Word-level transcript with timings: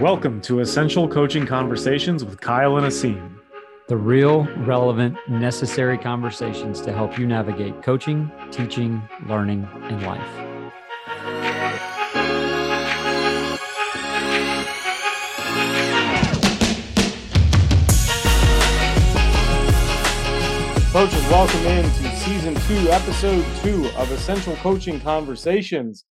Welcome 0.00 0.42
to 0.42 0.60
Essential 0.60 1.08
Coaching 1.08 1.46
Conversations 1.46 2.22
with 2.22 2.38
Kyle 2.38 2.76
and 2.76 2.86
Aseem. 2.86 3.38
The 3.88 3.96
real, 3.96 4.44
relevant, 4.58 5.16
necessary 5.26 5.96
conversations 5.96 6.82
to 6.82 6.92
help 6.92 7.18
you 7.18 7.26
navigate 7.26 7.82
coaching, 7.82 8.30
teaching, 8.50 9.00
learning, 9.26 9.66
and 9.84 10.02
life. 10.02 10.20
Coaches, 20.92 21.24
welcome 21.30 21.64
into 21.64 22.16
season 22.16 22.54
two, 22.54 22.90
episode 22.90 23.46
two 23.62 23.88
of 23.96 24.12
Essential 24.12 24.56
Coaching 24.56 25.00
Conversations. 25.00 26.04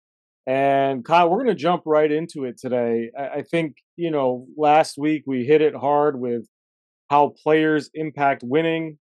And 0.46 1.04
Kyle, 1.04 1.30
we're 1.30 1.42
going 1.42 1.56
to 1.56 1.62
jump 1.62 1.82
right 1.86 2.10
into 2.10 2.44
it 2.44 2.58
today. 2.58 3.10
I, 3.18 3.42
think, 3.42 3.76
you 3.96 4.10
know, 4.10 4.46
last 4.56 4.98
week 4.98 5.22
we 5.26 5.44
hit 5.44 5.62
it 5.62 5.74
hard 5.74 6.20
with 6.20 6.46
how 7.08 7.34
players 7.42 7.90
impact 7.94 8.42
winning. 8.44 8.98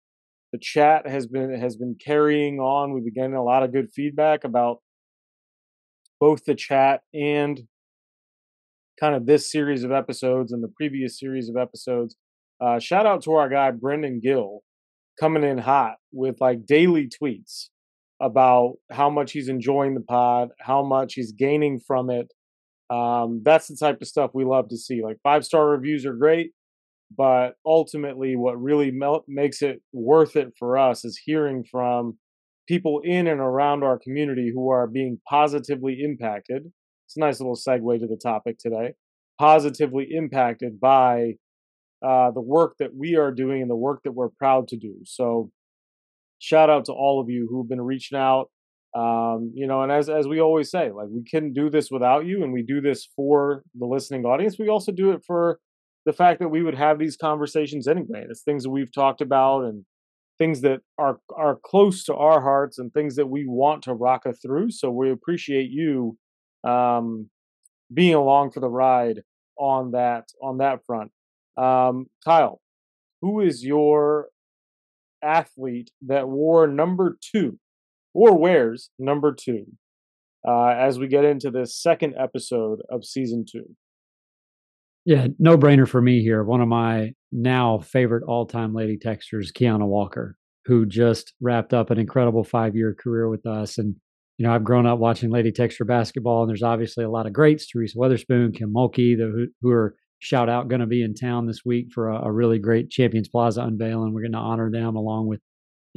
The 0.52 0.58
chat 0.58 1.06
has 1.06 1.26
been 1.26 1.58
has 1.58 1.76
been 1.76 1.96
carrying 2.04 2.58
on. 2.58 2.92
We've 2.92 3.04
been 3.04 3.14
getting 3.14 3.34
a 3.34 3.44
lot 3.44 3.62
of 3.62 3.72
good 3.72 3.90
feedback 3.94 4.42
about 4.42 4.78
both 6.18 6.44
the 6.44 6.56
chat 6.56 7.02
and 7.14 7.60
kind 8.98 9.14
of 9.14 9.26
this 9.26 9.50
series 9.50 9.84
of 9.84 9.92
episodes 9.92 10.52
and 10.52 10.62
the 10.62 10.72
previous 10.76 11.18
series 11.18 11.48
of 11.48 11.56
episodes. 11.56 12.16
Uh, 12.60 12.78
shout 12.78 13.06
out 13.06 13.22
to 13.22 13.32
our 13.32 13.48
guy 13.48 13.70
Brendan 13.70 14.20
Gill 14.20 14.60
coming 15.18 15.44
in 15.44 15.58
hot 15.58 15.96
with 16.12 16.40
like 16.40 16.66
daily 16.66 17.08
tweets 17.08 17.68
about 18.20 18.74
how 18.90 19.08
much 19.08 19.32
he's 19.32 19.48
enjoying 19.48 19.94
the 19.94 20.00
pod, 20.00 20.50
how 20.60 20.82
much 20.82 21.14
he's 21.14 21.32
gaining 21.32 21.80
from 21.80 22.10
it. 22.10 22.32
Um, 22.90 23.42
that's 23.44 23.68
the 23.68 23.76
type 23.76 24.00
of 24.02 24.08
stuff 24.08 24.32
we 24.34 24.44
love 24.44 24.68
to 24.68 24.76
see. 24.76 25.02
Like 25.02 25.18
five 25.22 25.44
star 25.44 25.68
reviews 25.68 26.04
are 26.04 26.14
great, 26.14 26.52
but 27.16 27.54
ultimately, 27.64 28.36
what 28.36 28.60
really 28.60 28.90
mel- 28.90 29.24
makes 29.26 29.62
it 29.62 29.80
worth 29.92 30.36
it 30.36 30.52
for 30.58 30.76
us 30.76 31.04
is 31.04 31.20
hearing 31.24 31.64
from 31.64 32.18
people 32.68 33.00
in 33.04 33.26
and 33.26 33.40
around 33.40 33.82
our 33.82 33.98
community 33.98 34.52
who 34.54 34.70
are 34.70 34.86
being 34.86 35.20
positively 35.28 36.02
impacted. 36.02 36.70
It's 37.06 37.16
a 37.16 37.20
nice 37.20 37.40
little 37.40 37.56
segue 37.56 37.98
to 37.98 38.06
the 38.06 38.20
topic 38.22 38.58
today. 38.58 38.92
Positively 39.38 40.06
impacted 40.10 40.78
by 40.78 41.34
uh, 42.06 42.30
the 42.30 42.40
work 42.40 42.76
that 42.78 42.94
we 42.94 43.16
are 43.16 43.32
doing 43.32 43.62
and 43.62 43.70
the 43.70 43.76
work 43.76 44.02
that 44.04 44.12
we're 44.12 44.28
proud 44.28 44.68
to 44.68 44.76
do. 44.76 44.94
So, 45.04 45.50
shout 46.40 46.70
out 46.70 46.86
to 46.86 46.92
all 46.92 47.20
of 47.20 47.30
you 47.30 47.46
who've 47.48 47.68
been 47.68 47.80
reaching 47.80 48.18
out. 48.18 48.50
Um, 48.96 49.52
you 49.54 49.68
know, 49.68 49.82
and 49.82 49.92
as 49.92 50.08
as 50.08 50.26
we 50.26 50.40
always 50.40 50.68
say, 50.68 50.90
like 50.90 51.06
we 51.10 51.22
couldn't 51.30 51.52
do 51.52 51.70
this 51.70 51.90
without 51.92 52.26
you, 52.26 52.42
and 52.42 52.52
we 52.52 52.62
do 52.62 52.80
this 52.80 53.08
for 53.14 53.62
the 53.78 53.86
listening 53.86 54.24
audience. 54.24 54.56
We 54.58 54.68
also 54.68 54.90
do 54.90 55.12
it 55.12 55.22
for 55.24 55.60
the 56.06 56.12
fact 56.12 56.40
that 56.40 56.48
we 56.48 56.62
would 56.62 56.74
have 56.74 56.98
these 56.98 57.16
conversations 57.16 57.86
anyway. 57.86 58.26
It's 58.28 58.42
things 58.42 58.64
that 58.64 58.70
we've 58.70 58.92
talked 58.92 59.20
about 59.20 59.64
and 59.66 59.84
things 60.38 60.62
that 60.62 60.80
are 60.98 61.20
are 61.36 61.60
close 61.64 62.02
to 62.04 62.14
our 62.16 62.40
hearts 62.40 62.78
and 62.78 62.92
things 62.92 63.14
that 63.16 63.28
we 63.28 63.46
want 63.46 63.84
to 63.84 63.94
rock 63.94 64.26
a 64.26 64.32
through. 64.32 64.72
So 64.72 64.90
we 64.90 65.12
appreciate 65.12 65.70
you 65.70 66.16
um, 66.64 67.28
being 67.92 68.14
along 68.14 68.50
for 68.50 68.60
the 68.60 68.68
ride 68.68 69.22
on 69.56 69.92
that 69.92 70.24
on 70.42 70.58
that 70.58 70.84
front. 70.84 71.12
Um, 71.56 72.06
Kyle, 72.24 72.60
who 73.20 73.40
is 73.40 73.64
your 73.64 74.28
athlete 75.22 75.90
that 76.02 76.28
wore 76.28 76.66
number 76.66 77.18
two 77.20 77.58
or 78.14 78.36
wears 78.36 78.90
number 78.98 79.34
two 79.34 79.66
uh, 80.46 80.68
as 80.68 80.98
we 80.98 81.08
get 81.08 81.24
into 81.24 81.50
this 81.50 81.76
second 81.76 82.14
episode 82.18 82.80
of 82.90 83.04
season 83.04 83.44
two. 83.50 83.76
Yeah, 85.04 85.28
no 85.38 85.56
brainer 85.56 85.88
for 85.88 86.00
me 86.00 86.22
here. 86.22 86.44
One 86.44 86.60
of 86.60 86.68
my 86.68 87.12
now 87.32 87.78
favorite 87.78 88.24
all 88.26 88.46
time 88.46 88.74
Lady 88.74 88.98
Techsters, 88.98 89.52
Keiunna 89.52 89.86
Walker, 89.86 90.36
who 90.66 90.84
just 90.84 91.32
wrapped 91.40 91.72
up 91.72 91.90
an 91.90 91.98
incredible 91.98 92.44
five 92.44 92.76
year 92.76 92.94
career 92.94 93.28
with 93.28 93.46
us. 93.46 93.78
And, 93.78 93.96
you 94.36 94.46
know, 94.46 94.54
I've 94.54 94.64
grown 94.64 94.86
up 94.86 94.98
watching 94.98 95.30
Lady 95.30 95.52
Techster 95.52 95.86
basketball, 95.86 96.42
and 96.42 96.50
there's 96.50 96.62
obviously 96.62 97.04
a 97.04 97.10
lot 97.10 97.26
of 97.26 97.32
greats 97.32 97.66
Teresa 97.66 97.96
Weatherspoon, 97.96 98.54
Kim 98.54 98.72
Mulkey, 98.72 99.16
the, 99.16 99.48
who 99.62 99.70
are 99.70 99.96
shout 100.20 100.48
out 100.48 100.68
going 100.68 100.80
to 100.80 100.86
be 100.86 101.02
in 101.02 101.14
town 101.14 101.46
this 101.46 101.64
week 101.64 101.88
for 101.92 102.10
a, 102.10 102.26
a, 102.26 102.32
really 102.32 102.58
great 102.58 102.90
Champions 102.90 103.28
Plaza 103.28 103.62
unveiling. 103.62 104.12
We're 104.12 104.22
going 104.22 104.32
to 104.32 104.38
honor 104.38 104.70
them 104.70 104.94
along 104.94 105.26
with 105.26 105.40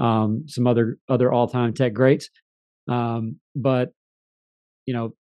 um, 0.01 0.45
some 0.47 0.65
other 0.65 0.97
other 1.07 1.31
all 1.31 1.47
time 1.47 1.73
tech 1.73 1.93
greats. 1.93 2.29
Um, 2.89 3.39
but 3.55 3.89
you 4.85 4.93
know, 4.93 5.13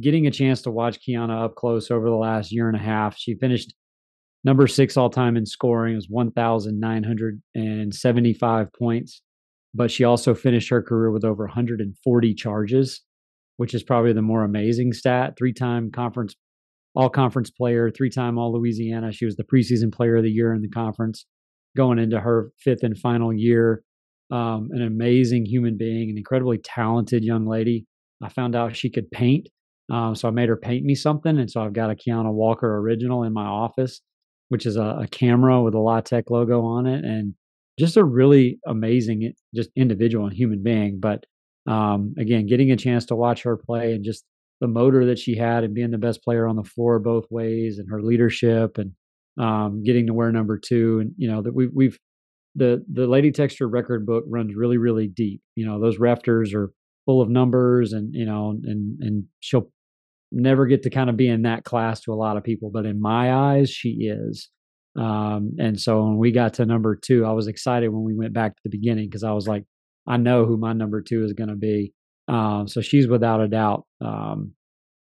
getting 0.00 0.26
a 0.26 0.30
chance 0.30 0.62
to 0.62 0.70
watch 0.70 0.98
Keiunna 1.06 1.44
up 1.44 1.56
close 1.56 1.90
over 1.90 2.08
the 2.08 2.16
last 2.16 2.52
year 2.52 2.68
and 2.68 2.76
a 2.76 2.82
half, 2.82 3.16
she 3.18 3.34
finished 3.34 3.74
number 4.44 4.66
six 4.66 4.96
all 4.96 5.10
time 5.10 5.36
in 5.36 5.46
scoring. 5.46 5.94
It 5.94 5.96
was 5.96 6.08
one 6.08 6.30
thousand 6.30 6.78
nine 6.78 7.02
hundred 7.02 7.42
and 7.54 7.94
seventy 7.94 8.34
five 8.34 8.68
points. 8.72 9.22
But 9.76 9.90
she 9.90 10.04
also 10.04 10.34
finished 10.34 10.70
her 10.70 10.80
career 10.80 11.10
with 11.10 11.24
over 11.24 11.46
140 11.46 12.34
charges, 12.34 13.00
which 13.56 13.74
is 13.74 13.82
probably 13.82 14.12
the 14.12 14.22
more 14.22 14.44
amazing 14.44 14.92
stat. 14.92 15.34
Three 15.36 15.52
time 15.52 15.90
conference 15.90 16.36
all 16.94 17.08
conference 17.08 17.50
player, 17.50 17.90
three 17.90 18.10
time 18.10 18.38
All 18.38 18.52
Louisiana. 18.52 19.12
She 19.12 19.24
was 19.24 19.36
the 19.36 19.44
preseason 19.44 19.92
player 19.92 20.16
of 20.16 20.22
the 20.22 20.30
year 20.30 20.54
in 20.54 20.62
the 20.62 20.68
conference 20.68 21.26
going 21.76 21.98
into 21.98 22.20
her 22.20 22.52
fifth 22.58 22.82
and 22.82 22.96
final 22.96 23.32
year. 23.32 23.82
Um, 24.30 24.68
an 24.72 24.82
amazing 24.82 25.44
human 25.44 25.76
being, 25.76 26.10
an 26.10 26.16
incredibly 26.16 26.58
talented 26.58 27.24
young 27.24 27.46
lady. 27.46 27.86
I 28.22 28.28
found 28.28 28.56
out 28.56 28.76
she 28.76 28.90
could 28.90 29.10
paint. 29.10 29.48
Um, 29.92 30.14
so 30.14 30.28
I 30.28 30.30
made 30.30 30.48
her 30.48 30.56
paint 30.56 30.84
me 30.84 30.94
something. 30.94 31.38
And 31.38 31.50
so 31.50 31.60
I've 31.60 31.74
got 31.74 31.90
a 31.90 31.94
Keiunna 31.94 32.32
Walker 32.32 32.78
original 32.78 33.22
in 33.22 33.34
my 33.34 33.44
office, 33.44 34.00
which 34.48 34.64
is 34.64 34.76
a, 34.76 35.00
a 35.02 35.08
camera 35.10 35.62
with 35.62 35.74
a 35.74 35.78
La 35.78 36.00
Tech 36.00 36.30
logo 36.30 36.62
on 36.62 36.86
it. 36.86 37.04
And 37.04 37.34
just 37.78 37.96
a 37.96 38.04
really 38.04 38.60
amazing, 38.66 39.32
just 39.54 39.70
individual 39.76 40.26
and 40.26 40.34
human 40.34 40.62
being. 40.62 41.00
But 41.00 41.24
um, 41.66 42.14
again, 42.18 42.46
getting 42.46 42.70
a 42.70 42.76
chance 42.76 43.06
to 43.06 43.16
watch 43.16 43.42
her 43.42 43.56
play 43.56 43.92
and 43.92 44.04
just 44.04 44.24
the 44.64 44.68
motor 44.68 45.04
that 45.04 45.18
she 45.18 45.36
had 45.36 45.62
and 45.62 45.74
being 45.74 45.90
the 45.90 45.98
best 45.98 46.24
player 46.24 46.46
on 46.46 46.56
the 46.56 46.64
floor 46.64 46.98
both 46.98 47.26
ways 47.28 47.78
and 47.78 47.86
her 47.90 48.00
leadership 48.00 48.78
and 48.78 48.92
um, 49.38 49.82
getting 49.82 50.06
to 50.06 50.14
wear 50.14 50.32
number 50.32 50.56
two 50.56 51.00
and 51.00 51.12
you 51.18 51.30
know 51.30 51.42
that 51.42 51.54
we've 51.54 51.68
we've 51.74 51.98
the 52.54 52.82
the 52.90 53.06
Lady 53.06 53.30
Techster 53.30 53.70
record 53.70 54.06
book 54.06 54.24
runs 54.26 54.54
really 54.54 54.78
really 54.78 55.06
deep. 55.06 55.42
You 55.54 55.66
know 55.66 55.78
those 55.78 55.98
rafters 55.98 56.54
are 56.54 56.72
full 57.04 57.20
of 57.20 57.28
numbers 57.28 57.92
and 57.92 58.14
you 58.14 58.24
know 58.24 58.58
and 58.64 59.02
and 59.02 59.24
she'll 59.40 59.70
never 60.32 60.64
get 60.64 60.82
to 60.84 60.90
kind 60.90 61.10
of 61.10 61.16
be 61.18 61.28
in 61.28 61.42
that 61.42 61.64
class 61.64 62.00
to 62.00 62.12
a 62.12 62.16
lot 62.16 62.38
of 62.38 62.42
people 62.42 62.70
but 62.72 62.86
in 62.86 62.98
my 63.02 63.34
eyes 63.34 63.68
she 63.68 63.90
is. 64.10 64.48
Um, 64.96 65.56
and 65.58 65.78
so 65.78 66.04
when 66.04 66.16
we 66.16 66.32
got 66.32 66.54
to 66.54 66.64
number 66.64 66.96
two 66.96 67.26
i 67.26 67.32
was 67.32 67.48
excited 67.48 67.88
when 67.88 68.04
we 68.04 68.14
went 68.14 68.32
back 68.32 68.54
to 68.54 68.60
the 68.62 68.70
beginning 68.70 69.08
because 69.08 69.24
i 69.24 69.32
was 69.32 69.48
like 69.48 69.64
i 70.06 70.16
know 70.16 70.46
who 70.46 70.56
my 70.56 70.72
number 70.72 71.02
two 71.02 71.24
is 71.24 71.32
going 71.32 71.48
to 71.48 71.56
be 71.56 71.92
um, 72.28 72.66
so 72.68 72.80
she's 72.80 73.06
without 73.06 73.40
a 73.40 73.48
doubt 73.48 73.84
um, 74.00 74.52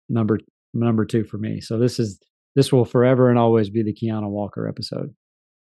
number 0.10 0.40
number 0.74 1.06
two 1.06 1.24
for 1.24 1.38
me. 1.38 1.62
So 1.62 1.78
this 1.78 2.00
is 2.00 2.20
this 2.56 2.72
will 2.72 2.86
forever 2.86 3.30
and 3.30 3.40
always 3.40 3.70
be 3.70 3.84
the 3.84 3.94
Keiunna 3.94 4.30
Walker 4.30 4.68
episode. 4.68 5.14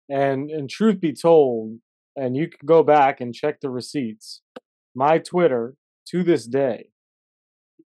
And 0.09 0.51
and 0.51 0.69
truth 0.69 1.01
be 1.01 1.13
told, 1.13 1.79
and 2.17 2.37
you 2.37 2.49
can 2.49 2.67
go 2.67 2.83
back 2.83 3.21
and 3.21 3.35
check 3.35 3.61
the 3.61 3.71
receipts. 3.71 4.43
My 4.95 5.19
Twitter 5.19 5.75
to 6.11 6.23
this 6.23 6.47
day 6.47 6.91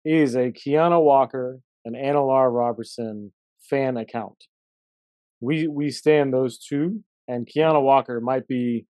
is 0.05 0.35
a 0.35 0.51
Keiunna 0.51 1.01
Walker 1.01 1.59
and 1.85 1.95
Anna 1.95 2.25
Larr 2.25 2.51
Roberson 2.51 3.31
fan 3.69 3.97
account. 3.97 4.45
We 5.41 5.67
we 5.67 5.91
stand 5.91 6.33
those 6.33 6.57
two, 6.57 7.03
and 7.27 7.47
Keiunna 7.47 7.81
Walker 7.81 8.19
might 8.21 8.47
be 8.47 8.85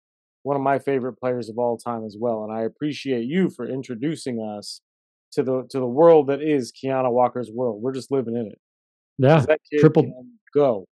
one 0.48 0.56
of 0.56 0.62
my 0.62 0.80
favorite 0.80 1.20
players 1.20 1.50
of 1.50 1.58
all 1.58 1.78
time 1.78 2.06
as 2.06 2.16
well. 2.18 2.46
And 2.46 2.54
I 2.54 2.62
appreciate 2.62 3.26
you 3.26 3.50
for 3.50 3.68
introducing 3.68 4.40
us 4.40 4.80
to 5.34 5.44
the 5.44 5.68
to 5.72 5.80
the 5.80 5.86
world 5.86 6.28
that 6.28 6.42
is 6.42 6.72
Keiunna 6.72 7.12
Walker's 7.12 7.52
world. 7.52 7.82
We're 7.82 7.92
just 7.92 8.12
living 8.12 8.38
in 8.38 8.48
it. 8.48 8.60
Yeah, 9.18 9.46
triple 9.78 10.26
go. 10.56 10.86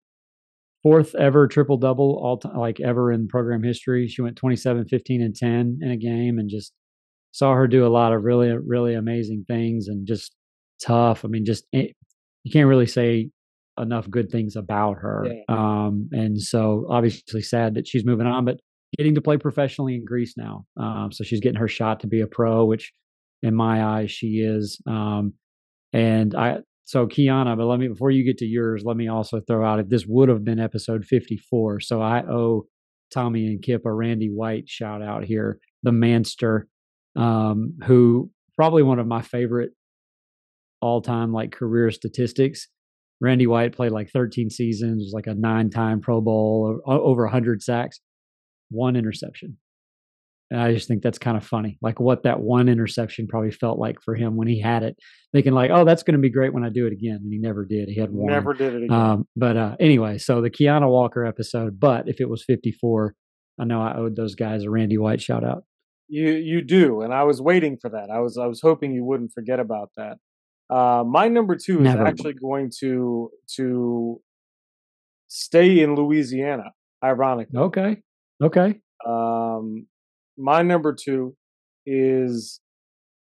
Fourth 0.82 1.14
ever 1.14 1.48
triple 1.48 1.78
double 1.78 2.20
all 2.22 2.36
time, 2.36 2.58
like 2.58 2.80
ever 2.80 3.10
in 3.10 3.28
program 3.28 3.62
history. 3.62 4.08
She 4.08 4.20
went 4.20 4.36
27, 4.36 4.88
15, 4.88 5.22
and 5.22 5.34
10 5.34 5.78
in 5.80 5.90
a 5.90 5.96
game, 5.96 6.38
and 6.38 6.50
just 6.50 6.74
saw 7.32 7.54
her 7.54 7.66
do 7.66 7.86
a 7.86 7.88
lot 7.88 8.12
of 8.12 8.24
really, 8.24 8.50
really 8.50 8.92
amazing 8.94 9.46
things, 9.48 9.88
and 9.88 10.06
just 10.06 10.34
tough. 10.84 11.24
I 11.24 11.28
mean, 11.28 11.46
just 11.46 11.64
it, 11.72 11.96
you 12.44 12.52
can't 12.52 12.68
really 12.68 12.86
say 12.86 13.30
enough 13.80 14.10
good 14.10 14.30
things 14.30 14.54
about 14.54 14.98
her. 14.98 15.26
Yeah. 15.26 15.42
Um, 15.48 16.10
and 16.12 16.40
so 16.40 16.86
obviously 16.90 17.40
sad 17.40 17.74
that 17.76 17.88
she's 17.88 18.04
moving 18.04 18.26
on, 18.26 18.44
but 18.44 18.60
getting 18.96 19.14
to 19.14 19.20
play 19.20 19.36
professionally 19.36 19.94
in 19.94 20.04
Greece 20.04 20.34
now. 20.36 20.64
Um, 20.78 21.10
so 21.12 21.24
she's 21.24 21.40
getting 21.40 21.60
her 21.60 21.68
shot 21.68 22.00
to 22.00 22.06
be 22.06 22.20
a 22.20 22.26
pro, 22.26 22.64
which 22.64 22.92
in 23.42 23.54
my 23.54 23.84
eyes 23.84 24.10
she 24.10 24.38
is. 24.38 24.80
Um, 24.86 25.34
and 25.92 26.34
I 26.34 26.58
so 26.84 27.06
Keiunna, 27.06 27.56
but 27.56 27.66
let 27.66 27.80
me 27.80 27.88
before 27.88 28.10
you 28.10 28.24
get 28.24 28.38
to 28.38 28.46
yours, 28.46 28.82
let 28.84 28.96
me 28.96 29.08
also 29.08 29.40
throw 29.40 29.64
out 29.64 29.80
if 29.80 29.88
this 29.88 30.06
would 30.06 30.28
have 30.28 30.44
been 30.44 30.60
episode 30.60 31.04
54. 31.04 31.80
So 31.80 32.00
I 32.00 32.22
owe 32.22 32.66
Tommy 33.12 33.46
and 33.46 33.62
Kip 33.62 33.82
a 33.84 33.92
Randy 33.92 34.28
White 34.28 34.68
shout 34.68 35.02
out 35.02 35.24
here, 35.24 35.58
the 35.82 35.92
Manster, 35.92 36.68
um, 37.16 37.74
who 37.84 38.30
probably 38.56 38.82
one 38.82 38.98
of 38.98 39.06
my 39.06 39.22
favorite 39.22 39.70
all 40.80 41.00
time 41.00 41.32
like 41.32 41.52
career 41.52 41.90
statistics 41.90 42.68
Randy 43.20 43.46
White 43.46 43.74
played 43.74 43.92
like 43.92 44.10
13 44.10 44.50
seasons, 44.50 45.02
was 45.02 45.12
like 45.14 45.26
a 45.26 45.34
nine-time 45.34 46.00
Pro 46.00 46.20
Bowl, 46.20 46.80
over 46.86 47.24
100 47.24 47.62
sacks, 47.62 48.00
one 48.70 48.96
interception. 48.96 49.58
And 50.50 50.60
I 50.60 50.72
just 50.72 50.86
think 50.86 51.02
that's 51.02 51.18
kind 51.18 51.36
of 51.36 51.44
funny, 51.44 51.76
like 51.82 51.98
what 51.98 52.22
that 52.22 52.38
one 52.38 52.68
interception 52.68 53.26
probably 53.26 53.50
felt 53.50 53.80
like 53.80 54.00
for 54.00 54.14
him 54.14 54.36
when 54.36 54.46
he 54.46 54.60
had 54.60 54.84
it, 54.84 54.96
thinking 55.32 55.52
like, 55.52 55.72
"Oh, 55.72 55.84
that's 55.84 56.04
going 56.04 56.14
to 56.14 56.20
be 56.20 56.30
great 56.30 56.54
when 56.54 56.62
I 56.62 56.68
do 56.68 56.86
it 56.86 56.92
again," 56.92 57.16
and 57.16 57.32
he 57.32 57.38
never 57.40 57.64
did. 57.64 57.88
He 57.88 57.98
had 57.98 58.12
one. 58.12 58.32
Never 58.32 58.54
did 58.54 58.74
it 58.74 58.84
again. 58.84 58.96
Um, 58.96 59.28
but 59.34 59.56
uh, 59.56 59.76
anyway, 59.80 60.18
so 60.18 60.40
the 60.40 60.50
Keiunna 60.50 60.88
Walker 60.88 61.24
episode. 61.24 61.80
But 61.80 62.08
if 62.08 62.20
it 62.20 62.28
was 62.28 62.44
54, 62.44 63.14
I 63.58 63.64
know 63.64 63.82
I 63.82 63.96
owed 63.96 64.14
those 64.14 64.36
guys 64.36 64.62
a 64.62 64.70
Randy 64.70 64.98
White 64.98 65.20
shout 65.20 65.42
out. 65.42 65.64
You 66.06 66.30
you 66.30 66.62
do, 66.62 67.00
and 67.00 67.12
I 67.12 67.24
was 67.24 67.42
waiting 67.42 67.76
for 67.76 67.90
that. 67.90 68.08
I 68.10 68.20
was 68.20 68.38
I 68.38 68.46
was 68.46 68.60
hoping 68.60 68.92
you 68.92 69.04
wouldn't 69.04 69.32
forget 69.32 69.58
about 69.58 69.90
that. 69.96 70.18
Uh, 70.70 71.02
my 71.04 71.26
number 71.26 71.56
two 71.56 71.80
is 71.82 71.88
actually 71.94 72.34
going 72.34 72.70
to 72.80 73.30
to 73.56 74.20
stay 75.26 75.80
in 75.80 75.96
Louisiana. 75.96 76.72
Ironically, 77.04 77.58
Okay. 77.58 78.02
Okay. 78.42 78.80
um, 79.06 79.86
my 80.36 80.62
number 80.62 80.94
two 80.94 81.34
is 81.86 82.60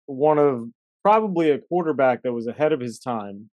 one 0.05 0.39
of 0.39 0.65
probably 1.03 1.51
a 1.51 1.59
quarterback 1.59 2.23
that 2.23 2.33
was 2.33 2.47
ahead 2.47 2.71
of 2.71 2.79
his 2.79 2.99
time. 2.99 3.49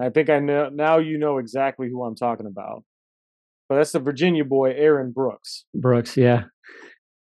I 0.00 0.10
think 0.10 0.30
I 0.30 0.38
know 0.38 0.68
now. 0.72 0.98
You 0.98 1.18
know 1.18 1.38
exactly 1.38 1.88
who 1.88 2.04
I'm 2.04 2.14
talking 2.14 2.46
about, 2.46 2.84
but 3.68 3.76
that's 3.76 3.92
the 3.92 4.00
Virginia 4.00 4.44
boy, 4.44 4.72
Aaron 4.72 5.12
Brooks. 5.12 5.64
Brooks, 5.74 6.16
yeah. 6.16 6.44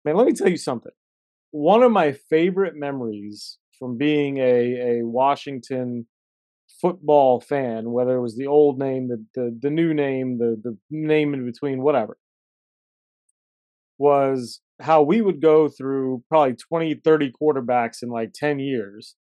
Man, 0.04 0.16
let 0.16 0.26
me 0.26 0.32
tell 0.32 0.48
you 0.48 0.56
something. 0.56 0.92
One 1.50 1.82
of 1.82 1.92
my 1.92 2.12
favorite 2.12 2.74
memories 2.76 3.58
from 3.78 3.96
being 3.96 4.38
a, 4.38 5.00
a 5.00 5.06
Washington 5.06 6.06
football 6.80 7.40
fan, 7.40 7.90
whether 7.90 8.16
it 8.16 8.20
was 8.20 8.36
the 8.36 8.46
old 8.46 8.78
name, 8.78 9.08
the, 9.08 9.24
the, 9.34 9.58
the 9.62 9.70
new 9.70 9.94
name, 9.94 10.38
the, 10.38 10.60
the 10.62 10.76
name 10.90 11.34
in 11.34 11.44
between, 11.44 11.82
whatever, 11.82 12.16
was 13.98 14.60
how 14.80 15.02
we 15.02 15.20
would 15.20 15.40
go 15.40 15.68
through 15.68 16.22
probably 16.28 16.54
20, 16.54 17.00
30 17.04 17.32
quarterbacks 17.40 18.02
in 18.02 18.08
like 18.08 18.32
10 18.34 18.58
years. 18.58 19.16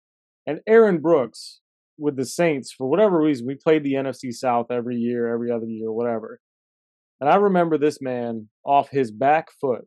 And 0.47 0.59
Aaron 0.67 0.99
Brooks 0.99 1.61
with 1.97 2.15
the 2.15 2.25
Saints, 2.25 2.71
for 2.71 2.89
whatever 2.89 3.19
reason, 3.19 3.45
we 3.45 3.55
played 3.55 3.83
the 3.83 3.93
NFC 3.93 4.33
South 4.33 4.71
every 4.71 4.95
year, 4.95 5.31
every 5.31 5.51
other 5.51 5.67
year, 5.67 5.91
whatever. 5.91 6.39
And 7.21 7.29
I 7.29 7.35
remember 7.35 7.77
this 7.77 8.01
man 8.01 8.49
off 8.65 8.89
his 8.89 9.11
back 9.11 9.47
foot 9.61 9.85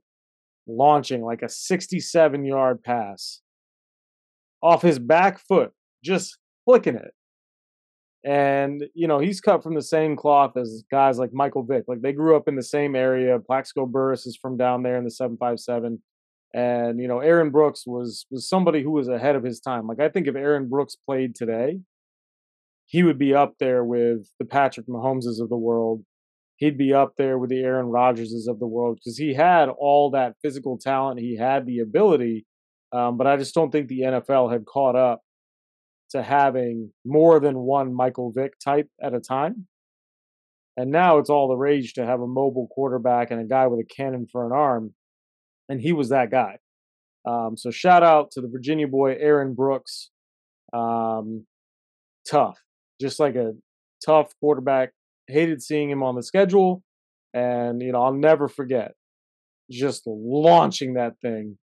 launching 0.68 1.22
like 1.22 1.42
a 1.42 1.48
67 1.48 2.44
yard 2.44 2.82
pass 2.82 3.42
off 4.62 4.82
his 4.82 4.98
back 4.98 5.38
foot, 5.38 5.72
just 6.02 6.38
flicking 6.64 6.96
it. 6.96 7.12
And, 8.26 8.86
you 8.92 9.06
know, 9.06 9.20
he's 9.20 9.40
cut 9.40 9.62
from 9.62 9.76
the 9.76 9.82
same 9.82 10.16
cloth 10.16 10.56
as 10.56 10.82
guys 10.90 11.16
like 11.16 11.32
Michael 11.32 11.62
Vick. 11.62 11.84
Like 11.86 12.02
they 12.02 12.12
grew 12.12 12.34
up 12.34 12.48
in 12.48 12.56
the 12.56 12.62
same 12.62 12.96
area. 12.96 13.38
Plaxico 13.38 13.86
Burress 13.86 14.26
is 14.26 14.36
from 14.36 14.56
down 14.56 14.82
there 14.82 14.96
in 14.96 15.04
the 15.04 15.12
757. 15.12 16.02
And, 16.52 17.00
you 17.00 17.06
know, 17.06 17.20
Aaron 17.20 17.50
Brooks 17.50 17.86
was 17.86 18.26
was 18.28 18.48
somebody 18.48 18.82
who 18.82 18.90
was 18.90 19.06
ahead 19.06 19.36
of 19.36 19.44
his 19.44 19.60
time. 19.60 19.86
Like 19.86 20.00
I 20.00 20.08
think 20.08 20.26
if 20.26 20.34
Aaron 20.34 20.68
Brooks 20.68 20.96
played 20.96 21.36
today, 21.36 21.78
he 22.86 23.04
would 23.04 23.18
be 23.18 23.32
up 23.32 23.54
there 23.60 23.84
with 23.84 24.28
the 24.40 24.44
Patrick 24.44 24.88
Mahomeses 24.88 25.40
of 25.40 25.48
the 25.48 25.56
world. 25.56 26.04
He'd 26.56 26.78
be 26.78 26.92
up 26.92 27.12
there 27.16 27.38
with 27.38 27.50
the 27.50 27.60
Aaron 27.60 27.86
Rodgerses 27.86 28.48
of 28.48 28.58
the 28.58 28.66
world 28.66 28.96
because 28.96 29.18
he 29.18 29.34
had 29.34 29.68
all 29.68 30.10
that 30.10 30.34
physical 30.42 30.78
talent. 30.78 31.20
He 31.20 31.36
had 31.36 31.64
the 31.64 31.78
ability, 31.78 32.44
um, 32.90 33.18
but 33.18 33.28
I 33.28 33.36
just 33.36 33.54
don't 33.54 33.70
think 33.70 33.86
the 33.86 34.00
NFL 34.00 34.50
had 34.50 34.64
caught 34.64 34.96
up 34.96 35.20
to 36.10 36.22
having 36.22 36.92
more 37.04 37.40
than 37.40 37.58
one 37.58 37.94
Michael 37.94 38.32
Vick 38.32 38.58
type 38.58 38.88
at 39.02 39.14
a 39.14 39.20
time. 39.20 39.66
And 40.76 40.90
now 40.90 41.18
it's 41.18 41.30
all 41.30 41.48
the 41.48 41.56
rage 41.56 41.94
to 41.94 42.04
have 42.04 42.20
a 42.20 42.26
mobile 42.26 42.68
quarterback 42.70 43.30
and 43.30 43.40
a 43.40 43.44
guy 43.44 43.66
with 43.66 43.80
a 43.80 43.84
cannon 43.84 44.26
for 44.30 44.46
an 44.46 44.52
arm. 44.52 44.94
And 45.68 45.80
he 45.80 45.92
was 45.92 46.10
that 46.10 46.30
guy. 46.30 46.58
Um, 47.26 47.56
so 47.56 47.70
shout 47.70 48.02
out 48.02 48.30
to 48.32 48.40
the 48.40 48.48
Virginia 48.48 48.86
boy, 48.86 49.16
Aaron 49.18 49.54
Brooks. 49.54 50.10
Um, 50.72 51.46
tough, 52.30 52.58
just 53.00 53.18
like 53.18 53.34
a 53.34 53.52
tough 54.04 54.32
quarterback. 54.38 54.90
Hated 55.28 55.62
seeing 55.62 55.90
him 55.90 56.02
on 56.02 56.14
the 56.14 56.22
schedule. 56.22 56.82
And, 57.34 57.82
you 57.82 57.92
know, 57.92 58.02
I'll 58.02 58.14
never 58.14 58.48
forget 58.48 58.92
just 59.70 60.02
launching 60.06 60.94
that 60.94 61.18
thing 61.20 61.58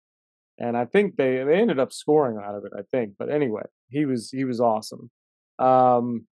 and 0.60 0.78
I 0.78 0.86
think 0.86 1.16
they 1.16 1.44
they 1.44 1.60
ended 1.60 1.80
up 1.80 1.92
scoring 1.92 2.38
out 2.44 2.56
of 2.56 2.66
it. 2.66 2.72
I 2.78 2.82
think, 2.92 3.14
but 3.18 3.30
anyway, 3.30 3.64
he 3.94 4.06
was 4.06 4.30
he 4.32 4.46
was 4.46 4.60
awesome. 4.60 5.10
Um, 5.60 6.28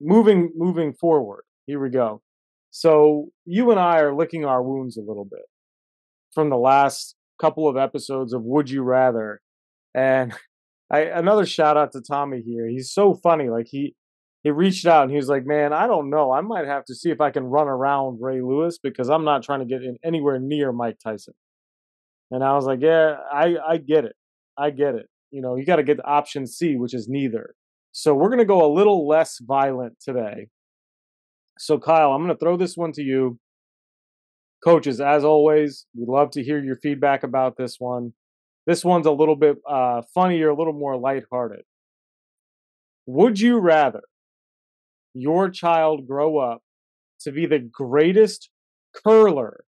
moving 0.00 0.52
moving 0.56 0.92
forward, 0.92 1.42
here 1.66 1.80
we 1.80 1.90
go. 1.90 2.22
So 2.70 3.28
you 3.44 3.70
and 3.70 3.80
I 3.80 4.00
are 4.00 4.14
licking 4.14 4.44
our 4.44 4.62
wounds 4.62 4.96
a 4.96 5.02
little 5.02 5.24
bit 5.24 5.44
from 6.32 6.50
the 6.50 6.56
last 6.56 7.14
couple 7.40 7.68
of 7.68 7.76
episodes 7.76 8.32
of 8.32 8.42
Would 8.42 8.70
You 8.70 8.82
Rather, 8.82 9.40
and 9.94 10.34
I 10.90 11.00
another 11.00 11.46
shout 11.46 11.76
out 11.76 11.92
to 11.92 12.00
Tommy 12.00 12.42
here. 12.42 12.68
He's 12.68 12.92
so 12.92 13.14
funny. 13.14 13.48
Like 13.48 13.66
he 13.68 13.94
he 14.42 14.50
reached 14.50 14.86
out 14.86 15.02
and 15.02 15.10
he 15.10 15.16
was 15.16 15.28
like, 15.28 15.44
"Man, 15.44 15.72
I 15.72 15.86
don't 15.86 16.10
know. 16.10 16.32
I 16.32 16.40
might 16.40 16.66
have 16.66 16.84
to 16.86 16.94
see 16.94 17.10
if 17.10 17.20
I 17.20 17.30
can 17.30 17.44
run 17.44 17.68
around 17.68 18.20
Ray 18.20 18.40
Lewis 18.40 18.78
because 18.82 19.10
I'm 19.10 19.24
not 19.24 19.42
trying 19.42 19.60
to 19.60 19.66
get 19.66 19.82
in 19.82 19.96
anywhere 20.04 20.38
near 20.38 20.72
Mike 20.72 20.98
Tyson." 21.02 21.34
And 22.30 22.42
I 22.42 22.54
was 22.54 22.64
like, 22.64 22.80
yeah, 22.82 23.16
I, 23.32 23.56
I 23.66 23.76
get 23.76 24.04
it. 24.04 24.16
I 24.58 24.70
get 24.70 24.94
it. 24.94 25.06
You 25.30 25.42
know, 25.42 25.56
you 25.56 25.64
got 25.64 25.76
to 25.76 25.82
get 25.82 25.98
option 26.04 26.46
C, 26.46 26.76
which 26.76 26.94
is 26.94 27.08
neither. 27.08 27.54
So 27.92 28.14
we're 28.14 28.28
going 28.28 28.38
to 28.38 28.44
go 28.44 28.64
a 28.64 28.72
little 28.72 29.06
less 29.08 29.38
violent 29.40 29.94
today. 30.00 30.48
So, 31.58 31.78
Kyle, 31.78 32.12
I'm 32.12 32.22
going 32.22 32.34
to 32.34 32.38
throw 32.38 32.56
this 32.56 32.76
one 32.76 32.92
to 32.92 33.02
you. 33.02 33.38
Coaches, 34.62 35.00
as 35.00 35.24
always, 35.24 35.86
we'd 35.94 36.08
love 36.08 36.30
to 36.32 36.42
hear 36.42 36.62
your 36.62 36.76
feedback 36.76 37.22
about 37.22 37.56
this 37.56 37.76
one. 37.78 38.12
This 38.66 38.84
one's 38.84 39.06
a 39.06 39.12
little 39.12 39.36
bit 39.36 39.56
uh, 39.68 40.02
funnier, 40.14 40.50
a 40.50 40.56
little 40.56 40.72
more 40.72 40.98
lighthearted. 40.98 41.62
Would 43.06 43.38
you 43.38 43.58
rather 43.58 44.02
your 45.14 45.48
child 45.48 46.06
grow 46.06 46.38
up 46.38 46.62
to 47.20 47.32
be 47.32 47.46
the 47.46 47.58
greatest 47.58 48.50
curler 48.94 49.64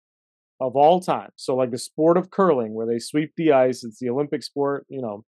of 0.61 0.77
all 0.77 1.01
time. 1.01 1.31
So 1.37 1.55
like 1.57 1.71
the 1.71 1.79
sport 1.79 2.17
of 2.17 2.31
curling 2.31 2.75
where 2.75 2.87
they 2.87 2.99
sweep 2.99 3.33
the 3.37 3.53
ice, 3.53 3.85
it's 3.85 3.99
the 3.99 4.11
Olympic 4.11 4.43
sport, 4.43 4.85
you 4.89 5.01
know, 5.01 5.25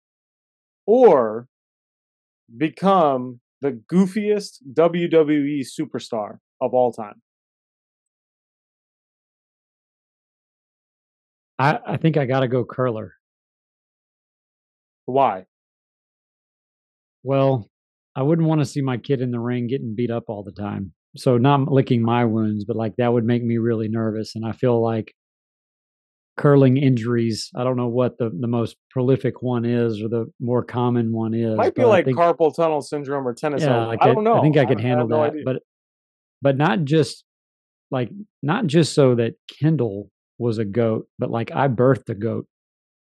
or 0.86 1.48
become 2.56 3.40
the 3.60 3.80
goofiest 3.92 4.58
WWE 4.72 5.62
superstar 5.62 6.38
of 6.60 6.72
all 6.74 6.92
time. 6.92 7.20
I, 11.58 11.78
I 11.86 11.96
think 11.96 12.16
I 12.16 12.26
got 12.26 12.40
to 12.40 12.48
go 12.48 12.64
curler. 12.64 13.14
Why? 15.06 15.46
Well, 17.22 17.68
I 18.14 18.22
wouldn't 18.22 18.46
want 18.46 18.60
to 18.60 18.66
see 18.66 18.82
my 18.82 18.98
kid 18.98 19.20
in 19.20 19.30
the 19.30 19.40
ring 19.40 19.66
getting 19.66 19.94
beat 19.94 20.10
up 20.10 20.24
all 20.28 20.42
the 20.42 20.52
time. 20.52 20.92
So 21.16 21.38
not 21.38 21.72
licking 21.72 22.02
my 22.02 22.24
wounds, 22.24 22.64
but 22.64 22.76
like 22.76 22.96
that 22.96 23.12
would 23.12 23.24
make 23.24 23.42
me 23.42 23.58
really 23.58 23.88
nervous. 23.88 24.34
And 24.34 24.44
I 24.44 24.52
feel 24.52 24.82
like 24.82 25.14
curling 26.36 26.76
injuries. 26.76 27.50
I 27.56 27.64
don't 27.64 27.76
know 27.76 27.88
what 27.88 28.18
the, 28.18 28.30
the 28.30 28.46
most 28.46 28.76
prolific 28.90 29.42
one 29.42 29.64
is 29.64 30.02
or 30.02 30.08
the 30.08 30.26
more 30.38 30.62
common 30.62 31.12
one 31.12 31.34
is. 31.34 31.56
Might 31.56 31.74
be 31.74 31.84
like 31.84 32.04
think- 32.04 32.18
carpal 32.18 32.54
tunnel 32.54 32.82
syndrome 32.82 33.26
or 33.26 33.34
tennis 33.34 33.62
yeah, 33.62 33.74
elbow. 33.74 33.90
I, 33.90 33.96
I, 34.00 34.14
don't 34.14 34.24
know. 34.24 34.38
I 34.38 34.42
think 34.42 34.56
I 34.56 34.66
could 34.66 34.78
I 34.78 34.82
handle 34.82 35.08
no 35.08 35.22
that, 35.22 35.30
idea. 35.30 35.42
but 35.44 35.62
but 36.42 36.56
not 36.56 36.84
just 36.84 37.24
like 37.90 38.10
not 38.42 38.66
just 38.66 38.94
so 38.94 39.14
that 39.14 39.34
Kendall 39.60 40.10
was 40.38 40.58
a 40.58 40.64
goat, 40.64 41.06
but 41.18 41.30
like 41.30 41.50
I 41.52 41.68
birthed 41.68 42.08
a 42.10 42.14
goat. 42.14 42.46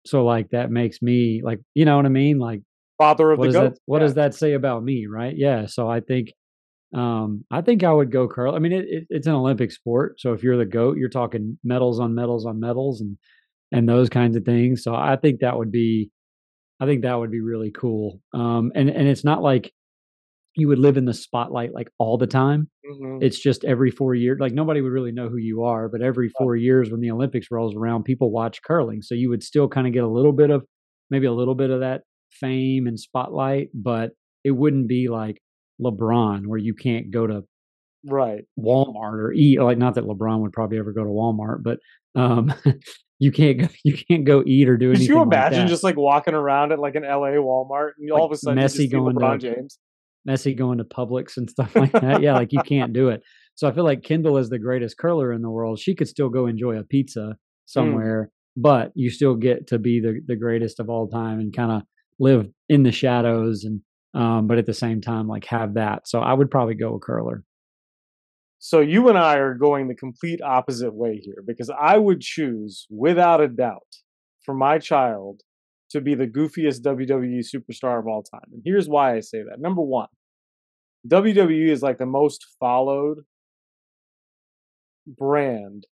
So 0.05 0.25
like 0.25 0.49
that 0.49 0.71
makes 0.71 1.01
me 1.01 1.41
like 1.43 1.59
you 1.73 1.85
know 1.85 1.95
what 1.95 2.05
I 2.05 2.09
mean? 2.09 2.39
Like 2.39 2.61
Father 2.97 3.31
of 3.31 3.39
what 3.39 3.47
the 3.47 3.53
goat. 3.53 3.73
that 3.73 3.79
what 3.85 3.99
Yeah. 3.99 4.05
does 4.07 4.13
that 4.15 4.35
say 4.35 4.53
about 4.53 4.83
me, 4.83 5.07
right? 5.07 5.35
Yeah. 5.35 5.67
So 5.67 5.89
I 5.89 6.01
think 6.01 6.33
um 6.93 7.45
I 7.51 7.61
think 7.61 7.83
I 7.83 7.93
would 7.93 8.11
go 8.11 8.27
curl. 8.27 8.55
I 8.55 8.59
mean 8.59 8.73
it, 8.73 8.85
it, 8.89 9.07
it's 9.09 9.27
an 9.27 9.33
Olympic 9.33 9.71
sport, 9.71 10.19
so 10.19 10.33
if 10.33 10.43
you're 10.43 10.57
the 10.57 10.65
goat, 10.65 10.97
you're 10.97 11.09
talking 11.09 11.57
medals 11.63 11.99
on 11.99 12.15
medals 12.15 12.45
on 12.45 12.59
medals 12.59 13.01
and 13.01 13.17
and 13.71 13.89
those 13.89 14.09
kinds 14.09 14.37
of 14.37 14.45
things. 14.45 14.83
So 14.83 14.95
I 14.95 15.17
think 15.17 15.41
that 15.41 15.57
would 15.57 15.71
be 15.71 16.11
I 16.81 16.85
think 16.87 17.03
that 17.03 17.19
would 17.19 17.31
be 17.31 17.41
really 17.41 17.71
cool. 17.71 18.21
Um 18.33 18.71
and 18.75 18.89
and 18.89 19.07
it's 19.07 19.23
not 19.25 19.43
like 19.43 19.73
you 20.55 20.67
would 20.67 20.79
live 20.79 20.97
in 20.97 21.05
the 21.05 21.13
spotlight 21.13 21.73
like 21.73 21.89
all 21.97 22.17
the 22.17 22.27
time. 22.27 22.69
Mhm. 22.85 23.23
It's 23.23 23.39
just 23.39 23.63
every 23.63 23.89
4 23.91 24.15
years 24.15 24.39
like 24.39 24.53
nobody 24.53 24.81
would 24.81 24.91
really 24.91 25.11
know 25.13 25.29
who 25.29 25.37
you 25.37 25.63
are, 25.63 25.87
but 25.87 26.01
every 26.01 26.29
4 26.37 26.55
years 26.57 26.91
when 26.91 26.99
the 26.99 27.11
Olympics 27.11 27.47
rolls 27.51 27.75
around, 27.75 28.03
people 28.03 28.31
watch 28.31 28.61
curling. 28.63 29.01
So 29.01 29.15
you 29.15 29.29
would 29.29 29.43
still 29.43 29.69
kind 29.69 29.87
of 29.87 29.93
get 29.93 30.03
a 30.03 30.09
little 30.09 30.33
bit 30.33 30.49
of 30.51 30.65
maybe 31.09 31.25
a 31.27 31.31
little 31.33 31.55
bit 31.55 31.69
of 31.69 31.79
that 31.81 32.03
fame 32.31 32.87
and 32.87 32.99
spotlight, 32.99 33.69
but 33.73 34.11
it 34.43 34.51
wouldn't 34.51 34.87
be 34.87 35.07
like 35.07 35.41
LeBron 35.81 36.45
where 36.47 36.59
you 36.59 36.73
can't 36.73 37.11
go 37.11 37.27
to 37.27 37.43
Right. 38.03 38.45
Walmart 38.59 39.13
or 39.19 39.31
eat 39.31 39.59
like 39.61 39.77
not 39.77 39.95
that 39.95 40.05
LeBron 40.05 40.39
would 40.41 40.53
probably 40.53 40.79
ever 40.79 40.91
go 40.91 41.03
to 41.03 41.09
Walmart, 41.09 41.61
but 41.63 41.77
um 42.15 42.51
you 43.19 43.31
can't 43.31 43.59
go 43.59 43.67
you 43.83 43.95
can't 43.95 44.25
go 44.25 44.43
eat 44.45 44.67
or 44.67 44.75
do 44.77 44.89
anything. 44.89 45.07
Could 45.07 45.13
you 45.13 45.19
like 45.19 45.27
imagine 45.27 45.59
that. 45.59 45.67
just 45.69 45.83
like 45.83 45.97
walking 45.97 46.33
around 46.33 46.71
at 46.71 46.79
like 46.79 46.95
an 46.95 47.03
LA 47.03 47.37
Walmart 47.37 47.91
and 47.99 48.11
all 48.11 48.25
of 48.25 48.31
a 48.31 48.37
sudden 48.37 48.57
Messi 48.57 48.61
you 48.61 48.67
just 48.67 48.75
see 48.77 48.87
going 48.87 49.13
to- 49.15 49.21
LeBron 49.21 49.39
James? 49.41 49.77
Messi 50.27 50.55
going 50.57 50.77
to 50.79 50.83
Publix 50.83 51.37
and 51.37 51.49
stuff 51.49 51.75
like 51.75 51.91
that. 51.93 52.21
yeah, 52.21 52.33
like 52.33 52.51
you 52.51 52.61
can't 52.65 52.93
do 52.93 53.09
it. 53.09 53.21
So 53.55 53.67
I 53.67 53.71
feel 53.71 53.83
like 53.83 54.03
Kendall 54.03 54.37
is 54.37 54.49
the 54.49 54.59
greatest 54.59 54.97
curler 54.97 55.31
in 55.33 55.41
the 55.41 55.49
world. 55.49 55.79
She 55.79 55.93
could 55.95 56.07
still 56.07 56.29
go 56.29 56.45
enjoy 56.47 56.77
a 56.77 56.83
pizza 56.83 57.19
Mm. 57.19 57.35
somewhere, 57.65 58.29
but 58.57 58.91
you 58.95 59.09
still 59.11 59.35
get 59.35 59.67
to 59.67 59.77
be 59.79 59.99
the 59.99 60.19
the 60.25 60.35
greatest 60.35 60.79
of 60.79 60.89
all 60.89 61.07
time 61.07 61.39
and 61.39 61.55
kind 61.55 61.71
of 61.71 61.83
live 62.19 62.47
in 62.67 62.81
the 62.83 62.91
shadows 62.91 63.63
and 63.63 63.81
um, 64.13 64.47
but 64.47 64.57
at 64.57 64.65
the 64.65 64.73
same 64.73 65.01
time 65.01 65.27
like 65.27 65.45
have 65.45 65.75
that. 65.75 66.07
So 66.07 66.19
I 66.19 66.33
would 66.33 66.51
probably 66.51 66.75
go 66.75 66.95
a 66.95 66.99
curler. 66.99 67.43
So 68.59 68.79
you 68.79 69.09
and 69.09 69.17
I 69.17 69.37
are 69.37 69.55
going 69.55 69.87
the 69.87 69.95
complete 69.95 70.39
opposite 70.41 70.93
way 70.93 71.17
here 71.17 71.43
because 71.45 71.71
I 71.71 71.97
would 71.97 72.21
choose, 72.21 72.85
without 72.91 73.41
a 73.41 73.47
doubt, 73.47 73.95
for 74.45 74.53
my 74.53 74.77
child 74.77 75.41
to 75.89 75.99
be 75.99 76.13
the 76.13 76.27
goofiest 76.27 76.81
WWE 76.81 77.43
superstar 77.43 77.99
of 77.99 78.07
all 78.07 78.23
time. 78.23 78.45
And 78.53 78.61
here's 78.63 78.87
why 78.87 79.15
I 79.15 79.19
say 79.19 79.39
that. 79.39 79.59
Number 79.59 79.81
one, 79.81 80.07
WWE 81.07 81.69
is 81.69 81.81
like 81.81 81.97
the 81.97 82.05
most 82.05 82.45
followed 82.59 83.21
brand 85.07 85.87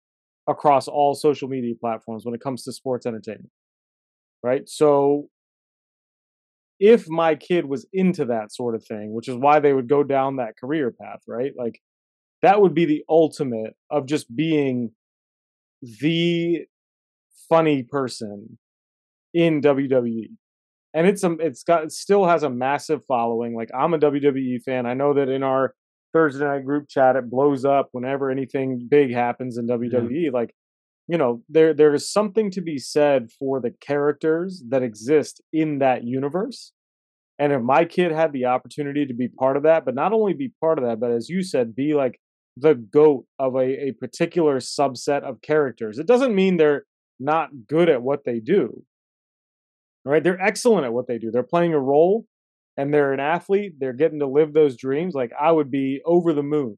across 0.47 0.87
all 0.87 1.13
social 1.13 1.47
media 1.47 1.75
platforms 1.79 2.25
when 2.25 2.33
it 2.33 2.41
comes 2.41 2.63
to 2.63 2.71
sports 2.71 3.05
entertainment. 3.05 3.51
Right? 4.43 4.67
So 4.67 5.29
if 6.79 7.07
my 7.09 7.35
kid 7.35 7.65
was 7.65 7.85
into 7.93 8.25
that 8.25 8.53
sort 8.53 8.75
of 8.75 8.85
thing, 8.85 9.13
which 9.13 9.27
is 9.27 9.35
why 9.35 9.59
they 9.59 9.73
would 9.73 9.87
go 9.87 10.03
down 10.03 10.35
that 10.35 10.57
career 10.59 10.91
path, 10.91 11.19
right? 11.27 11.53
Like 11.57 11.79
that 12.41 12.61
would 12.61 12.73
be 12.73 12.85
the 12.85 13.03
ultimate 13.09 13.75
of 13.89 14.05
just 14.05 14.33
being 14.35 14.91
the 15.81 16.65
funny 17.49 17.83
person 17.83 18.57
in 19.33 19.61
WWE. 19.61 20.29
And 20.93 21.07
it's 21.07 21.23
a, 21.23 21.31
it's 21.33 21.63
got 21.63 21.83
it 21.83 21.91
still 21.91 22.25
has 22.25 22.43
a 22.43 22.49
massive 22.49 23.01
following. 23.05 23.55
Like 23.55 23.69
I'm 23.77 23.93
a 23.93 23.99
WWE 23.99 24.61
fan. 24.63 24.85
I 24.85 24.93
know 24.93 25.13
that 25.13 25.29
in 25.29 25.43
our 25.43 25.73
Thursday 26.13 26.45
night 26.45 26.65
group 26.65 26.87
chat 26.87 27.17
it 27.17 27.29
blows 27.29 27.65
up 27.65 27.89
whenever 27.91 28.31
anything 28.31 28.87
big 28.89 29.13
happens 29.13 29.57
in 29.57 29.67
WWE. 29.67 30.31
Like, 30.31 30.55
you 31.07 31.17
know, 31.17 31.41
there 31.49 31.73
there 31.73 31.93
is 31.93 32.11
something 32.11 32.49
to 32.51 32.61
be 32.61 32.77
said 32.77 33.31
for 33.37 33.59
the 33.59 33.71
characters 33.79 34.63
that 34.69 34.83
exist 34.83 35.41
in 35.53 35.79
that 35.79 36.03
universe. 36.03 36.71
And 37.37 37.51
if 37.51 37.61
my 37.61 37.85
kid 37.85 38.11
had 38.11 38.31
the 38.31 38.45
opportunity 38.45 39.05
to 39.05 39.13
be 39.13 39.27
part 39.27 39.57
of 39.57 39.63
that, 39.63 39.83
but 39.85 39.93
not 39.93 40.13
only 40.13 40.33
be 40.33 40.53
part 40.61 40.79
of 40.79 40.85
that, 40.85 40.99
but 40.99 41.11
as 41.11 41.29
you 41.29 41.43
said, 41.43 41.75
be 41.75 41.93
like 41.93 42.19
the 42.57 42.75
goat 42.75 43.25
of 43.37 43.55
a, 43.55 43.87
a 43.87 43.91
particular 43.91 44.59
subset 44.59 45.23
of 45.23 45.41
characters. 45.41 45.99
It 45.99 46.07
doesn't 46.07 46.33
mean 46.33 46.55
they're 46.55 46.85
not 47.19 47.49
good 47.67 47.89
at 47.89 48.01
what 48.01 48.23
they 48.25 48.39
do. 48.39 48.83
Right? 50.05 50.23
They're 50.23 50.41
excellent 50.41 50.85
at 50.85 50.93
what 50.93 51.07
they 51.07 51.17
do. 51.17 51.31
They're 51.31 51.43
playing 51.43 51.73
a 51.73 51.79
role 51.79 52.25
and 52.77 52.93
they're 52.93 53.13
an 53.13 53.19
athlete. 53.19 53.73
They're 53.79 53.93
getting 53.93 54.19
to 54.19 54.27
live 54.27 54.53
those 54.53 54.77
dreams. 54.77 55.13
Like 55.13 55.31
I 55.39 55.51
would 55.51 55.71
be 55.71 56.01
over 56.05 56.31
the 56.31 56.43
moon. 56.43 56.77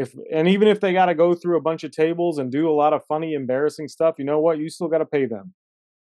If 0.00 0.14
and 0.32 0.46
even 0.48 0.68
if 0.68 0.80
they 0.80 0.92
got 0.92 1.06
to 1.06 1.14
go 1.14 1.34
through 1.34 1.56
a 1.56 1.62
bunch 1.62 1.82
of 1.84 1.90
tables 1.90 2.38
and 2.38 2.52
do 2.52 2.70
a 2.70 2.72
lot 2.72 2.92
of 2.92 3.04
funny, 3.06 3.34
embarrassing 3.34 3.88
stuff, 3.88 4.14
you 4.18 4.24
know 4.24 4.38
what? 4.38 4.58
You 4.58 4.68
still 4.68 4.88
got 4.88 4.98
to 4.98 5.06
pay 5.06 5.26
them. 5.26 5.54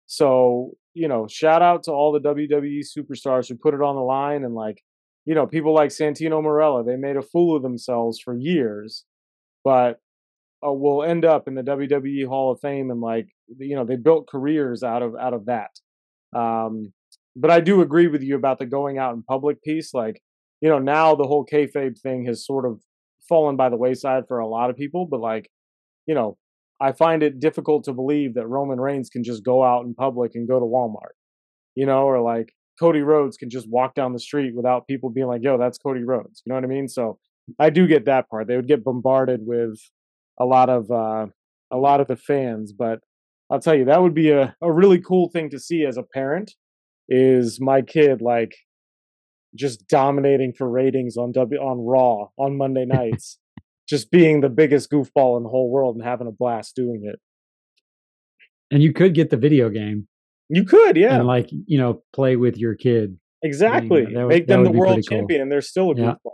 So, 0.06 0.72
you 0.94 1.08
know, 1.08 1.26
shout 1.28 1.62
out 1.62 1.82
to 1.84 1.92
all 1.92 2.12
the 2.12 2.20
WWE 2.20 2.82
superstars 2.96 3.48
who 3.48 3.56
put 3.56 3.74
it 3.74 3.82
on 3.82 3.96
the 3.96 4.02
line 4.02 4.44
and 4.44 4.54
like 4.54 4.82
you 5.24 5.34
know, 5.34 5.46
people 5.46 5.72
like 5.72 5.90
Santino 5.90 6.42
Marella, 6.42 6.84
they 6.84 6.96
made 6.96 7.16
a 7.16 7.22
fool 7.22 7.56
of 7.56 7.62
themselves 7.62 8.20
for 8.20 8.36
years, 8.36 9.04
but 9.62 10.00
uh, 10.66 10.72
will 10.72 11.02
end 11.02 11.24
up 11.24 11.48
in 11.48 11.54
the 11.54 11.62
WWE 11.62 12.26
Hall 12.26 12.52
of 12.52 12.60
Fame 12.60 12.90
and 12.90 13.00
like, 13.00 13.28
you 13.58 13.74
know, 13.74 13.84
they 13.84 13.96
built 13.96 14.28
careers 14.28 14.82
out 14.82 15.02
of 15.02 15.14
out 15.16 15.34
of 15.34 15.46
that. 15.46 15.70
Um, 16.36 16.92
but 17.36 17.50
I 17.50 17.60
do 17.60 17.80
agree 17.80 18.06
with 18.06 18.22
you 18.22 18.36
about 18.36 18.58
the 18.58 18.66
going 18.66 18.98
out 18.98 19.14
in 19.14 19.22
public 19.22 19.62
piece. 19.62 19.94
Like, 19.94 20.20
you 20.60 20.68
know, 20.68 20.78
now 20.78 21.14
the 21.14 21.26
whole 21.26 21.46
kayfabe 21.46 21.98
thing 21.98 22.26
has 22.26 22.46
sort 22.46 22.66
of 22.66 22.80
fallen 23.28 23.56
by 23.56 23.68
the 23.68 23.76
wayside 23.76 24.24
for 24.28 24.38
a 24.38 24.46
lot 24.46 24.70
of 24.70 24.76
people. 24.76 25.06
But 25.06 25.20
like, 25.20 25.50
you 26.06 26.14
know, 26.14 26.36
I 26.80 26.92
find 26.92 27.22
it 27.22 27.40
difficult 27.40 27.84
to 27.84 27.92
believe 27.92 28.34
that 28.34 28.46
Roman 28.46 28.80
Reigns 28.80 29.08
can 29.08 29.24
just 29.24 29.44
go 29.44 29.62
out 29.62 29.84
in 29.84 29.94
public 29.94 30.32
and 30.34 30.48
go 30.48 30.58
to 30.58 30.66
Walmart, 30.66 31.14
you 31.74 31.86
know, 31.86 32.02
or 32.02 32.20
like 32.20 32.52
Cody 32.80 33.00
Rhodes 33.00 33.36
can 33.36 33.50
just 33.50 33.68
walk 33.70 33.94
down 33.94 34.12
the 34.12 34.18
street 34.18 34.54
without 34.54 34.86
people 34.86 35.10
being 35.10 35.28
like, 35.28 35.42
yo, 35.42 35.56
that's 35.56 35.78
Cody 35.78 36.02
Rhodes. 36.02 36.42
You 36.44 36.50
know 36.50 36.56
what 36.56 36.64
I 36.64 36.68
mean? 36.68 36.88
So 36.88 37.18
I 37.58 37.70
do 37.70 37.86
get 37.86 38.06
that 38.06 38.28
part. 38.28 38.48
They 38.48 38.56
would 38.56 38.68
get 38.68 38.84
bombarded 38.84 39.40
with 39.44 39.78
a 40.40 40.44
lot 40.44 40.68
of 40.68 40.90
uh 40.90 41.26
a 41.70 41.76
lot 41.76 42.00
of 42.00 42.08
the 42.08 42.16
fans, 42.16 42.72
but 42.72 43.00
I'll 43.50 43.60
tell 43.60 43.74
you, 43.74 43.84
that 43.86 44.02
would 44.02 44.14
be 44.14 44.30
a, 44.30 44.54
a 44.62 44.72
really 44.72 45.00
cool 45.00 45.28
thing 45.28 45.50
to 45.50 45.58
see 45.58 45.84
as 45.84 45.96
a 45.96 46.02
parent 46.02 46.52
is 47.08 47.60
my 47.60 47.82
kid 47.82 48.22
like 48.22 48.54
just 49.54 49.86
dominating 49.88 50.52
for 50.52 50.68
ratings 50.68 51.16
on 51.16 51.32
W 51.32 51.60
on 51.60 51.78
Raw 51.84 52.28
on 52.38 52.56
Monday 52.56 52.84
nights, 52.84 53.38
just 53.88 54.10
being 54.10 54.40
the 54.40 54.48
biggest 54.48 54.90
goofball 54.90 55.36
in 55.36 55.42
the 55.44 55.48
whole 55.48 55.70
world 55.70 55.96
and 55.96 56.04
having 56.04 56.26
a 56.26 56.32
blast 56.32 56.74
doing 56.74 57.02
it. 57.04 57.20
And 58.70 58.82
you 58.82 58.92
could 58.92 59.14
get 59.14 59.30
the 59.30 59.36
video 59.36 59.68
game 59.70 60.08
You 60.48 60.64
could, 60.64 60.96
yeah. 60.96 61.16
and 61.16 61.26
like, 61.26 61.50
you 61.52 61.78
know, 61.78 62.02
play 62.12 62.36
with 62.36 62.56
your 62.56 62.74
kid. 62.74 63.18
Exactly. 63.42 64.06
would- 64.06 64.28
Make 64.28 64.46
them 64.46 64.64
the 64.64 64.70
world 64.72 64.94
pretty 64.94 65.08
cool. 65.08 65.18
champion 65.18 65.42
and 65.42 65.52
they're 65.52 65.60
still 65.60 65.90
a 65.92 65.94
Yeah. 65.96 66.14
goofball. 66.24 66.32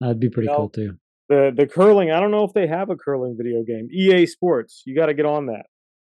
That'd 0.00 0.20
be 0.20 0.30
pretty 0.30 0.48
know, 0.48 0.56
cool 0.56 0.68
too. 0.70 0.96
The 1.28 1.52
the 1.56 1.66
curling, 1.66 2.10
I 2.10 2.18
don't 2.20 2.30
know 2.32 2.44
if 2.44 2.52
they 2.52 2.66
have 2.66 2.90
a 2.90 2.96
curling 2.96 3.36
video 3.38 3.62
game. 3.62 3.88
EA 3.92 4.26
Sports, 4.26 4.82
you 4.84 4.94
got 4.96 5.06
to 5.06 5.14
get 5.14 5.24
on 5.26 5.46
that. 5.46 5.66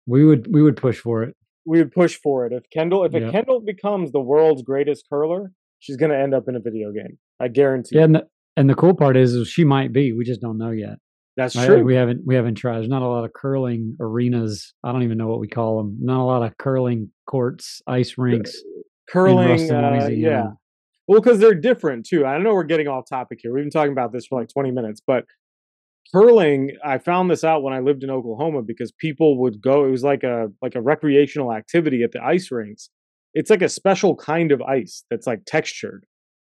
We 0.05 0.23
would 0.23 0.53
we 0.53 0.61
would 0.61 0.77
push 0.77 0.99
for 0.99 1.23
it. 1.23 1.35
We 1.65 1.79
would 1.79 1.91
push 1.91 2.15
for 2.15 2.45
it. 2.45 2.53
If 2.53 2.69
Kendall 2.69 3.03
if 3.05 3.13
Yeah. 3.13 3.29
a 3.29 3.31
Kendall 3.31 3.59
becomes 3.61 4.11
the 4.11 4.21
world's 4.21 4.61
greatest 4.61 5.05
curler, 5.09 5.51
she's 5.79 5.97
going 5.97 6.11
to 6.11 6.17
end 6.17 6.33
up 6.33 6.47
in 6.47 6.55
a 6.55 6.59
video 6.59 6.91
game. 6.91 7.17
I 7.39 7.47
guarantee. 7.47 7.97
Yeah, 7.97 8.03
and 8.03 8.15
the, 8.15 8.27
and 8.57 8.69
the 8.69 8.75
cool 8.75 8.93
part 8.93 9.17
is, 9.17 9.33
is 9.33 9.47
she 9.47 9.63
might 9.63 9.93
be. 9.93 10.13
We 10.13 10.25
just 10.25 10.41
don't 10.41 10.57
know 10.57 10.71
yet. 10.71 10.97
That's 11.37 11.55
right? 11.55 11.65
true. 11.65 11.83
We 11.83 11.95
haven't 11.95 12.21
we 12.25 12.35
haven't 12.35 12.55
tried. 12.55 12.79
There's 12.79 12.89
not 12.89 13.01
a 13.01 13.07
lot 13.07 13.23
of 13.23 13.31
curling 13.33 13.95
arenas. 14.01 14.73
I 14.83 14.91
don't 14.91 15.03
even 15.03 15.17
know 15.17 15.27
what 15.27 15.39
we 15.39 15.47
call 15.47 15.77
them. 15.77 15.97
Not 16.01 16.21
a 16.21 16.25
lot 16.25 16.43
of 16.43 16.57
curling 16.57 17.11
courts, 17.27 17.81
ice 17.87 18.15
rinks. 18.17 18.61
curling, 19.09 19.71
uh, 19.71 20.09
yeah. 20.11 20.47
Well, 21.07 21.21
because 21.21 21.39
they're 21.39 21.55
different 21.55 22.05
too. 22.05 22.25
I 22.25 22.37
know 22.39 22.53
we're 22.53 22.63
getting 22.63 22.87
off 22.87 23.05
topic 23.09 23.39
here. 23.41 23.53
We've 23.53 23.63
been 23.63 23.71
talking 23.71 23.93
about 23.93 24.11
this 24.11 24.27
for 24.27 24.39
like 24.39 24.49
20 24.49 24.71
minutes, 24.71 25.01
but 25.05 25.23
curling, 26.13 26.71
I 26.85 26.97
found 26.97 27.31
this 27.31 27.43
out 27.43 27.63
when 27.63 27.73
I 27.73 27.79
lived 27.79 28.03
in 28.03 28.09
Oklahoma 28.09 28.61
because 28.61 28.91
people 28.91 29.39
would 29.39 29.61
go. 29.61 29.85
It 29.85 29.91
was 29.91 30.03
like 30.03 30.23
a 30.23 30.47
like 30.61 30.75
a 30.75 30.81
recreational 30.81 31.53
activity 31.53 32.03
at 32.03 32.11
the 32.11 32.21
ice 32.21 32.51
rinks. 32.51 32.89
It's 33.33 33.49
like 33.49 33.61
a 33.61 33.69
special 33.69 34.15
kind 34.15 34.51
of 34.51 34.61
ice 34.61 35.03
that's 35.09 35.27
like 35.27 35.41
textured, 35.45 36.05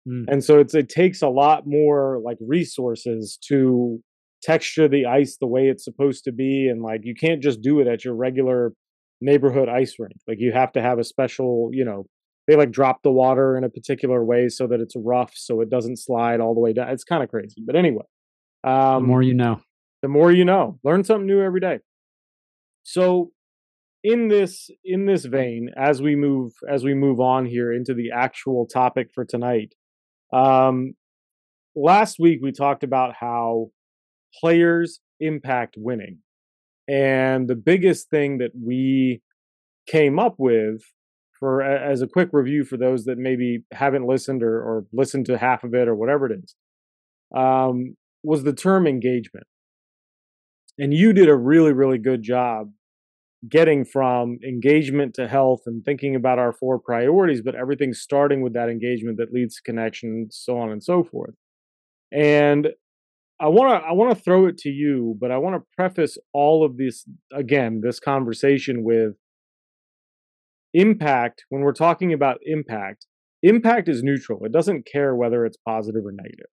Mm. 0.07 0.25
and 0.27 0.43
so 0.43 0.59
it's 0.59 0.75
it 0.75 0.89
takes 0.89 1.21
a 1.21 1.29
lot 1.29 1.65
more 1.65 2.19
like 2.21 2.37
resources 2.41 3.37
to 3.47 4.01
texture 4.41 4.89
the 4.89 5.05
ice 5.05 5.37
the 5.39 5.47
way 5.47 5.69
it's 5.69 5.85
supposed 5.85 6.25
to 6.25 6.33
be, 6.33 6.67
and 6.67 6.81
like 6.81 7.01
you 7.05 7.15
can't 7.15 7.41
just 7.41 7.61
do 7.61 7.79
it 7.79 7.87
at 7.87 8.03
your 8.03 8.13
regular 8.13 8.73
neighborhood 9.21 9.69
ice 9.69 9.95
rink. 9.99 10.17
Like 10.27 10.39
you 10.41 10.51
have 10.51 10.73
to 10.73 10.81
have 10.81 10.99
a 10.99 11.05
special, 11.05 11.69
you 11.71 11.85
know, 11.85 12.05
they 12.47 12.57
like 12.57 12.71
drop 12.71 13.01
the 13.03 13.11
water 13.11 13.55
in 13.55 13.63
a 13.63 13.69
particular 13.69 14.25
way 14.25 14.49
so 14.49 14.67
that 14.67 14.81
it's 14.81 14.93
rough 14.97 15.31
so 15.35 15.61
it 15.61 15.69
doesn't 15.69 15.95
slide 15.99 16.41
all 16.41 16.53
the 16.53 16.59
way 16.59 16.73
down. 16.73 16.89
It's 16.89 17.05
kind 17.05 17.23
of 17.23 17.29
crazy. 17.29 17.63
But 17.65 17.77
anyway, 17.77 18.03
The 18.63 18.69
um, 18.71 19.05
more 19.07 19.21
you 19.21 19.33
know. 19.33 19.61
the 20.01 20.09
more 20.09 20.33
you 20.33 20.43
know. 20.43 20.77
Learn 20.83 21.05
something 21.05 21.25
new 21.27 21.41
every 21.41 21.61
day. 21.61 21.79
So 22.83 23.31
in 24.03 24.27
this 24.27 24.69
in 24.83 25.05
this 25.05 25.25
vein, 25.25 25.69
as 25.77 26.01
we 26.01 26.15
move 26.15 26.51
as 26.69 26.83
we 26.83 26.93
move 26.93 27.19
on 27.19 27.45
here 27.45 27.71
into 27.71 27.93
the 27.93 28.11
actual 28.11 28.65
topic 28.65 29.09
for 29.13 29.23
tonight, 29.23 29.73
um, 30.33 30.93
last 31.75 32.19
week 32.19 32.39
we 32.41 32.51
talked 32.51 32.83
about 32.83 33.15
how 33.19 33.67
players 34.39 34.99
impact 35.19 35.75
winning. 35.77 36.19
And 36.87 37.47
the 37.47 37.55
biggest 37.55 38.09
thing 38.09 38.39
that 38.39 38.51
we 38.53 39.21
came 39.87 40.19
up 40.19 40.35
with 40.37 40.81
for 41.39 41.61
as 41.61 42.01
a 42.01 42.07
quick 42.07 42.29
review 42.33 42.65
for 42.65 42.77
those 42.77 43.05
that 43.05 43.17
maybe 43.17 43.63
haven't 43.71 44.05
listened 44.05 44.43
or, 44.43 44.61
or 44.61 44.85
listened 44.91 45.25
to 45.27 45.37
half 45.37 45.63
of 45.63 45.73
it 45.73 45.87
or 45.87 45.95
whatever 45.95 46.25
it 46.25 46.39
is, 46.43 46.55
um, 47.35 47.95
was 48.21 48.43
the 48.43 48.53
term 48.53 48.85
engagement. 48.85 49.47
And 50.77 50.93
you 50.93 51.13
did 51.13 51.29
a 51.29 51.35
really, 51.35 51.71
really 51.71 51.99
good 51.99 52.21
job 52.21 52.71
getting 53.49 53.83
from 53.83 54.37
engagement 54.47 55.13
to 55.15 55.27
health 55.27 55.61
and 55.65 55.83
thinking 55.83 56.15
about 56.15 56.39
our 56.39 56.53
four 56.53 56.79
priorities, 56.79 57.41
but 57.41 57.55
everything 57.55 57.93
starting 57.93 58.41
with 58.41 58.53
that 58.53 58.69
engagement 58.69 59.17
that 59.17 59.33
leads 59.33 59.55
to 59.55 59.61
connection, 59.63 60.27
so 60.31 60.57
on 60.57 60.71
and 60.71 60.83
so 60.83 61.03
forth. 61.03 61.35
And 62.11 62.69
I 63.39 63.47
want 63.47 63.81
to 63.81 63.87
I 63.87 63.91
want 63.91 64.15
to 64.15 64.23
throw 64.23 64.45
it 64.45 64.57
to 64.59 64.69
you, 64.69 65.17
but 65.19 65.31
I 65.31 65.37
want 65.37 65.55
to 65.55 65.65
preface 65.75 66.17
all 66.33 66.63
of 66.63 66.77
this 66.77 67.05
again, 67.33 67.81
this 67.83 67.99
conversation 67.99 68.83
with 68.83 69.13
impact. 70.73 71.43
When 71.49 71.61
we're 71.61 71.73
talking 71.73 72.13
about 72.13 72.37
impact, 72.43 73.05
impact 73.41 73.89
is 73.89 74.03
neutral. 74.03 74.45
It 74.45 74.51
doesn't 74.51 74.85
care 74.85 75.15
whether 75.15 75.45
it's 75.45 75.57
positive 75.57 76.05
or 76.05 76.11
negative. 76.11 76.47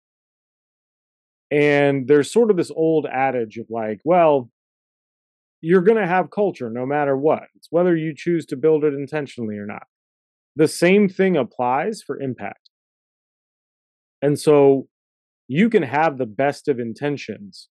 And 1.51 2.09
there's 2.09 2.33
sort 2.33 2.51
of 2.51 2.57
this 2.57 2.71
old 2.71 3.07
adage 3.07 3.57
of 3.59 3.67
like, 3.71 4.01
well, 4.05 4.51
you're 5.61 5.83
going 5.83 6.01
to 6.01 6.07
have 6.07 6.31
culture 6.31 6.71
no 6.71 6.87
matter 6.87 7.17
what. 7.17 7.45
It's 7.57 7.69
whether 7.71 7.97
you 7.97 8.15
choose 8.17 8.47
to 8.47 8.57
build 8.57 8.85
it 8.85 8.95
intentionally 8.95 9.57
or 9.57 9.67
not. 9.67 9.85
The 10.57 10.69
same 10.69 11.09
thing 11.09 11.37
applies 11.37 12.03
for 12.05 12.21
impact. 12.21 12.71
And 14.23 14.39
so 14.39 14.89
you 15.49 15.71
can 15.71 15.83
have 15.83 16.19
the 16.19 16.27
best 16.27 16.69
of 16.69 16.79
intentions, 16.79 17.69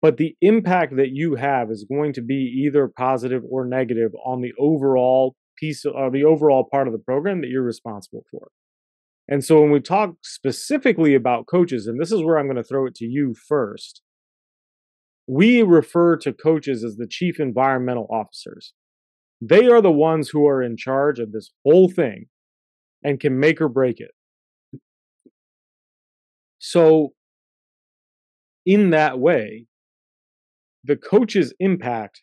but 0.00 0.16
the 0.16 0.36
impact 0.40 0.96
that 0.96 1.10
you 1.10 1.34
have 1.34 1.70
is 1.70 1.86
going 1.88 2.12
to 2.14 2.22
be 2.22 2.64
either 2.64 2.88
positive 2.88 3.42
or 3.48 3.64
negative 3.64 4.12
on 4.24 4.40
the 4.40 4.52
overall 4.58 5.34
piece 5.58 5.84
of 5.84 6.12
the 6.12 6.24
overall 6.24 6.68
part 6.70 6.86
of 6.86 6.92
the 6.92 6.98
program 6.98 7.40
that 7.40 7.48
you're 7.48 7.62
responsible 7.62 8.24
for. 8.30 8.48
And 9.26 9.44
so 9.44 9.60
when 9.60 9.70
we 9.70 9.80
talk 9.80 10.14
specifically 10.22 11.14
about 11.14 11.46
coaches, 11.46 11.86
and 11.86 12.00
this 12.00 12.12
is 12.12 12.22
where 12.22 12.38
I'm 12.38 12.46
going 12.46 12.56
to 12.56 12.62
throw 12.62 12.86
it 12.86 12.94
to 12.96 13.04
you 13.04 13.34
first, 13.34 14.02
we 15.28 15.62
refer 15.62 16.16
to 16.16 16.32
coaches 16.32 16.82
as 16.82 16.96
the 16.96 17.06
chief 17.06 17.38
environmental 17.38 18.06
officers. 18.10 18.72
They 19.40 19.68
are 19.68 19.82
the 19.82 19.92
ones 19.92 20.30
who 20.30 20.48
are 20.48 20.62
in 20.62 20.76
charge 20.76 21.18
of 21.20 21.32
this 21.32 21.52
whole 21.64 21.90
thing 21.90 22.26
and 23.04 23.20
can 23.20 23.38
make 23.38 23.60
or 23.60 23.68
break 23.68 24.00
it. 24.00 24.10
So, 26.58 27.12
in 28.64 28.90
that 28.90 29.18
way, 29.18 29.66
the 30.82 30.96
coach's 30.96 31.52
impact 31.60 32.22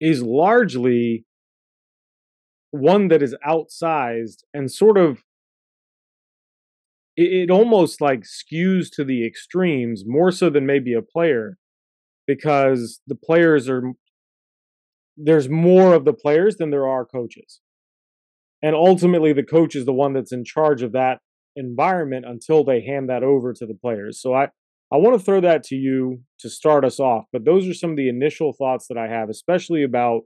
is 0.00 0.22
largely 0.22 1.24
one 2.70 3.08
that 3.08 3.22
is 3.22 3.36
outsized 3.46 4.42
and 4.52 4.72
sort 4.72 4.98
of 4.98 5.22
it, 7.16 7.32
it 7.32 7.50
almost 7.50 8.00
like 8.00 8.22
skews 8.22 8.88
to 8.92 9.04
the 9.04 9.26
extremes 9.26 10.04
more 10.06 10.30
so 10.30 10.50
than 10.50 10.66
maybe 10.66 10.94
a 10.94 11.02
player 11.02 11.58
because 12.26 13.00
the 13.06 13.14
players 13.14 13.68
are 13.68 13.92
there's 15.16 15.48
more 15.48 15.94
of 15.94 16.04
the 16.04 16.12
players 16.12 16.56
than 16.56 16.70
there 16.70 16.88
are 16.88 17.04
coaches. 17.04 17.60
And 18.62 18.74
ultimately 18.74 19.32
the 19.32 19.44
coach 19.44 19.76
is 19.76 19.84
the 19.84 19.92
one 19.92 20.12
that's 20.12 20.32
in 20.32 20.44
charge 20.44 20.82
of 20.82 20.92
that 20.92 21.20
environment 21.54 22.24
until 22.26 22.64
they 22.64 22.80
hand 22.84 23.08
that 23.08 23.22
over 23.22 23.52
to 23.52 23.66
the 23.66 23.74
players. 23.74 24.20
So 24.20 24.34
i 24.34 24.48
i 24.92 24.96
want 24.96 25.18
to 25.18 25.24
throw 25.24 25.40
that 25.40 25.62
to 25.64 25.76
you 25.76 26.20
to 26.38 26.50
start 26.50 26.84
us 26.84 27.00
off 27.00 27.24
but 27.32 27.44
those 27.44 27.66
are 27.66 27.74
some 27.74 27.90
of 27.90 27.96
the 27.96 28.08
initial 28.08 28.52
thoughts 28.52 28.86
that 28.86 28.98
i 28.98 29.08
have 29.08 29.30
especially 29.30 29.82
about 29.82 30.24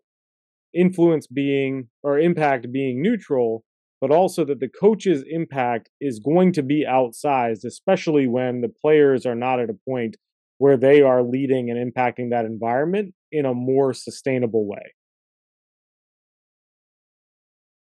influence 0.74 1.26
being 1.26 1.88
or 2.02 2.18
impact 2.18 2.70
being 2.72 3.02
neutral, 3.02 3.64
but 4.00 4.10
also 4.10 4.44
that 4.44 4.60
the 4.60 4.68
coach's 4.68 5.24
impact 5.28 5.90
is 6.00 6.20
going 6.20 6.52
to 6.52 6.62
be 6.62 6.84
outsized, 6.88 7.64
especially 7.64 8.26
when 8.26 8.60
the 8.60 8.68
players 8.68 9.26
are 9.26 9.34
not 9.34 9.60
at 9.60 9.70
a 9.70 9.78
point 9.88 10.16
where 10.58 10.76
they 10.76 11.02
are 11.02 11.22
leading 11.22 11.70
and 11.70 11.92
impacting 11.92 12.30
that 12.30 12.44
environment 12.44 13.14
in 13.30 13.44
a 13.44 13.54
more 13.54 13.92
sustainable 13.92 14.66
way. 14.66 14.92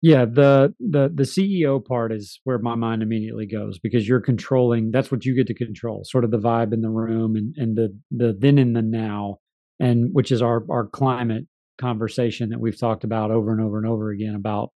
Yeah, 0.02 0.24
the 0.24 0.74
the 0.78 1.10
the 1.12 1.24
CEO 1.24 1.84
part 1.84 2.12
is 2.12 2.40
where 2.44 2.58
my 2.58 2.74
mind 2.74 3.02
immediately 3.02 3.46
goes 3.46 3.78
because 3.78 4.06
you're 4.06 4.20
controlling 4.20 4.90
that's 4.90 5.10
what 5.10 5.24
you 5.24 5.34
get 5.34 5.46
to 5.48 5.54
control, 5.54 6.02
sort 6.04 6.24
of 6.24 6.30
the 6.30 6.38
vibe 6.38 6.72
in 6.72 6.82
the 6.82 6.90
room 6.90 7.34
and 7.34 7.54
and 7.56 7.76
the 7.76 7.98
the 8.10 8.36
then 8.38 8.58
and 8.58 8.76
the 8.76 8.82
now 8.82 9.38
and 9.80 10.10
which 10.12 10.30
is 10.30 10.42
our 10.42 10.64
our 10.70 10.86
climate 10.86 11.46
conversation 11.78 12.50
that 12.50 12.60
we've 12.60 12.78
talked 12.78 13.04
about 13.04 13.30
over 13.30 13.52
and 13.52 13.60
over 13.60 13.78
and 13.78 13.86
over 13.86 14.10
again 14.10 14.34
about 14.34 14.70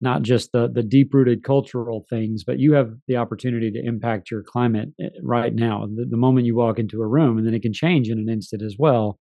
not 0.00 0.22
just 0.22 0.52
the 0.52 0.68
the 0.72 0.82
deep 0.82 1.14
rooted 1.14 1.42
cultural 1.42 2.04
things, 2.10 2.44
but 2.44 2.58
you 2.58 2.74
have 2.74 2.92
the 3.08 3.16
opportunity 3.16 3.70
to 3.70 3.84
impact 3.84 4.30
your 4.30 4.42
climate 4.42 4.90
eh, 5.00 5.08
right 5.22 5.54
now. 5.54 5.86
The, 5.86 6.06
the, 6.08 6.16
moment 6.16 6.46
you 6.46 6.56
walk 6.56 6.78
into 6.78 7.00
a 7.00 7.06
room, 7.06 7.38
and 7.38 7.46
then 7.46 7.54
it 7.54 7.62
can 7.62 7.72
change 7.72 8.08
in 8.08 8.18
an 8.18 8.28
instant 8.28 8.62
as 8.62 8.76
well. 8.78 9.18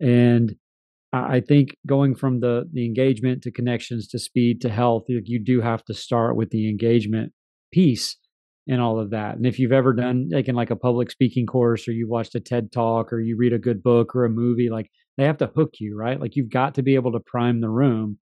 And 0.00 0.54
I 1.12 1.40
think 1.40 1.76
going 1.86 2.14
from 2.14 2.40
the 2.40 2.68
the 2.72 2.84
engagement 2.84 3.42
to 3.42 3.50
connections 3.50 4.08
to 4.08 4.18
speed 4.18 4.60
to 4.62 4.68
health, 4.68 5.04
you, 5.08 5.22
you 5.24 5.42
do 5.42 5.60
have 5.60 5.84
to 5.84 5.94
start 5.94 6.36
with 6.36 6.50
the 6.50 6.68
engagement 6.68 7.32
piece 7.72 8.16
and 8.68 8.80
all 8.80 8.98
of 8.98 9.10
that. 9.10 9.36
And 9.36 9.46
if 9.46 9.58
you've 9.58 9.72
ever 9.72 9.92
done 9.92 10.28
like 10.32 10.48
in 10.48 10.54
like 10.54 10.70
a 10.70 10.76
public 10.76 11.10
speaking 11.10 11.46
course 11.46 11.86
or 11.86 11.92
you 11.92 12.08
watched 12.08 12.34
a 12.34 12.40
TED 12.40 12.72
talk 12.72 13.12
or 13.12 13.20
you 13.20 13.36
read 13.36 13.52
a 13.52 13.58
good 13.58 13.82
book 13.82 14.14
or 14.14 14.24
a 14.24 14.30
movie, 14.30 14.68
like 14.68 14.90
they 15.16 15.24
have 15.24 15.38
to 15.38 15.50
hook 15.54 15.74
you, 15.78 15.96
right? 15.96 16.20
Like 16.20 16.36
you've 16.36 16.50
got 16.50 16.74
to 16.74 16.82
be 16.82 16.96
able 16.96 17.12
to 17.12 17.20
prime 17.20 17.60
the 17.60 17.70
room. 17.70 18.18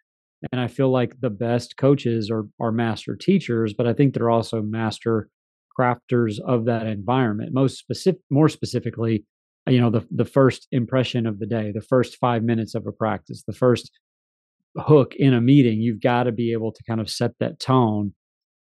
And 0.51 0.61
I 0.61 0.67
feel 0.67 0.91
like 0.91 1.21
the 1.21 1.31
best 1.31 1.77
coaches 1.77 2.31
are 2.31 2.45
are 2.61 2.73
master 2.73 3.17
teachers, 3.17 3.75
but 3.75 3.87
I 3.87 3.93
think 3.93 4.15
they're 4.15 4.31
also 4.31 4.63
master 4.63 5.29
crafters 5.79 6.39
of 6.41 6.65
that 6.67 6.87
environment. 6.87 7.51
Most 7.53 7.79
specific 7.79 8.21
more 8.31 8.49
specifically, 8.49 9.25
you 9.69 9.81
know, 9.81 9.91
the 9.91 10.07
the 10.11 10.25
first 10.25 10.67
impression 10.73 11.27
of 11.27 11.39
the 11.39 11.47
day, 11.47 11.73
the 11.73 11.81
first 11.81 12.17
5 12.17 12.43
minutes 12.43 12.75
of 12.75 12.87
a 12.87 12.93
practice, 12.93 13.45
the 13.47 13.53
first 13.53 13.91
hook 14.77 15.15
in 15.17 15.35
a 15.35 15.41
meeting, 15.41 15.81
you've 15.81 16.01
got 16.01 16.25
to 16.25 16.33
be 16.33 16.53
able 16.53 16.73
to 16.73 16.83
kind 16.85 17.01
of 17.01 17.11
set 17.11 17.33
that 17.41 17.61
tone 17.61 18.15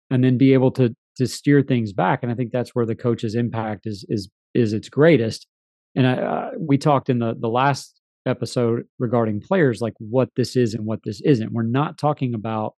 and 0.09 0.23
then 0.23 0.37
be 0.37 0.53
able 0.53 0.71
to 0.71 0.95
to 1.17 1.27
steer 1.27 1.61
things 1.61 1.93
back. 1.93 2.23
And 2.23 2.31
I 2.31 2.35
think 2.35 2.51
that's 2.51 2.73
where 2.73 2.85
the 2.85 2.95
coach's 2.95 3.35
impact 3.35 3.85
is 3.85 4.05
is 4.09 4.29
is 4.53 4.73
its 4.73 4.89
greatest. 4.89 5.47
And 5.95 6.07
I, 6.07 6.13
uh, 6.13 6.51
we 6.59 6.77
talked 6.77 7.09
in 7.09 7.19
the 7.19 7.35
the 7.39 7.49
last 7.49 7.98
episode 8.25 8.83
regarding 8.99 9.41
players, 9.41 9.81
like 9.81 9.93
what 9.99 10.29
this 10.35 10.55
is 10.55 10.73
and 10.73 10.85
what 10.85 10.99
this 11.03 11.21
isn't. 11.21 11.53
We're 11.53 11.63
not 11.63 11.97
talking 11.97 12.33
about, 12.33 12.75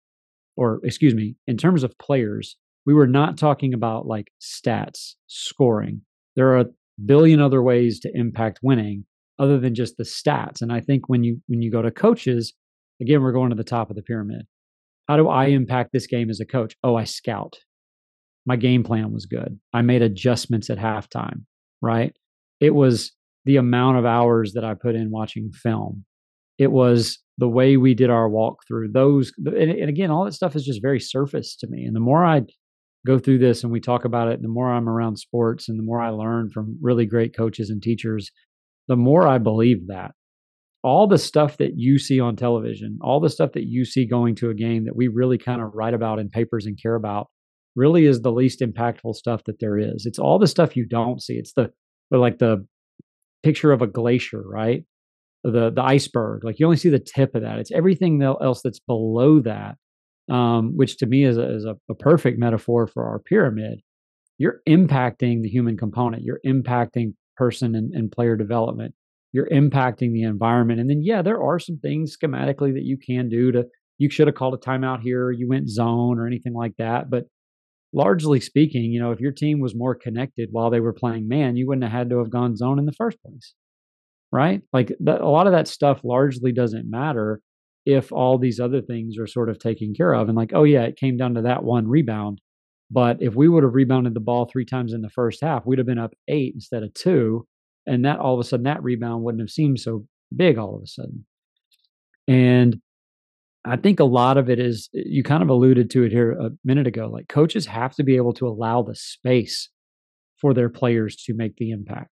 or 0.56 0.80
excuse 0.84 1.14
me, 1.14 1.36
in 1.46 1.56
terms 1.56 1.82
of 1.82 1.98
players, 1.98 2.56
we 2.86 2.94
were 2.94 3.06
not 3.06 3.38
talking 3.38 3.74
about 3.74 4.06
like 4.06 4.32
stats, 4.40 5.14
scoring. 5.26 6.02
There 6.36 6.48
are 6.48 6.60
a 6.60 6.66
billion 7.04 7.40
other 7.40 7.62
ways 7.62 8.00
to 8.00 8.10
impact 8.14 8.60
winning 8.62 9.04
other 9.38 9.58
than 9.58 9.74
just 9.74 9.96
the 9.96 10.04
stats. 10.04 10.60
And 10.60 10.72
I 10.72 10.80
think 10.80 11.08
when 11.08 11.24
you 11.24 11.40
when 11.46 11.62
you 11.62 11.70
go 11.70 11.82
to 11.82 11.90
coaches, 11.90 12.52
again, 13.00 13.22
we're 13.22 13.32
going 13.32 13.50
to 13.50 13.56
the 13.56 13.64
top 13.64 13.90
of 13.90 13.96
the 13.96 14.02
pyramid. 14.02 14.46
How 15.08 15.16
do 15.16 15.28
I 15.28 15.46
impact 15.46 15.90
this 15.92 16.06
game 16.06 16.30
as 16.30 16.40
a 16.40 16.46
coach? 16.46 16.76
Oh, 16.84 16.94
I 16.94 17.04
scout. 17.04 17.56
My 18.46 18.56
game 18.56 18.84
plan 18.84 19.12
was 19.12 19.26
good. 19.26 19.58
I 19.72 19.82
made 19.82 20.02
adjustments 20.02 20.70
at 20.70 20.78
halftime, 20.78 21.44
right? 21.82 22.14
It 22.60 22.74
was 22.74 23.12
the 23.44 23.56
amount 23.56 23.98
of 23.98 24.04
hours 24.04 24.52
that 24.54 24.64
I 24.64 24.74
put 24.74 24.94
in 24.94 25.10
watching 25.10 25.50
film. 25.52 26.04
It 26.58 26.72
was 26.72 27.18
the 27.38 27.48
way 27.48 27.76
we 27.76 27.94
did 27.94 28.10
our 28.10 28.28
walkthrough. 28.28 28.92
Those, 28.92 29.32
and, 29.46 29.56
and 29.56 29.88
again, 29.88 30.10
all 30.10 30.24
that 30.24 30.34
stuff 30.34 30.54
is 30.54 30.64
just 30.64 30.82
very 30.82 31.00
surface 31.00 31.56
to 31.56 31.66
me. 31.68 31.84
And 31.84 31.96
the 31.96 32.00
more 32.00 32.24
I 32.24 32.42
go 33.06 33.18
through 33.18 33.38
this 33.38 33.62
and 33.62 33.72
we 33.72 33.80
talk 33.80 34.04
about 34.04 34.28
it, 34.28 34.42
the 34.42 34.48
more 34.48 34.70
I'm 34.70 34.88
around 34.88 35.16
sports 35.16 35.68
and 35.68 35.78
the 35.78 35.82
more 35.82 36.00
I 36.00 36.10
learn 36.10 36.50
from 36.50 36.78
really 36.82 37.06
great 37.06 37.34
coaches 37.34 37.70
and 37.70 37.82
teachers, 37.82 38.30
the 38.88 38.96
more 38.96 39.26
I 39.26 39.38
believe 39.38 39.86
that. 39.88 40.12
All 40.82 41.06
the 41.06 41.18
stuff 41.18 41.58
that 41.58 41.72
you 41.76 41.98
see 41.98 42.20
on 42.20 42.36
television, 42.36 42.98
all 43.02 43.20
the 43.20 43.28
stuff 43.28 43.52
that 43.52 43.66
you 43.66 43.84
see 43.84 44.06
going 44.06 44.34
to 44.36 44.50
a 44.50 44.54
game 44.54 44.84
that 44.84 44.96
we 44.96 45.08
really 45.08 45.38
kind 45.38 45.60
of 45.60 45.70
write 45.74 45.94
about 45.94 46.18
in 46.18 46.30
papers 46.30 46.66
and 46.66 46.80
care 46.80 46.94
about, 46.94 47.28
really 47.76 48.06
is 48.06 48.20
the 48.20 48.32
least 48.32 48.60
impactful 48.60 49.14
stuff 49.14 49.44
that 49.44 49.60
there 49.60 49.78
is. 49.78 50.04
It's 50.06 50.18
all 50.18 50.38
the 50.38 50.46
stuff 50.46 50.76
you 50.76 50.86
don't 50.86 51.22
see. 51.22 51.34
It's 51.34 51.52
the 51.52 51.70
like 52.10 52.38
the 52.38 52.66
picture 53.42 53.72
of 53.72 53.82
a 53.82 53.86
glacier, 53.86 54.42
right? 54.46 54.84
The 55.44 55.70
the 55.70 55.82
iceberg. 55.82 56.44
Like 56.44 56.58
you 56.58 56.66
only 56.66 56.76
see 56.76 56.90
the 56.90 56.98
tip 56.98 57.34
of 57.34 57.42
that. 57.42 57.58
It's 57.58 57.72
everything 57.72 58.22
else 58.22 58.60
that's 58.62 58.80
below 58.80 59.40
that, 59.40 59.76
um, 60.30 60.76
which 60.76 60.98
to 60.98 61.06
me 61.06 61.24
is 61.24 61.38
a, 61.38 61.54
is 61.54 61.64
a, 61.64 61.76
a 61.88 61.94
perfect 61.94 62.38
metaphor 62.38 62.86
for 62.86 63.06
our 63.06 63.18
pyramid. 63.18 63.80
You're 64.38 64.60
impacting 64.68 65.42
the 65.42 65.48
human 65.48 65.76
component. 65.76 66.22
You're 66.22 66.40
impacting 66.46 67.14
person 67.36 67.74
and, 67.74 67.92
and 67.94 68.12
player 68.12 68.36
development. 68.36 68.94
You're 69.32 69.48
impacting 69.48 70.12
the 70.12 70.24
environment. 70.24 70.80
And 70.80 70.90
then, 70.90 71.02
yeah, 71.02 71.22
there 71.22 71.42
are 71.42 71.58
some 71.58 71.78
things 71.78 72.16
schematically 72.16 72.72
that 72.74 72.84
you 72.84 72.98
can 72.98 73.28
do 73.28 73.52
to. 73.52 73.64
You 73.98 74.10
should 74.10 74.26
have 74.28 74.34
called 74.34 74.54
a 74.54 74.56
timeout 74.56 75.00
here. 75.02 75.30
You 75.30 75.48
went 75.48 75.68
zone 75.68 76.18
or 76.18 76.26
anything 76.26 76.54
like 76.54 76.72
that. 76.78 77.10
But 77.10 77.24
largely 77.92 78.40
speaking, 78.40 78.92
you 78.92 79.00
know, 79.00 79.12
if 79.12 79.20
your 79.20 79.32
team 79.32 79.60
was 79.60 79.74
more 79.74 79.94
connected 79.94 80.48
while 80.52 80.70
they 80.70 80.80
were 80.80 80.92
playing 80.92 81.28
man, 81.28 81.56
you 81.56 81.66
wouldn't 81.66 81.84
have 81.84 81.92
had 81.92 82.10
to 82.10 82.18
have 82.18 82.30
gone 82.30 82.56
zone 82.56 82.78
in 82.78 82.86
the 82.86 82.92
first 82.92 83.18
place. 83.22 83.54
Right? 84.32 84.62
Like 84.72 84.92
a 85.06 85.24
lot 85.24 85.48
of 85.48 85.52
that 85.52 85.66
stuff 85.66 86.00
largely 86.04 86.52
doesn't 86.52 86.88
matter 86.88 87.40
if 87.84 88.12
all 88.12 88.38
these 88.38 88.60
other 88.60 88.80
things 88.80 89.18
are 89.18 89.26
sort 89.26 89.48
of 89.48 89.58
taken 89.58 89.92
care 89.92 90.12
of. 90.14 90.28
And 90.28 90.36
like, 90.36 90.52
oh, 90.54 90.64
yeah, 90.64 90.82
it 90.82 90.96
came 90.96 91.16
down 91.16 91.34
to 91.34 91.42
that 91.42 91.64
one 91.64 91.88
rebound. 91.88 92.40
But 92.92 93.18
if 93.20 93.34
we 93.34 93.48
would 93.48 93.64
have 93.64 93.74
rebounded 93.74 94.14
the 94.14 94.20
ball 94.20 94.48
three 94.50 94.64
times 94.64 94.92
in 94.92 95.00
the 95.00 95.10
first 95.10 95.40
half, 95.42 95.64
we'd 95.66 95.78
have 95.78 95.86
been 95.86 95.98
up 95.98 96.12
eight 96.28 96.54
instead 96.54 96.82
of 96.82 96.94
two. 96.94 97.46
And 97.86 98.04
that 98.04 98.18
all 98.18 98.34
of 98.34 98.40
a 98.40 98.44
sudden, 98.44 98.64
that 98.64 98.82
rebound 98.82 99.24
wouldn't 99.24 99.42
have 99.42 99.50
seemed 99.50 99.80
so 99.80 100.06
big 100.34 100.58
all 100.58 100.76
of 100.76 100.82
a 100.82 100.86
sudden. 100.86 101.24
And 102.28 102.80
I 103.64 103.76
think 103.76 104.00
a 104.00 104.04
lot 104.04 104.38
of 104.38 104.48
it 104.48 104.58
is 104.58 104.88
you 104.92 105.22
kind 105.22 105.42
of 105.42 105.50
alluded 105.50 105.90
to 105.90 106.04
it 106.04 106.12
here 106.12 106.32
a 106.32 106.50
minute 106.64 106.86
ago. 106.86 107.10
Like 107.12 107.28
coaches 107.28 107.66
have 107.66 107.94
to 107.96 108.02
be 108.02 108.16
able 108.16 108.32
to 108.34 108.46
allow 108.48 108.82
the 108.82 108.94
space 108.94 109.68
for 110.40 110.54
their 110.54 110.70
players 110.70 111.16
to 111.26 111.34
make 111.34 111.56
the 111.56 111.70
impact. 111.70 112.08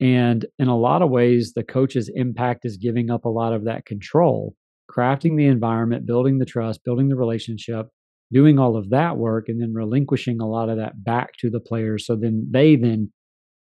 And 0.00 0.46
in 0.58 0.68
a 0.68 0.76
lot 0.76 1.02
of 1.02 1.10
ways, 1.10 1.52
the 1.54 1.62
coach's 1.62 2.10
impact 2.14 2.64
is 2.64 2.78
giving 2.78 3.10
up 3.10 3.24
a 3.24 3.30
lot 3.30 3.52
of 3.52 3.64
that 3.64 3.84
control, 3.84 4.54
crafting 4.90 5.36
the 5.36 5.46
environment, 5.46 6.06
building 6.06 6.38
the 6.38 6.46
trust, 6.46 6.82
building 6.84 7.08
the 7.08 7.16
relationship, 7.16 7.86
doing 8.32 8.58
all 8.58 8.76
of 8.76 8.90
that 8.90 9.18
work, 9.18 9.48
and 9.48 9.60
then 9.60 9.72
relinquishing 9.72 10.40
a 10.40 10.48
lot 10.48 10.68
of 10.68 10.78
that 10.78 11.04
back 11.04 11.34
to 11.40 11.50
the 11.50 11.60
players. 11.60 12.06
So 12.06 12.16
then 12.16 12.48
they 12.50 12.76
then 12.76 13.12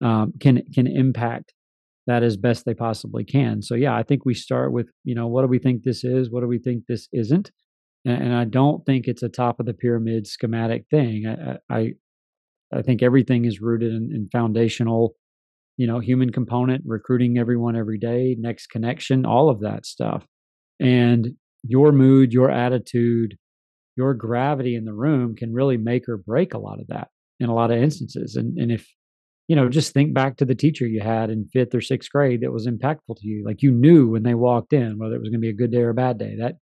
um, 0.02 0.32
can 0.40 0.62
can 0.74 0.86
impact 0.86 1.54
that 2.10 2.22
as 2.22 2.36
best 2.36 2.64
they 2.64 2.74
possibly 2.74 3.24
can. 3.24 3.62
So 3.62 3.74
yeah, 3.74 3.96
I 3.96 4.02
think 4.02 4.24
we 4.24 4.34
start 4.34 4.72
with, 4.72 4.88
you 5.04 5.14
know, 5.14 5.26
what 5.26 5.42
do 5.42 5.48
we 5.48 5.58
think 5.58 5.82
this 5.82 6.04
is? 6.04 6.30
What 6.30 6.40
do 6.40 6.46
we 6.46 6.58
think 6.58 6.84
this 6.86 7.08
isn't? 7.12 7.50
and, 8.04 8.22
and 8.22 8.34
I 8.34 8.44
don't 8.44 8.84
think 8.84 9.06
it's 9.06 9.22
a 9.22 9.28
top 9.28 9.60
of 9.60 9.66
the 9.66 9.74
pyramid 9.74 10.26
schematic 10.26 10.84
thing. 10.90 11.26
I 11.26 11.74
I, 11.74 11.92
I 12.72 12.82
think 12.82 13.02
everything 13.02 13.44
is 13.44 13.60
rooted 13.60 13.92
in, 13.92 14.10
in 14.14 14.28
foundational, 14.30 15.14
you 15.76 15.86
know, 15.86 15.98
human 15.98 16.30
component, 16.30 16.82
recruiting 16.86 17.38
everyone 17.38 17.76
every 17.76 17.98
day, 17.98 18.36
next 18.38 18.68
connection, 18.68 19.26
all 19.26 19.50
of 19.50 19.60
that 19.60 19.86
stuff, 19.86 20.26
and 20.78 21.28
your 21.62 21.92
mood, 21.92 22.32
your 22.32 22.50
attitude, 22.50 23.36
your 23.96 24.14
gravity 24.14 24.76
in 24.76 24.84
the 24.84 24.94
room 24.94 25.34
can 25.34 25.52
really 25.52 25.76
make 25.76 26.08
or 26.08 26.16
break 26.16 26.54
a 26.54 26.58
lot 26.58 26.80
of 26.80 26.86
that 26.88 27.08
in 27.38 27.48
a 27.48 27.54
lot 27.54 27.70
of 27.70 27.78
instances. 27.78 28.36
And 28.36 28.58
and 28.58 28.70
if 28.70 28.86
you 29.50 29.56
know, 29.56 29.68
just 29.68 29.92
think 29.92 30.14
back 30.14 30.36
to 30.36 30.44
the 30.44 30.54
teacher 30.54 30.86
you 30.86 31.00
had 31.00 31.28
in 31.28 31.44
fifth 31.44 31.74
or 31.74 31.80
sixth 31.80 32.08
grade 32.12 32.42
that 32.42 32.52
was 32.52 32.68
impactful 32.68 33.16
to 33.16 33.26
you. 33.26 33.44
Like 33.44 33.62
you 33.62 33.72
knew 33.72 34.08
when 34.08 34.22
they 34.22 34.34
walked 34.34 34.72
in 34.72 34.96
whether 34.96 35.16
it 35.16 35.18
was 35.18 35.28
going 35.28 35.40
to 35.40 35.44
be 35.44 35.48
a 35.48 35.52
good 35.52 35.72
day 35.72 35.80
or 35.80 35.88
a 35.88 35.94
bad 35.94 36.18
day. 36.18 36.36
That 36.38 36.54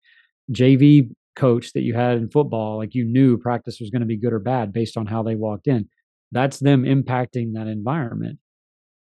JV 0.53 1.11
coach 1.35 1.73
that 1.73 1.83
you 1.83 1.95
had 1.95 2.17
in 2.17 2.31
football, 2.31 2.77
like 2.77 2.95
you 2.95 3.05
knew 3.05 3.39
practice 3.39 3.81
was 3.81 3.91
going 3.91 4.03
to 4.03 4.07
be 4.07 4.17
good 4.17 4.33
or 4.33 4.39
bad 4.39 4.73
based 4.73 4.97
on 4.97 5.05
how 5.05 5.25
they 5.25 5.35
walked 5.35 5.67
in. 5.67 5.89
That's 6.31 6.61
them 6.61 6.85
impacting 6.85 7.55
that 7.55 7.67
environment. 7.67 8.39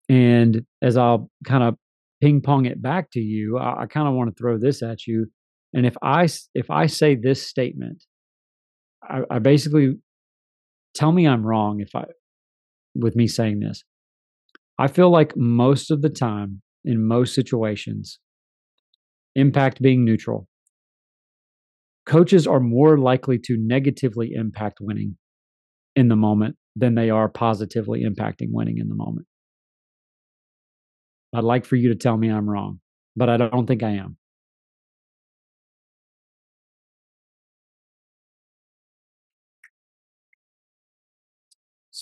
And 0.10 0.65
as 0.81 0.97
I'll 0.97 1.31
kind 1.45 1.63
of 1.63 1.75
ping 2.21 2.41
pong 2.41 2.65
it 2.65 2.81
back 2.81 3.10
to 3.12 3.21
you, 3.21 3.57
I, 3.57 3.84
I 3.84 3.86
kind 3.86 4.05
of 4.05 4.15
want 4.15 4.36
to 4.36 4.36
throw 4.36 4.57
this 4.57 4.84
at 4.84 5.07
you. 5.07 5.27
And 5.73 5.86
if 5.86 5.95
I 6.01 6.27
if 6.53 6.69
I 6.69 6.88
say 6.88 7.15
this 7.15 7.47
statement, 7.47 8.03
I, 9.01 9.21
I 9.29 9.39
basically 9.39 9.95
tell 10.93 11.13
me 11.13 11.25
I'm 11.25 11.47
wrong 11.47 11.79
if 11.79 11.95
I 11.95 12.03
with 12.95 13.15
me 13.15 13.27
saying 13.27 13.60
this. 13.60 13.84
I 14.77 14.88
feel 14.88 15.10
like 15.10 15.34
most 15.36 15.91
of 15.91 16.01
the 16.01 16.10
time 16.10 16.62
in 16.84 17.06
most 17.06 17.36
situations, 17.36 18.19
impact 19.36 19.82
being 19.82 20.04
neutral, 20.04 20.47
coaches 22.06 22.47
are 22.47 22.60
more 22.60 22.97
likely 22.97 23.38
to 23.38 23.58
negatively 23.60 24.32
impact 24.34 24.80
winning 24.82 25.17
in 25.95 26.08
the 26.08 26.15
moment 26.15 26.56
than 26.75 26.95
they 26.95 27.10
are 27.10 27.30
positively 27.30 28.04
impacting 28.04 28.47
winning 28.49 28.77
in 28.77 28.88
the 28.88 28.95
moment. 28.95 29.27
I'd 31.34 31.43
like 31.43 31.65
for 31.65 31.75
you 31.75 31.89
to 31.89 31.95
tell 31.95 32.17
me 32.17 32.30
I'm 32.30 32.49
wrong, 32.49 32.80
but 33.15 33.30
I 33.30 33.38
don't 33.38 33.67
think 33.67 33.84
I 33.84 33.91
am. 33.91 34.17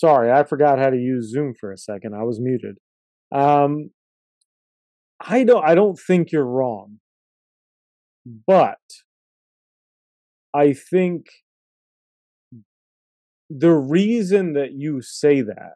Sorry, 0.00 0.32
I 0.32 0.44
forgot 0.44 0.78
how 0.78 0.88
to 0.88 0.96
use 0.96 1.30
Zoom 1.30 1.52
for 1.52 1.70
a 1.70 1.76
second. 1.76 2.14
I 2.14 2.22
was 2.22 2.40
muted. 2.40 2.78
Um, 3.30 3.90
I 5.20 5.44
don't. 5.44 5.62
I 5.62 5.74
don't 5.74 5.98
think 5.98 6.32
you're 6.32 6.46
wrong, 6.46 7.00
but 8.46 8.78
I 10.54 10.72
think 10.72 11.26
the 13.50 13.74
reason 13.74 14.54
that 14.54 14.72
you 14.72 15.02
say 15.02 15.42
that, 15.42 15.74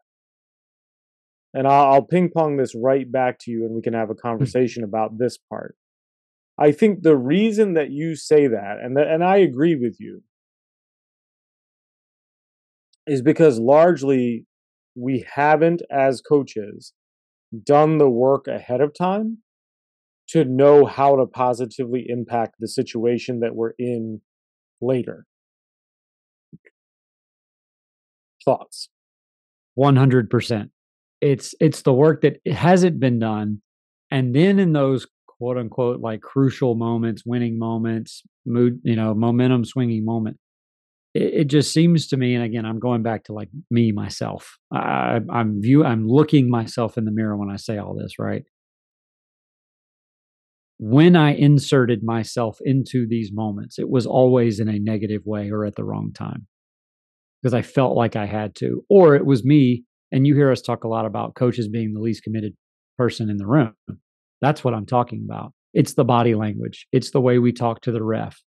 and 1.52 1.68
I'll, 1.68 1.92
I'll 1.92 2.06
ping 2.06 2.30
pong 2.34 2.56
this 2.56 2.74
right 2.74 3.10
back 3.10 3.38
to 3.40 3.50
you, 3.50 3.66
and 3.66 3.74
we 3.74 3.82
can 3.82 3.92
have 3.92 4.08
a 4.08 4.14
hmm. 4.14 4.26
conversation 4.26 4.84
about 4.84 5.18
this 5.18 5.36
part. 5.36 5.76
I 6.58 6.72
think 6.72 7.02
the 7.02 7.16
reason 7.16 7.74
that 7.74 7.90
you 7.90 8.16
say 8.16 8.46
that, 8.46 8.78
and 8.82 8.96
and 8.96 9.22
I 9.22 9.36
agree 9.36 9.76
with 9.76 9.96
you, 10.00 10.22
is 13.06 13.22
because 13.22 13.58
largely 13.58 14.46
we 14.94 15.24
haven't, 15.32 15.82
as 15.90 16.20
coaches, 16.20 16.92
done 17.64 17.98
the 17.98 18.10
work 18.10 18.46
ahead 18.46 18.80
of 18.80 18.92
time 18.94 19.38
to 20.28 20.44
know 20.44 20.86
how 20.86 21.16
to 21.16 21.26
positively 21.26 22.06
impact 22.08 22.56
the 22.58 22.68
situation 22.68 23.40
that 23.40 23.54
we're 23.54 23.74
in 23.78 24.20
later. 24.80 25.26
Thoughts? 28.44 28.88
100%. 29.78 30.70
It's 31.20 31.54
it's 31.60 31.82
the 31.82 31.92
work 31.92 32.20
that 32.22 32.38
hasn't 32.46 33.00
been 33.00 33.18
done 33.18 33.62
and 34.10 34.34
then 34.34 34.58
in 34.58 34.72
those 34.72 35.06
quote 35.26 35.56
unquote 35.56 36.00
like 36.00 36.20
crucial 36.20 36.74
moments, 36.74 37.24
winning 37.24 37.58
moments, 37.58 38.22
mood, 38.44 38.80
you 38.82 38.94
know, 38.94 39.14
momentum 39.14 39.64
swinging 39.64 40.04
moment 40.04 40.38
it, 41.14 41.34
it, 41.34 41.44
just 41.44 41.72
seems 41.72 42.08
to 42.08 42.16
me, 42.16 42.34
and 42.34 42.44
again, 42.44 42.66
I'm 42.66 42.80
going 42.80 43.02
back 43.02 43.24
to 43.24 43.32
like 43.32 43.48
me 43.70 43.92
myself. 43.92 44.58
I, 44.72 45.20
I'm 45.30 45.62
view, 45.62 45.84
I'm 45.84 46.06
looking 46.08 46.50
myself 46.50 46.98
in 46.98 47.04
the 47.04 47.12
mirror 47.12 47.36
when 47.36 47.50
I 47.50 47.56
say 47.56 47.78
all 47.78 47.94
this, 47.94 48.18
right? 48.18 48.42
When 50.78 51.14
I 51.14 51.34
inserted 51.34 52.02
myself 52.02 52.58
into 52.64 53.06
these 53.08 53.30
moments, 53.32 53.78
it 53.78 53.88
was 53.88 54.06
always 54.06 54.58
in 54.58 54.68
a 54.68 54.78
negative 54.78 55.22
way 55.24 55.50
or 55.50 55.64
at 55.64 55.76
the 55.76 55.84
wrong 55.84 56.12
time 56.12 56.48
because 57.40 57.54
I 57.54 57.62
felt 57.62 57.96
like 57.96 58.16
I 58.16 58.26
had 58.26 58.56
to, 58.56 58.82
or 58.90 59.14
it 59.14 59.24
was 59.24 59.44
me. 59.44 59.84
And 60.10 60.26
you 60.26 60.34
hear 60.34 60.50
us 60.50 60.62
talk 60.62 60.84
a 60.84 60.88
lot 60.88 61.06
about 61.06 61.34
coaches 61.34 61.68
being 61.68 61.92
the 61.92 62.00
least 62.00 62.22
committed 62.22 62.54
person 62.98 63.30
in 63.30 63.36
the 63.36 63.46
room. 63.46 63.74
That's 64.40 64.64
what 64.64 64.74
I'm 64.74 64.86
talking 64.86 65.26
about. 65.28 65.52
It's 65.72 65.94
the 65.94 66.04
body 66.04 66.34
language. 66.34 66.86
It's 66.92 67.10
the 67.10 67.20
way 67.20 67.38
we 67.38 67.52
talk 67.52 67.80
to 67.82 67.92
the 67.92 68.02
ref 68.02 68.40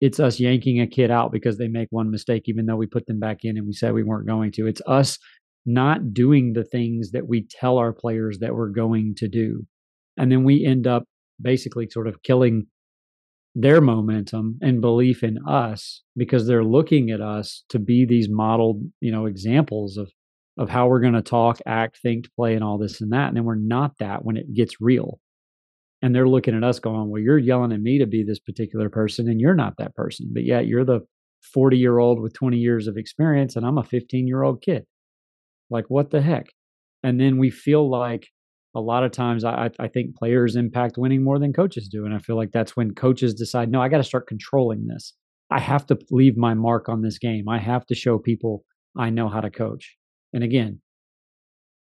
it's 0.00 0.18
us 0.18 0.40
yanking 0.40 0.80
a 0.80 0.86
kid 0.86 1.10
out 1.10 1.30
because 1.30 1.58
they 1.58 1.68
make 1.68 1.88
one 1.90 2.10
mistake, 2.10 2.44
even 2.46 2.66
though 2.66 2.76
we 2.76 2.86
put 2.86 3.06
them 3.06 3.20
back 3.20 3.38
in 3.42 3.56
and 3.56 3.66
we 3.66 3.72
said 3.72 3.92
we 3.92 4.02
weren't 4.02 4.26
going 4.26 4.52
to. 4.52 4.66
It's 4.66 4.82
us 4.86 5.18
not 5.66 6.14
doing 6.14 6.54
the 6.54 6.64
things 6.64 7.10
that 7.12 7.28
we 7.28 7.46
tell 7.46 7.76
our 7.76 7.92
players 7.92 8.38
that 8.38 8.54
we're 8.54 8.70
going 8.70 9.14
to 9.18 9.28
do. 9.28 9.66
And 10.16 10.32
then 10.32 10.44
we 10.44 10.64
end 10.64 10.86
up 10.86 11.04
basically 11.40 11.88
sort 11.90 12.06
of 12.06 12.22
killing 12.22 12.66
their 13.54 13.80
momentum 13.80 14.58
and 14.62 14.80
belief 14.80 15.22
in 15.22 15.38
us 15.46 16.02
because 16.16 16.46
they're 16.46 16.64
looking 16.64 17.10
at 17.10 17.20
us 17.20 17.64
to 17.68 17.78
be 17.78 18.06
these 18.06 18.28
modeled, 18.30 18.82
you 19.00 19.12
know, 19.12 19.26
examples 19.26 19.96
of 19.96 20.10
of 20.58 20.68
how 20.68 20.88
we're 20.88 21.00
going 21.00 21.14
to 21.14 21.22
talk, 21.22 21.58
act, 21.64 21.98
think, 22.02 22.26
play, 22.36 22.54
and 22.54 22.62
all 22.62 22.76
this 22.76 23.00
and 23.00 23.12
that. 23.12 23.28
And 23.28 23.36
then 23.36 23.44
we're 23.44 23.54
not 23.54 23.92
that 23.98 24.24
when 24.24 24.36
it 24.36 24.52
gets 24.52 24.78
real 24.78 25.18
and 26.02 26.14
they're 26.14 26.28
looking 26.28 26.56
at 26.56 26.64
us 26.64 26.78
going, 26.78 27.10
well, 27.10 27.20
you're 27.20 27.38
yelling 27.38 27.72
at 27.72 27.80
me 27.80 27.98
to 27.98 28.06
be 28.06 28.22
this 28.22 28.38
particular 28.38 28.88
person 28.88 29.28
and 29.28 29.40
you're 29.40 29.54
not 29.54 29.74
that 29.78 29.94
person. 29.94 30.30
But 30.32 30.44
yet 30.44 30.66
you're 30.66 30.84
the 30.84 31.00
40 31.52 31.76
year 31.76 31.98
old 31.98 32.20
with 32.20 32.32
20 32.34 32.56
years 32.56 32.86
of 32.86 32.96
experience 32.96 33.56
and 33.56 33.66
I'm 33.66 33.78
a 33.78 33.84
15 33.84 34.26
year 34.26 34.42
old 34.42 34.62
kid. 34.62 34.84
Like, 35.68 35.86
what 35.88 36.10
the 36.10 36.22
heck? 36.22 36.46
And 37.02 37.20
then 37.20 37.38
we 37.38 37.50
feel 37.50 37.88
like 37.88 38.28
a 38.74 38.80
lot 38.80 39.04
of 39.04 39.12
times 39.12 39.44
I, 39.44 39.70
I 39.78 39.88
think 39.88 40.16
players 40.16 40.56
impact 40.56 40.96
winning 40.96 41.24
more 41.24 41.38
than 41.38 41.52
coaches 41.52 41.88
do. 41.88 42.04
And 42.04 42.14
I 42.14 42.18
feel 42.18 42.36
like 42.36 42.52
that's 42.52 42.76
when 42.76 42.94
coaches 42.94 43.34
decide, 43.34 43.70
no, 43.70 43.80
I 43.80 43.88
got 43.88 43.98
to 43.98 44.04
start 44.04 44.28
controlling 44.28 44.86
this. 44.86 45.14
I 45.50 45.58
have 45.58 45.86
to 45.86 45.98
leave 46.10 46.36
my 46.36 46.54
mark 46.54 46.88
on 46.88 47.02
this 47.02 47.18
game. 47.18 47.48
I 47.48 47.58
have 47.58 47.84
to 47.86 47.94
show 47.94 48.18
people 48.18 48.64
I 48.96 49.10
know 49.10 49.28
how 49.28 49.40
to 49.40 49.50
coach. 49.50 49.96
And 50.32 50.44
again, 50.44 50.80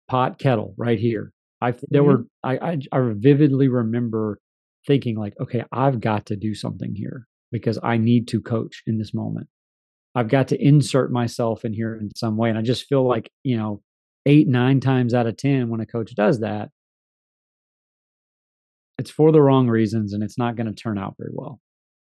pot 0.08 0.38
kettle 0.38 0.74
right 0.76 0.98
here. 0.98 1.32
I 1.60 1.72
there 1.88 2.02
mm-hmm. 2.02 2.10
were 2.10 2.24
I, 2.42 2.58
I 2.58 2.78
I 2.92 3.12
vividly 3.14 3.68
remember 3.68 4.38
thinking 4.86 5.16
like, 5.16 5.34
okay, 5.40 5.64
I've 5.72 6.00
got 6.00 6.26
to 6.26 6.36
do 6.36 6.54
something 6.54 6.94
here 6.94 7.26
because 7.52 7.78
I 7.82 7.96
need 7.96 8.28
to 8.28 8.40
coach 8.40 8.82
in 8.86 8.98
this 8.98 9.12
moment. 9.12 9.48
I've 10.14 10.28
got 10.28 10.48
to 10.48 10.62
insert 10.62 11.12
myself 11.12 11.64
in 11.64 11.72
here 11.72 11.94
in 11.94 12.10
some 12.16 12.36
way. 12.36 12.48
And 12.48 12.58
I 12.58 12.62
just 12.62 12.86
feel 12.86 13.06
like, 13.06 13.30
you 13.44 13.56
know, 13.56 13.82
eight, 14.26 14.48
nine 14.48 14.80
times 14.80 15.14
out 15.14 15.26
of 15.26 15.36
10, 15.36 15.68
when 15.68 15.80
a 15.80 15.86
coach 15.86 16.14
does 16.14 16.40
that, 16.40 16.70
it's 18.98 19.10
for 19.10 19.32
the 19.32 19.40
wrong 19.40 19.68
reasons 19.68 20.12
and 20.12 20.22
it's 20.22 20.38
not 20.38 20.56
going 20.56 20.66
to 20.66 20.74
turn 20.74 20.98
out 20.98 21.14
very 21.18 21.30
well. 21.32 21.60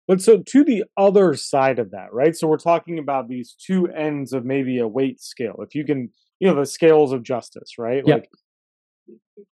But 0.07 0.21
so 0.21 0.41
to 0.41 0.63
the 0.63 0.85
other 0.97 1.35
side 1.35 1.77
of 1.77 1.91
that, 1.91 2.12
right? 2.12 2.35
So 2.35 2.47
we're 2.47 2.57
talking 2.57 2.97
about 2.97 3.27
these 3.27 3.55
two 3.63 3.88
ends 3.88 4.33
of 4.33 4.43
maybe 4.43 4.79
a 4.79 4.88
weight 4.88 5.21
scale. 5.21 5.57
If 5.59 5.75
you 5.75 5.85
can, 5.85 6.09
you 6.39 6.47
know, 6.47 6.55
the 6.55 6.65
scales 6.65 7.12
of 7.12 7.21
justice, 7.21 7.77
right? 7.77 8.01
Yep. 8.05 8.17
Like 8.21 8.29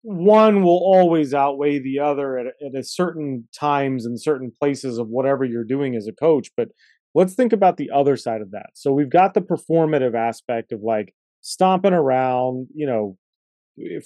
one 0.02 0.62
will 0.62 0.78
always 0.78 1.34
outweigh 1.34 1.78
the 1.78 1.98
other 1.98 2.38
at, 2.38 2.46
at 2.46 2.74
a 2.74 2.82
certain 2.82 3.48
times 3.58 4.06
and 4.06 4.20
certain 4.20 4.52
places 4.58 4.98
of 4.98 5.08
whatever 5.08 5.44
you're 5.44 5.64
doing 5.64 5.94
as 5.94 6.06
a 6.06 6.12
coach. 6.12 6.50
But 6.56 6.68
let's 7.14 7.34
think 7.34 7.52
about 7.52 7.76
the 7.76 7.90
other 7.90 8.16
side 8.16 8.40
of 8.40 8.50
that. 8.52 8.70
So 8.74 8.92
we've 8.92 9.10
got 9.10 9.34
the 9.34 9.40
performative 9.40 10.14
aspect 10.14 10.72
of 10.72 10.80
like 10.82 11.14
stomping 11.40 11.92
around, 11.92 12.68
you 12.74 12.86
know, 12.86 13.16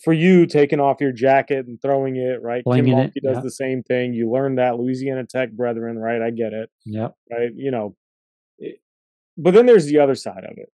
for 0.04 0.12
you 0.12 0.46
taking 0.46 0.80
off 0.80 1.00
your 1.00 1.12
jacket 1.12 1.66
and 1.66 1.80
throwing 1.82 2.16
it, 2.16 2.40
right? 2.42 2.62
Kim 2.70 2.86
Mulkey 2.86 3.22
does 3.22 3.42
the 3.42 3.50
same 3.50 3.82
thing. 3.82 4.14
You 4.14 4.30
learned 4.30 4.58
that 4.58 4.78
Louisiana 4.78 5.24
Tech 5.24 5.52
brethren, 5.52 5.98
right? 5.98 6.22
I 6.22 6.30
get 6.30 6.52
it. 6.52 6.70
Yeah. 6.84 7.08
Right. 7.30 7.50
You 7.54 7.70
know, 7.70 7.96
it, 8.58 8.76
but 9.36 9.54
then 9.54 9.66
there's 9.66 9.86
the 9.86 9.98
other 9.98 10.14
side 10.14 10.44
of 10.44 10.56
it 10.58 10.70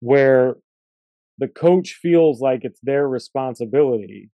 where 0.00 0.56
the 1.40 1.48
coach 1.48 1.98
feels 2.00 2.40
like 2.40 2.60
it's 2.62 2.80
their 2.82 3.08
responsibility 3.08 4.30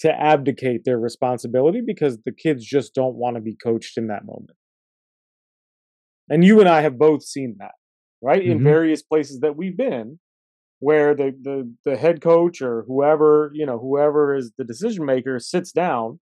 to 0.00 0.10
abdicate 0.10 0.84
their 0.84 0.98
responsibility 0.98 1.82
because 1.86 2.18
the 2.24 2.32
kids 2.32 2.64
just 2.64 2.94
don't 2.94 3.16
want 3.16 3.36
to 3.36 3.42
be 3.42 3.54
coached 3.54 3.98
in 3.98 4.08
that 4.08 4.24
moment. 4.24 4.56
And 6.30 6.44
you 6.44 6.60
and 6.60 6.68
I 6.68 6.80
have 6.80 6.98
both 6.98 7.22
seen 7.22 7.56
that, 7.58 7.72
right? 8.22 8.40
Mm-hmm. 8.40 8.52
In 8.52 8.64
various 8.64 9.02
places 9.02 9.40
that 9.40 9.56
we've 9.56 9.76
been 9.76 10.18
where 10.80 11.14
the, 11.14 11.34
the 11.42 11.74
the 11.84 11.96
head 11.96 12.20
coach 12.20 12.62
or 12.62 12.84
whoever, 12.86 13.50
you 13.52 13.66
know, 13.66 13.78
whoever 13.78 14.34
is 14.34 14.52
the 14.56 14.64
decision 14.64 15.04
maker 15.04 15.38
sits 15.38 15.72
down 15.72 16.20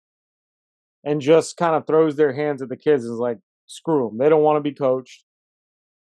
and 1.04 1.22
just 1.22 1.58
kind 1.58 1.76
of 1.76 1.88
throws 1.88 2.16
their 2.16 2.34
hands 2.34 2.62
at 2.62 2.70
the 2.70 2.78
kids 2.78 3.06
and 3.06 3.14
is 3.14 3.20
like, 3.20 3.40
screw 3.68 4.10
them. 4.10 4.18
They 4.18 4.30
don't 4.30 4.44
want 4.44 4.58
to 4.58 4.70
be 4.70 4.76
coached. 4.76 5.24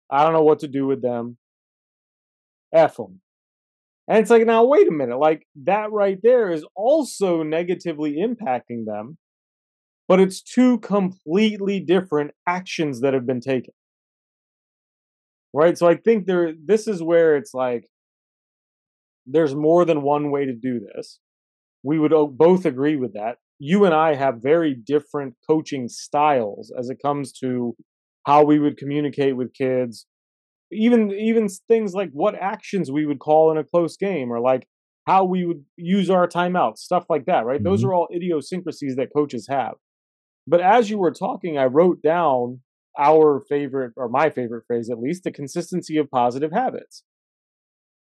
I 0.10 0.24
don't 0.24 0.34
know 0.34 0.44
what 0.44 0.60
to 0.60 0.68
do 0.68 0.86
with 0.86 1.02
them. 1.02 1.38
F 2.74 2.98
them. 2.98 3.20
And 4.08 4.20
it's 4.20 4.30
like, 4.30 4.46
now, 4.46 4.64
wait 4.64 4.88
a 4.88 4.92
minute. 4.92 5.20
Like, 5.20 5.46
that 5.64 5.92
right 5.92 6.18
there 6.24 6.50
is 6.52 6.66
also 6.76 7.44
negatively 7.44 8.18
impacting 8.18 8.86
them, 8.86 9.18
but 10.08 10.20
it's 10.20 10.42
two 10.42 10.80
completely 10.80 11.82
different 11.82 12.32
actions 12.48 13.02
that 13.02 13.14
have 13.14 13.26
been 13.26 13.42
taken. 13.42 13.74
Right? 15.54 15.78
So 15.78 15.88
I 15.88 15.96
think 15.96 16.26
there, 16.26 16.54
this 16.54 16.88
is 16.88 17.04
where 17.04 17.36
it's 17.36 17.54
like, 17.54 17.90
there's 19.26 19.56
more 19.56 19.84
than 19.84 20.04
one 20.04 20.32
way 20.32 20.46
to 20.46 20.54
do 20.54 20.80
this. 20.80 21.20
We 21.84 22.00
would 22.00 22.14
both 22.38 22.66
agree 22.66 22.96
with 22.96 23.14
that. 23.14 23.38
You 23.60 23.84
and 23.86 23.94
I 23.94 24.16
have 24.16 24.36
very 24.42 24.74
different 24.74 25.36
coaching 25.46 25.90
styles 25.90 26.72
as 26.78 26.90
it 26.90 27.02
comes 27.02 27.34
to 27.40 27.76
how 28.26 28.44
we 28.44 28.60
would 28.60 28.78
communicate 28.78 29.36
with 29.36 29.54
kids, 29.54 30.06
even 30.72 31.12
even 31.12 31.48
things 31.68 31.94
like 31.94 32.10
what 32.12 32.36
actions 32.36 32.92
we 32.92 33.06
would 33.06 33.20
call 33.20 33.52
in 33.52 33.58
a 33.58 33.64
close 33.64 33.98
game 33.98 34.32
or 34.32 34.40
like 34.40 34.68
how 35.06 35.24
we 35.24 35.46
would 35.46 35.64
use 35.78 36.10
our 36.10 36.28
timeouts, 36.28 36.80
stuff 36.80 37.06
like 37.10 37.26
that, 37.26 37.46
right? 37.46 37.60
Mm-hmm. 37.60 37.70
Those 37.70 37.84
are 37.84 37.94
all 37.94 38.10
idiosyncrasies 38.14 38.98
that 38.98 39.14
coaches 39.16 39.48
have. 39.50 39.76
But 40.46 40.60
as 40.62 40.90
you 40.90 40.98
were 40.98 41.12
talking, 41.12 41.58
I 41.58 41.66
wrote 41.66 42.02
down 42.02 42.60
our 43.00 43.42
favorite 43.48 43.94
or 43.96 44.10
my 44.10 44.30
favorite 44.30 44.66
phrase 44.68 44.90
at 44.90 45.00
least, 45.00 45.24
the 45.24 45.32
consistency 45.32 45.98
of 45.98 46.12
positive 46.12 46.52
habits. 46.52 47.04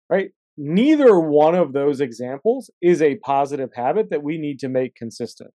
Right? 0.09 0.31
Neither 0.57 1.19
one 1.19 1.55
of 1.55 1.73
those 1.73 1.99
examples 1.99 2.69
is 2.81 3.01
a 3.01 3.15
positive 3.15 3.71
habit 3.75 4.09
that 4.11 4.23
we 4.23 4.37
need 4.37 4.59
to 4.59 4.69
make 4.69 4.95
consistent. 4.95 5.51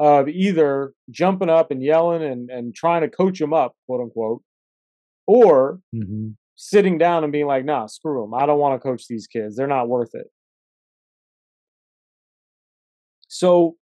Of 0.00 0.28
either 0.28 0.92
jumping 1.10 1.50
up 1.50 1.72
and 1.72 1.82
yelling 1.82 2.22
and, 2.22 2.50
and 2.50 2.74
trying 2.74 3.02
to 3.02 3.08
coach 3.08 3.40
them 3.40 3.52
up, 3.52 3.74
quote 3.86 4.00
unquote, 4.00 4.42
or 5.28 5.78
mm-hmm. 5.94 6.30
sitting 6.56 6.96
down 6.96 7.22
and 7.22 7.30
being 7.32 7.46
like, 7.46 7.64
nah, 7.64 7.86
screw 7.86 8.22
them. 8.22 8.32
I 8.32 8.46
don't 8.46 8.58
want 8.58 8.80
to 8.80 8.88
coach 8.88 9.04
these 9.08 9.26
kids. 9.26 9.54
They're 9.54 9.68
not 9.68 9.88
worth 9.88 10.14
it. 10.14 10.26
So, 13.28 13.76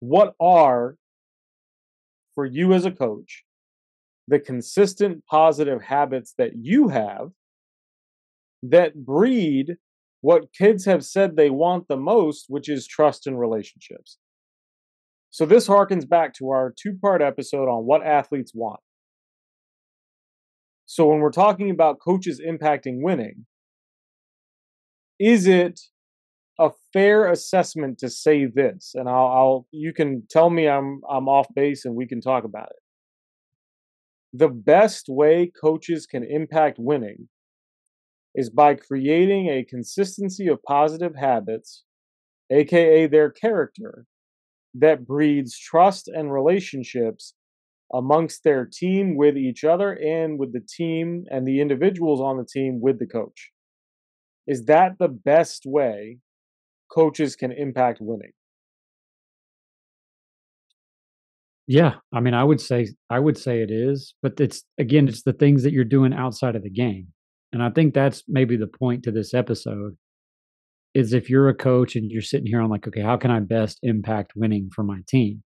what 0.00 0.34
are, 0.40 0.96
for 2.34 2.46
you 2.46 2.72
as 2.72 2.86
a 2.86 2.90
coach, 2.90 3.44
the 4.26 4.40
consistent 4.40 5.22
positive 5.30 5.82
habits 5.82 6.34
that 6.38 6.52
you 6.56 6.88
have 6.88 7.30
that 8.62 9.04
breed 9.04 9.76
what 10.20 10.52
kids 10.52 10.84
have 10.86 11.04
said 11.04 11.36
they 11.36 11.50
want 11.50 11.86
the 11.88 11.96
most, 11.96 12.46
which 12.48 12.68
is 12.68 12.86
trust 12.86 13.26
in 13.26 13.36
relationships? 13.36 14.16
So, 15.30 15.44
this 15.44 15.68
harkens 15.68 16.08
back 16.08 16.32
to 16.34 16.48
our 16.48 16.74
two 16.74 16.96
part 16.98 17.20
episode 17.20 17.68
on 17.68 17.84
what 17.84 18.02
athletes 18.02 18.52
want. 18.54 18.80
So 20.90 21.06
when 21.08 21.20
we're 21.20 21.30
talking 21.30 21.68
about 21.68 22.00
coaches 22.00 22.40
impacting 22.40 23.02
winning, 23.02 23.44
is 25.20 25.46
it 25.46 25.78
a 26.58 26.70
fair 26.94 27.30
assessment 27.30 27.98
to 27.98 28.08
say 28.08 28.46
this? 28.46 28.92
And 28.94 29.06
I'll, 29.06 29.26
I'll 29.26 29.66
you 29.70 29.92
can 29.92 30.22
tell 30.30 30.48
me 30.48 30.66
I'm 30.66 31.02
I'm 31.08 31.28
off 31.28 31.46
base 31.54 31.84
and 31.84 31.94
we 31.94 32.06
can 32.06 32.22
talk 32.22 32.44
about 32.44 32.70
it. 32.70 32.82
The 34.32 34.48
best 34.48 35.10
way 35.10 35.52
coaches 35.60 36.06
can 36.06 36.24
impact 36.24 36.78
winning 36.80 37.28
is 38.34 38.48
by 38.48 38.74
creating 38.74 39.48
a 39.48 39.64
consistency 39.64 40.48
of 40.48 40.62
positive 40.62 41.14
habits, 41.16 41.84
aka 42.50 43.06
their 43.06 43.30
character, 43.30 44.06
that 44.72 45.06
breeds 45.06 45.58
trust 45.58 46.08
and 46.08 46.32
relationships 46.32 47.34
amongst 47.92 48.44
their 48.44 48.66
team 48.66 49.16
with 49.16 49.36
each 49.36 49.64
other 49.64 49.92
and 49.92 50.38
with 50.38 50.52
the 50.52 50.60
team 50.60 51.24
and 51.30 51.46
the 51.46 51.60
individuals 51.60 52.20
on 52.20 52.36
the 52.36 52.44
team 52.44 52.80
with 52.80 52.98
the 52.98 53.06
coach. 53.06 53.50
Is 54.46 54.64
that 54.66 54.96
the 54.98 55.08
best 55.08 55.64
way 55.66 56.18
coaches 56.90 57.36
can 57.36 57.52
impact 57.52 57.98
winning? 58.00 58.32
Yeah, 61.66 61.96
I 62.14 62.20
mean 62.20 62.32
I 62.32 62.44
would 62.44 62.60
say 62.60 62.88
I 63.10 63.18
would 63.18 63.36
say 63.36 63.60
it 63.62 63.70
is, 63.70 64.14
but 64.22 64.40
it's 64.40 64.64
again 64.78 65.06
it's 65.06 65.22
the 65.22 65.34
things 65.34 65.62
that 65.62 65.72
you're 65.72 65.84
doing 65.84 66.14
outside 66.14 66.56
of 66.56 66.62
the 66.62 66.70
game. 66.70 67.08
And 67.52 67.62
I 67.62 67.70
think 67.70 67.94
that's 67.94 68.22
maybe 68.26 68.56
the 68.56 68.66
point 68.66 69.02
to 69.04 69.10
this 69.10 69.34
episode 69.34 69.96
is 70.94 71.12
if 71.12 71.28
you're 71.28 71.48
a 71.48 71.54
coach 71.54 71.94
and 71.94 72.10
you're 72.10 72.22
sitting 72.22 72.46
here 72.46 72.60
on 72.62 72.70
like 72.70 72.88
okay, 72.88 73.02
how 73.02 73.18
can 73.18 73.30
I 73.30 73.40
best 73.40 73.78
impact 73.82 74.32
winning 74.34 74.70
for 74.74 74.82
my 74.82 75.00
team? 75.06 75.42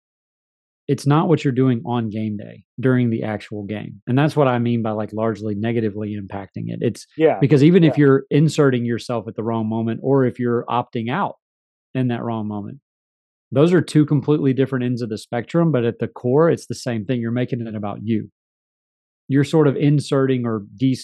It's 0.88 1.06
not 1.06 1.28
what 1.28 1.44
you're 1.44 1.54
doing 1.54 1.82
on 1.86 2.10
game 2.10 2.38
day 2.38 2.64
during 2.80 3.10
the 3.10 3.24
actual 3.24 3.64
game. 3.64 4.02
And 4.08 4.18
that's 4.18 4.36
what 4.36 4.48
I 4.48 4.60
mean 4.60 4.82
by 4.82 4.92
like 4.92 5.14
largely 5.14 5.56
negatively 5.56 6.18
impacting 6.20 6.66
it. 6.68 6.80
It's 6.82 7.06
yeah. 7.18 7.38
Because 7.40 7.64
even 7.64 7.84
yeah. 7.84 7.92
if 7.92 7.98
you're 7.98 8.26
inserting 8.30 8.86
yourself 8.86 9.28
at 9.28 9.36
the 9.36 9.44
wrong 9.44 9.70
moment 9.70 10.02
or 10.04 10.26
if 10.26 10.40
you're 10.40 10.66
opting 10.68 11.10
out 11.10 11.36
in 11.94 12.08
that 12.08 12.24
wrong 12.24 12.48
moment, 12.48 12.80
those 13.52 13.74
are 13.74 13.82
two 13.82 14.06
completely 14.06 14.54
different 14.54 14.86
ends 14.86 15.02
of 15.02 15.10
the 15.10 15.18
spectrum, 15.18 15.72
but 15.72 15.86
at 15.86 16.00
the 16.00 16.08
core 16.08 16.50
it's 16.50 16.68
the 16.68 16.76
same 16.76 17.06
thing. 17.06 17.22
You're 17.22 17.32
making 17.32 17.66
it 17.66 17.76
about 17.76 18.00
you. 18.02 18.30
You're 19.28 19.44
sort 19.44 19.68
of 19.68 19.78
inserting 19.78 20.46
or 20.46 20.64
de 20.76 20.98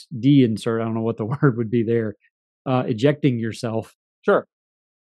insert, 0.43 0.81
I 0.81 0.85
don't 0.85 0.95
know 0.95 1.01
what 1.01 1.17
the 1.17 1.25
word 1.41 1.55
would 1.57 1.69
be 1.69 1.83
there, 1.83 2.15
uh, 2.65 2.83
ejecting 2.87 3.39
yourself. 3.39 3.95
Sure. 4.23 4.47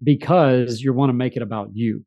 Because 0.03 0.81
you 0.81 0.95
want 0.95 1.11
to 1.11 1.15
make 1.15 1.37
it 1.37 1.43
about 1.43 1.71
you 1.75 2.05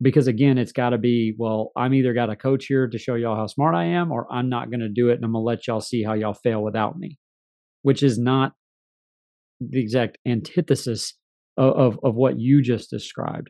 because 0.00 0.28
again 0.28 0.58
it's 0.58 0.72
got 0.72 0.90
to 0.90 0.98
be 0.98 1.34
well 1.36 1.72
i'm 1.76 1.94
either 1.94 2.12
got 2.12 2.30
a 2.30 2.36
coach 2.36 2.66
here 2.66 2.86
to 2.86 2.98
show 2.98 3.14
y'all 3.14 3.36
how 3.36 3.46
smart 3.46 3.74
i 3.74 3.84
am 3.84 4.12
or 4.12 4.32
i'm 4.32 4.48
not 4.48 4.70
going 4.70 4.80
to 4.80 4.88
do 4.88 5.08
it 5.08 5.14
and 5.14 5.24
i'm 5.24 5.32
going 5.32 5.42
to 5.42 5.46
let 5.46 5.66
y'all 5.66 5.80
see 5.80 6.02
how 6.02 6.14
y'all 6.14 6.34
fail 6.34 6.62
without 6.62 6.98
me 6.98 7.18
which 7.82 8.02
is 8.02 8.18
not 8.18 8.52
the 9.60 9.80
exact 9.80 10.18
antithesis 10.26 11.14
of, 11.56 11.74
of, 11.74 11.98
of 12.04 12.14
what 12.14 12.38
you 12.38 12.62
just 12.62 12.90
described. 12.90 13.48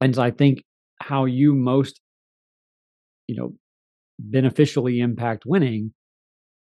And 0.00 0.14
so 0.14 0.22
i 0.22 0.30
think 0.30 0.62
how 1.00 1.24
you 1.24 1.54
most 1.54 2.00
you 3.26 3.36
know 3.36 3.52
beneficially 4.18 5.00
impact 5.00 5.44
winning 5.46 5.92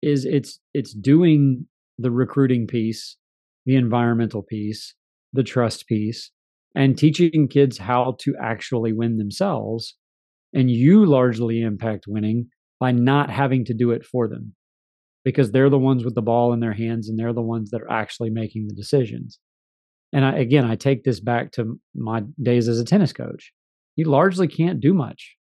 is 0.02 0.24
it's 0.24 0.60
it's 0.72 0.94
doing 0.94 1.66
the 1.98 2.10
recruiting 2.10 2.66
piece 2.66 3.16
the 3.66 3.76
environmental 3.76 4.42
piece 4.42 4.94
the 5.32 5.42
trust 5.42 5.86
piece 5.86 6.30
and 6.74 6.96
teaching 6.96 7.48
kids 7.48 7.78
how 7.78 8.16
to 8.20 8.34
actually 8.40 8.92
win 8.92 9.16
themselves. 9.16 9.96
And 10.52 10.70
you 10.70 11.04
largely 11.04 11.60
impact 11.60 12.04
winning 12.08 12.48
by 12.80 12.92
not 12.92 13.30
having 13.30 13.64
to 13.66 13.74
do 13.74 13.90
it 13.90 14.04
for 14.04 14.28
them 14.28 14.54
because 15.24 15.50
they're 15.50 15.70
the 15.70 15.78
ones 15.78 16.04
with 16.04 16.14
the 16.14 16.22
ball 16.22 16.52
in 16.52 16.60
their 16.60 16.72
hands 16.72 17.08
and 17.08 17.18
they're 17.18 17.32
the 17.32 17.42
ones 17.42 17.70
that 17.70 17.82
are 17.82 17.90
actually 17.90 18.30
making 18.30 18.66
the 18.66 18.74
decisions. 18.74 19.38
And 20.12 20.24
I, 20.24 20.36
again, 20.36 20.64
I 20.64 20.74
take 20.74 21.04
this 21.04 21.20
back 21.20 21.52
to 21.52 21.78
my 21.94 22.22
days 22.42 22.68
as 22.68 22.80
a 22.80 22.84
tennis 22.84 23.12
coach. 23.12 23.52
You 23.96 24.06
largely 24.06 24.48
can't 24.48 24.80
do 24.80 24.94
much 24.94 25.36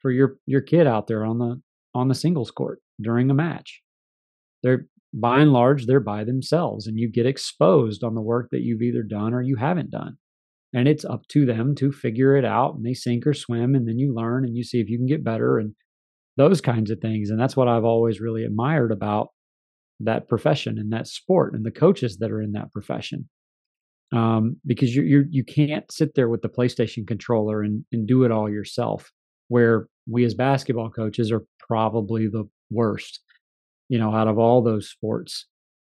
for 0.00 0.10
your 0.10 0.38
your 0.46 0.62
kid 0.62 0.86
out 0.86 1.06
there 1.06 1.24
on 1.24 1.38
the 1.38 1.60
on 1.94 2.08
the 2.08 2.14
singles 2.14 2.50
court 2.50 2.80
during 3.00 3.30
a 3.30 3.34
match. 3.34 3.82
They're 4.62 4.86
by 5.12 5.40
and 5.40 5.52
large 5.52 5.86
they're 5.86 6.00
by 6.00 6.24
themselves 6.24 6.86
and 6.86 6.98
you 6.98 7.10
get 7.10 7.26
exposed 7.26 8.04
on 8.04 8.14
the 8.14 8.20
work 8.20 8.48
that 8.50 8.60
you've 8.60 8.82
either 8.82 9.02
done 9.02 9.32
or 9.32 9.40
you 9.40 9.56
haven't 9.56 9.90
done 9.90 10.18
and 10.74 10.86
it's 10.86 11.04
up 11.04 11.26
to 11.28 11.46
them 11.46 11.74
to 11.74 11.90
figure 11.92 12.36
it 12.36 12.44
out 12.44 12.74
and 12.74 12.84
they 12.84 12.94
sink 12.94 13.26
or 13.26 13.34
swim 13.34 13.74
and 13.74 13.88
then 13.88 13.98
you 13.98 14.14
learn 14.14 14.44
and 14.44 14.56
you 14.56 14.64
see 14.64 14.80
if 14.80 14.88
you 14.88 14.98
can 14.98 15.06
get 15.06 15.24
better 15.24 15.58
and 15.58 15.74
those 16.36 16.60
kinds 16.60 16.90
of 16.90 17.00
things 17.00 17.30
and 17.30 17.40
that's 17.40 17.56
what 17.56 17.68
i've 17.68 17.84
always 17.84 18.20
really 18.20 18.44
admired 18.44 18.92
about 18.92 19.28
that 20.00 20.28
profession 20.28 20.78
and 20.78 20.92
that 20.92 21.06
sport 21.06 21.54
and 21.54 21.64
the 21.64 21.70
coaches 21.70 22.18
that 22.18 22.30
are 22.30 22.40
in 22.40 22.52
that 22.52 22.70
profession 22.70 23.28
um, 24.12 24.56
because 24.66 24.94
you 24.94 25.02
you 25.02 25.24
you 25.30 25.44
can't 25.44 25.90
sit 25.92 26.14
there 26.14 26.28
with 26.28 26.42
the 26.42 26.48
PlayStation 26.48 27.06
controller 27.06 27.62
and 27.62 27.84
and 27.92 28.06
do 28.06 28.24
it 28.24 28.30
all 28.30 28.48
yourself. 28.48 29.10
Where 29.48 29.88
we 30.06 30.24
as 30.24 30.34
basketball 30.34 30.90
coaches 30.90 31.30
are 31.30 31.44
probably 31.58 32.26
the 32.26 32.44
worst, 32.70 33.20
you 33.88 33.98
know, 33.98 34.14
out 34.14 34.28
of 34.28 34.38
all 34.38 34.62
those 34.62 34.88
sports. 34.88 35.46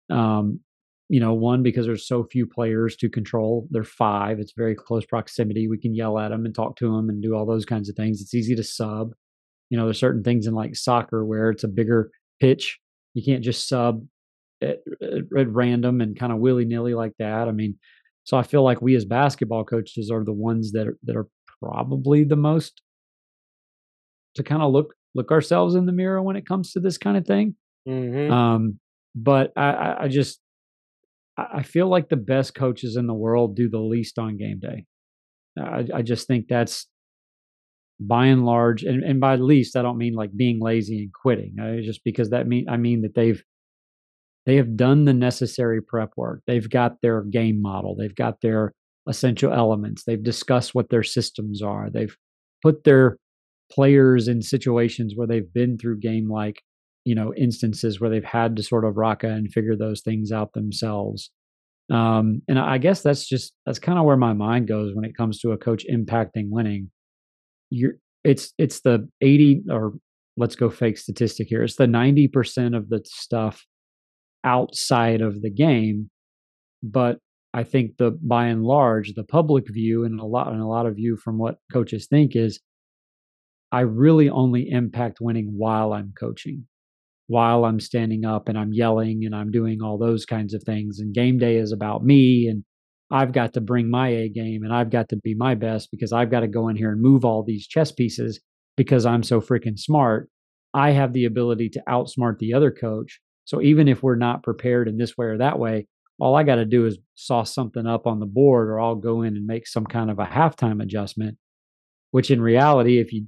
Um, 0.10 0.62
you 1.10 1.20
know, 1.20 1.34
one 1.34 1.64
because 1.64 1.86
there's 1.86 2.08
so 2.08 2.24
few 2.24 2.46
players 2.46 2.96
to 2.98 3.10
control. 3.10 3.68
They're 3.72 3.84
five. 3.84 4.40
It's 4.40 4.54
very 4.56 4.76
close 4.76 5.06
proximity. 5.06 5.68
We 5.68 5.78
can 5.78 5.96
yell 5.96 6.20
at 6.20 6.30
them 6.30 6.46
and 6.46 6.54
talk 6.54 6.76
to 6.78 6.92
them 6.92 7.10
and 7.10 7.22
do 7.22 7.34
all 7.34 7.46
those 7.46 7.66
kinds 7.66 7.90
of 7.90 7.96
things. 7.96 8.22
It's 8.22 8.34
easy 8.34 8.56
to 8.56 8.64
sub. 8.64 9.14
You 9.70 9.78
know, 9.78 9.86
there's 9.86 10.00
certain 10.00 10.24
things 10.24 10.48
in 10.48 10.54
like 10.54 10.76
soccer 10.76 11.26
where 11.26 11.50
it's 11.50 11.64
a 11.64 11.70
bigger 11.70 12.12
pitch. 12.40 12.80
You 13.14 13.24
can't 13.24 13.44
just 13.44 13.68
sub 13.68 14.06
at, 14.62 14.80
at 15.02 15.50
random 15.50 16.02
and 16.02 16.18
kind 16.18 16.34
of 16.34 16.40
willy 16.40 16.66
nilly 16.66 16.94
like 16.94 17.14
that. 17.20 17.48
I 17.48 17.52
mean, 17.52 17.78
so 18.24 18.38
I 18.38 18.44
feel 18.44 18.64
like 18.64 18.82
we 18.82 18.96
as 18.96 19.06
basketball 19.06 19.64
coaches 19.64 20.12
are 20.12 20.24
the 20.24 20.34
ones 20.34 20.74
that 20.74 20.88
are, 20.88 20.98
that 21.04 21.16
are 21.16 21.28
probably 21.62 22.26
the 22.26 22.36
most 22.36 22.82
to 24.36 24.44
kind 24.44 24.62
of 24.62 24.72
look 24.72 24.94
look 25.16 25.32
ourselves 25.32 25.74
in 25.74 25.86
the 25.86 25.92
mirror 25.92 26.22
when 26.22 26.36
it 26.36 26.46
comes 26.46 26.74
to 26.74 26.80
this 26.80 26.98
kind 26.98 27.18
of 27.18 27.26
thing. 27.26 27.56
Mm-hmm. 27.88 28.32
Um, 28.32 28.80
but 29.16 29.52
I, 29.56 29.96
I 30.02 30.08
just 30.10 30.40
I 31.38 31.64
feel 31.64 31.88
like 31.88 32.10
the 32.10 32.16
best 32.16 32.56
coaches 32.56 32.96
in 32.96 33.08
the 33.08 33.14
world 33.14 33.56
do 33.56 33.70
the 33.70 33.80
least 33.80 34.18
on 34.18 34.38
game 34.38 34.60
day. 34.60 34.86
I, 35.60 35.86
I 35.94 36.02
just 36.02 36.28
think 36.28 36.48
that's 36.48 36.88
by 38.00 38.28
and 38.28 38.46
large, 38.46 38.84
and, 38.84 39.04
and 39.04 39.20
by 39.20 39.36
least, 39.36 39.76
I 39.76 39.82
don't 39.82 39.98
mean 39.98 40.14
like 40.14 40.36
being 40.36 40.60
lazy 40.60 41.00
and 41.00 41.14
quitting. 41.14 41.56
I, 41.60 41.82
just 41.84 42.04
because 42.04 42.30
that 42.30 42.48
mean 42.48 42.68
I 42.70 42.78
mean 42.78 43.02
that 43.02 43.16
they've 43.16 43.42
they 44.46 44.56
have 44.56 44.78
done 44.78 45.06
the 45.06 45.14
necessary 45.14 45.82
prep 45.82 46.12
work. 46.16 46.42
They've 46.48 46.70
got 46.70 47.02
their 47.02 47.22
game 47.24 47.62
model. 47.62 47.96
They've 47.96 48.16
got 48.16 48.42
their 48.42 48.74
essential 49.08 49.52
elements. 49.52 50.04
They've 50.04 50.24
discussed 50.24 50.74
what 50.74 50.90
their 50.90 51.04
systems 51.04 51.62
are. 51.62 51.90
They've 51.90 52.16
put 52.64 52.84
their 52.84 53.18
players 53.72 54.28
in 54.28 54.42
situations 54.42 55.14
where 55.16 55.28
they've 55.28 55.54
been 55.54 55.78
through 55.78 56.00
game 56.00 56.30
like 56.30 56.62
you 57.08 57.16
know 57.16 57.34
instances 57.36 58.00
where 58.00 58.10
they've 58.10 58.24
had 58.24 58.56
to 58.58 58.64
sort 58.64 58.86
of 58.86 58.96
rocka 58.96 59.28
and 59.28 59.52
figure 59.52 59.76
those 59.76 60.02
things 60.02 60.32
out 60.32 60.54
themselves. 60.54 61.32
Um, 61.90 62.42
and 62.50 62.60
i 62.60 62.78
guess 62.78 63.02
that's 63.02 63.26
just 63.26 63.54
that's 63.66 63.80
kind 63.80 63.98
of 63.98 64.04
where 64.04 64.18
my 64.18 64.34
mind 64.34 64.68
goes 64.68 64.94
when 64.94 65.06
it 65.06 65.16
comes 65.16 65.40
to 65.40 65.54
a 65.54 65.58
coach 65.58 65.86
impacting 65.90 66.50
winning. 66.50 66.92
You're 67.70 67.94
it's 68.24 68.54
it's 68.58 68.82
the 68.82 69.08
80 69.22 69.64
or 69.72 69.94
let's 70.36 70.56
go 70.56 70.70
fake 70.70 70.98
statistic 70.98 71.48
here 71.48 71.64
it's 71.64 71.78
the 71.78 71.86
90% 71.86 72.76
of 72.76 72.90
the 72.90 73.02
stuff 73.06 73.66
outside 74.44 75.22
of 75.22 75.42
the 75.42 75.50
game 75.50 76.10
but 76.84 77.20
i 77.54 77.64
think 77.64 77.98
the 77.98 78.12
by 78.22 78.48
and 78.48 78.64
large 78.64 79.14
the 79.14 79.24
public 79.24 79.66
view 79.70 80.04
and 80.04 80.20
a 80.20 80.26
lot 80.26 80.52
and 80.52 80.62
a 80.62 80.66
lot 80.68 80.86
of 80.86 80.96
view 80.96 81.16
from 81.16 81.38
what 81.38 81.58
coaches 81.72 82.08
think 82.08 82.36
is 82.36 82.60
I 83.72 83.82
really 83.82 84.30
only 84.30 84.70
impact 84.70 85.20
winning 85.20 85.54
while 85.58 85.94
I'm 85.94 86.14
coaching, 86.18 86.68
while 87.28 87.66
I'm 87.66 87.80
standing 87.80 88.26
up 88.26 88.48
and 88.48 88.58
I'm 88.58 88.74
yelling 88.74 89.26
and 89.26 89.36
I'm 89.36 89.52
doing 89.52 89.82
all 89.82 89.98
those 89.98 90.26
kinds 90.26 90.54
of 90.54 90.64
things. 90.64 91.00
And 91.00 91.14
game 91.14 91.38
day 91.38 91.58
is 91.58 91.72
about 91.72 92.04
me 92.04 92.48
and 92.48 92.64
I've 93.12 93.32
got 93.32 93.54
to 93.54 93.62
bring 93.62 93.90
my 93.90 94.10
A 94.10 94.30
game 94.30 94.64
and 94.64 94.74
I've 94.74 94.90
got 94.90 95.10
to 95.10 95.18
be 95.18 95.34
my 95.34 95.56
best 95.56 95.90
because 95.92 96.12
I've 96.12 96.32
got 96.32 96.42
to 96.42 96.48
go 96.48 96.68
in 96.70 96.76
here 96.76 96.92
and 96.92 97.02
move 97.02 97.24
all 97.24 97.44
these 97.44 97.68
chess 97.68 97.92
pieces 97.92 98.40
because 98.76 99.06
I'm 99.06 99.24
so 99.24 99.42
freaking 99.42 99.78
smart. 99.78 100.30
I 100.74 100.92
have 100.92 101.14
the 101.14 101.26
ability 101.26 101.70
to 101.70 101.84
outsmart 101.88 102.40
the 102.40 102.54
other 102.54 102.72
coach. 102.72 103.20
So 103.46 103.62
even 103.62 103.88
if 103.88 104.04
we're 104.04 104.16
not 104.16 104.44
prepared 104.44 104.88
in 104.88 104.98
this 104.98 105.18
way 105.18 105.28
or 105.28 105.38
that 105.38 105.60
way, 105.60 105.88
all 106.20 106.36
I 106.36 106.44
got 106.44 106.56
to 106.56 106.66
do 106.66 106.86
is 106.86 106.98
sauce 107.16 107.54
something 107.54 107.86
up 107.86 108.08
on 108.08 108.20
the 108.20 108.26
board 108.26 108.70
or 108.70 108.80
I'll 108.80 108.96
go 108.96 109.22
in 109.22 109.36
and 109.36 109.46
make 109.46 109.68
some 109.68 109.86
kind 109.86 110.10
of 110.10 110.20
a 110.20 110.26
halftime 110.26 110.82
adjustment, 110.82 111.38
which 112.12 112.32
in 112.32 112.42
reality, 112.42 113.00
if 113.00 113.14
you 113.14 113.28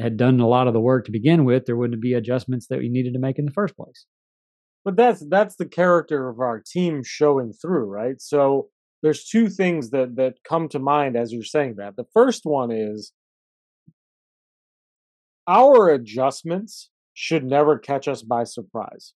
had 0.00 0.16
done 0.16 0.40
a 0.40 0.48
lot 0.48 0.66
of 0.66 0.74
the 0.74 0.80
work 0.80 1.04
to 1.06 1.12
begin 1.12 1.44
with, 1.44 1.66
there 1.66 1.76
wouldn't 1.76 2.02
be 2.02 2.14
adjustments 2.14 2.66
that 2.68 2.78
we 2.78 2.88
needed 2.88 3.12
to 3.14 3.18
make 3.18 3.38
in 3.38 3.44
the 3.44 3.52
first 3.52 3.76
place. 3.76 4.06
But 4.84 4.96
that's 4.96 5.24
that's 5.28 5.56
the 5.56 5.66
character 5.66 6.28
of 6.28 6.40
our 6.40 6.60
team 6.60 7.02
showing 7.04 7.52
through, 7.52 7.86
right? 7.86 8.20
So 8.20 8.68
there's 9.02 9.24
two 9.24 9.48
things 9.48 9.90
that 9.90 10.16
that 10.16 10.36
come 10.48 10.68
to 10.70 10.78
mind 10.78 11.16
as 11.16 11.32
you're 11.32 11.42
saying 11.42 11.76
that. 11.76 11.96
The 11.96 12.06
first 12.12 12.42
one 12.44 12.70
is 12.70 13.12
our 15.46 15.88
adjustments 15.88 16.90
should 17.14 17.44
never 17.44 17.78
catch 17.78 18.06
us 18.06 18.22
by 18.22 18.44
surprise. 18.44 19.14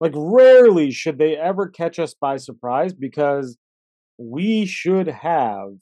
Like 0.00 0.12
rarely 0.14 0.90
should 0.90 1.18
they 1.18 1.36
ever 1.36 1.68
catch 1.68 1.98
us 1.98 2.14
by 2.14 2.38
surprise 2.38 2.94
because 2.94 3.58
we 4.16 4.64
should 4.64 5.08
have 5.08 5.72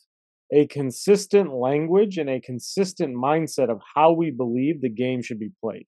a 0.52 0.66
consistent 0.66 1.52
language 1.52 2.16
and 2.16 2.30
a 2.30 2.40
consistent 2.40 3.14
mindset 3.14 3.70
of 3.70 3.80
how 3.94 4.12
we 4.12 4.30
believe 4.30 4.80
the 4.80 4.88
game 4.88 5.22
should 5.22 5.38
be 5.38 5.50
played. 5.62 5.86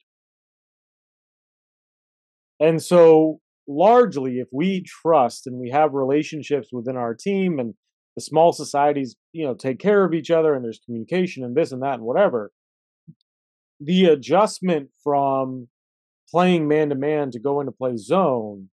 And 2.58 2.82
so, 2.82 3.40
largely, 3.66 4.38
if 4.38 4.48
we 4.52 4.82
trust 4.82 5.46
and 5.46 5.58
we 5.58 5.70
have 5.70 5.94
relationships 5.94 6.68
within 6.72 6.96
our 6.96 7.14
team 7.14 7.58
and 7.58 7.74
the 8.16 8.22
small 8.22 8.52
societies, 8.52 9.16
you 9.32 9.46
know, 9.46 9.54
take 9.54 9.78
care 9.78 10.04
of 10.04 10.12
each 10.12 10.30
other 10.30 10.54
and 10.54 10.64
there's 10.64 10.80
communication 10.84 11.42
and 11.42 11.56
this 11.56 11.72
and 11.72 11.82
that 11.82 11.94
and 11.94 12.02
whatever, 12.02 12.52
the 13.80 14.06
adjustment 14.06 14.90
from 15.02 15.68
playing 16.30 16.68
man 16.68 16.90
to 16.90 16.94
man 16.94 17.30
to 17.30 17.40
go 17.40 17.60
into 17.60 17.72
play 17.72 17.96
zone 17.96 18.68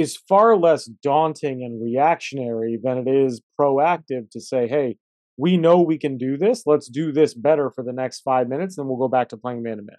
is 0.00 0.16
far 0.16 0.56
less 0.56 0.86
daunting 1.02 1.62
and 1.62 1.82
reactionary 1.82 2.78
than 2.82 2.98
it 2.98 3.08
is 3.08 3.42
proactive 3.60 4.30
to 4.32 4.40
say, 4.40 4.66
hey, 4.66 4.96
we 5.36 5.56
know 5.56 5.80
we 5.80 5.98
can 5.98 6.18
do 6.18 6.36
this. 6.36 6.64
Let's 6.66 6.88
do 6.88 7.12
this 7.12 7.34
better 7.34 7.70
for 7.70 7.82
the 7.84 7.92
next 7.92 8.20
five 8.20 8.48
minutes, 8.48 8.76
then 8.76 8.86
we'll 8.88 8.98
go 8.98 9.08
back 9.08 9.28
to 9.30 9.36
playing 9.36 9.62
man 9.62 9.78
to 9.78 9.82
man. 9.82 9.96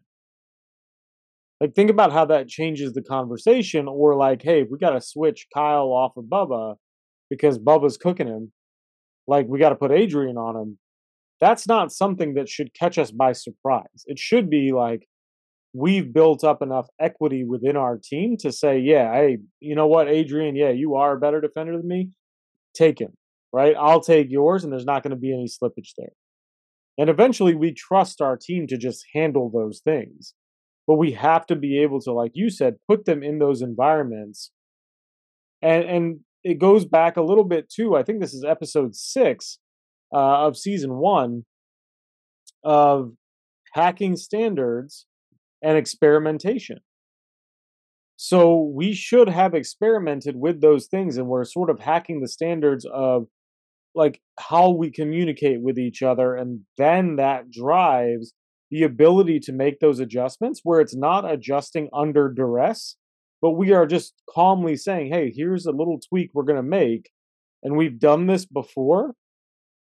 Like, 1.60 1.76
think 1.76 1.92
about 1.92 2.12
how 2.12 2.26
that 2.26 2.48
changes 2.48 2.94
the 2.94 3.04
conversation. 3.04 3.88
Or, 3.88 4.16
like, 4.16 4.42
hey, 4.42 4.64
we 4.64 4.80
got 4.80 4.92
to 4.92 5.02
switch 5.02 5.48
Kyle 5.54 5.92
off 5.92 6.18
of 6.18 6.26
Bubba 6.26 6.76
because 7.30 7.60
Bubba's 7.60 7.98
cooking 7.98 8.28
him. 8.28 8.52
Like, 9.28 9.46
we 9.48 9.60
got 9.60 9.70
to 9.70 9.76
put 9.76 9.92
Adrian 9.92 10.38
on 10.38 10.56
him. 10.56 10.78
That's 11.40 11.68
not 11.68 11.92
something 11.92 12.34
that 12.34 12.50
should 12.50 12.74
catch 12.74 12.98
us 12.98 13.12
by 13.12 13.34
surprise. 13.34 14.04
It 14.06 14.18
should 14.18 14.50
be 14.50 14.72
like, 14.74 15.08
we've 15.74 16.14
built 16.14 16.44
up 16.44 16.62
enough 16.62 16.88
equity 17.00 17.44
within 17.44 17.78
our 17.78 17.98
team 18.02 18.36
to 18.40 18.52
say, 18.52 18.80
yeah, 18.80 19.14
hey, 19.14 19.38
you 19.60 19.76
know 19.76 19.88
what, 19.88 20.10
Adrian, 20.10 20.56
yeah, 20.56 20.70
you 20.72 20.96
are 20.96 21.16
a 21.16 21.20
better 21.20 21.40
defender 21.40 21.78
than 21.78 21.88
me. 21.88 22.10
Take 22.76 23.00
him, 23.00 23.14
right? 23.54 23.76
I'll 23.80 24.02
take 24.02 24.28
yours, 24.30 24.64
and 24.64 24.72
there's 24.72 24.86
not 24.86 25.04
going 25.04 25.12
to 25.12 25.18
be 25.18 25.34
any 25.34 25.48
slippage 25.48 25.92
there. 25.98 26.12
And 26.98 27.10
eventually, 27.10 27.56
we 27.56 27.74
trust 27.74 28.22
our 28.22 28.38
team 28.38 28.68
to 28.68 28.78
just 28.78 29.06
handle 29.14 29.50
those 29.50 29.82
things. 29.84 30.34
But 30.88 30.96
we 30.96 31.12
have 31.14 31.46
to 31.48 31.56
be 31.56 31.82
able 31.82 32.02
to, 32.02 32.12
like 32.12 32.32
you 32.34 32.50
said, 32.50 32.76
put 32.88 33.06
them 33.06 33.24
in 33.24 33.40
those 33.40 33.62
environments. 33.62 34.52
And 35.62 35.84
and 35.86 36.20
it 36.44 36.60
goes 36.60 36.86
back 36.86 37.18
a 37.18 37.22
little 37.22 37.44
bit 37.44 37.70
too. 37.70 37.96
I 37.96 38.04
think 38.04 38.20
this 38.20 38.34
is 38.34 38.44
episode 38.44 38.96
six 38.96 39.60
uh, 40.14 40.48
of 40.48 40.58
season 40.58 40.96
one 40.96 41.46
of 42.64 43.14
hacking 43.74 44.18
standards 44.18 45.06
and 45.62 45.78
experimentation. 45.78 46.80
So 48.18 48.72
we 48.76 48.94
should 48.94 49.30
have 49.30 49.56
experimented 49.56 50.36
with 50.36 50.62
those 50.62 50.86
things 50.86 51.18
and 51.18 51.28
we're 51.28 51.44
sort 51.44 51.72
of 51.72 51.80
hacking 51.80 52.22
the 52.22 52.28
standards 52.28 52.86
of 52.86 53.28
like 53.96 54.22
how 54.40 54.70
we 54.70 54.92
communicate 54.92 55.62
with 55.62 55.78
each 55.78 56.02
other 56.02 56.36
and 56.36 56.62
then 56.78 57.16
that 57.16 57.52
drives 57.52 58.34
the 58.70 58.84
ability 58.84 59.40
to 59.40 59.52
make 59.52 59.80
those 59.80 60.00
adjustments 60.00 60.62
where 60.64 60.80
it's 60.80 60.96
not 60.96 61.30
adjusting 61.30 61.90
under 61.94 62.30
duress 62.30 62.96
but 63.42 63.52
we 63.52 63.74
are 63.74 63.86
just 63.86 64.14
calmly 64.30 64.76
saying 64.76 65.12
hey 65.12 65.34
here's 65.36 65.66
a 65.66 65.72
little 65.72 66.00
tweak 66.00 66.30
we're 66.34 66.44
going 66.44 66.56
to 66.56 66.64
make 66.64 67.10
and 67.64 67.76
we've 67.76 68.00
done 68.00 68.28
this 68.28 68.46
before 68.46 69.14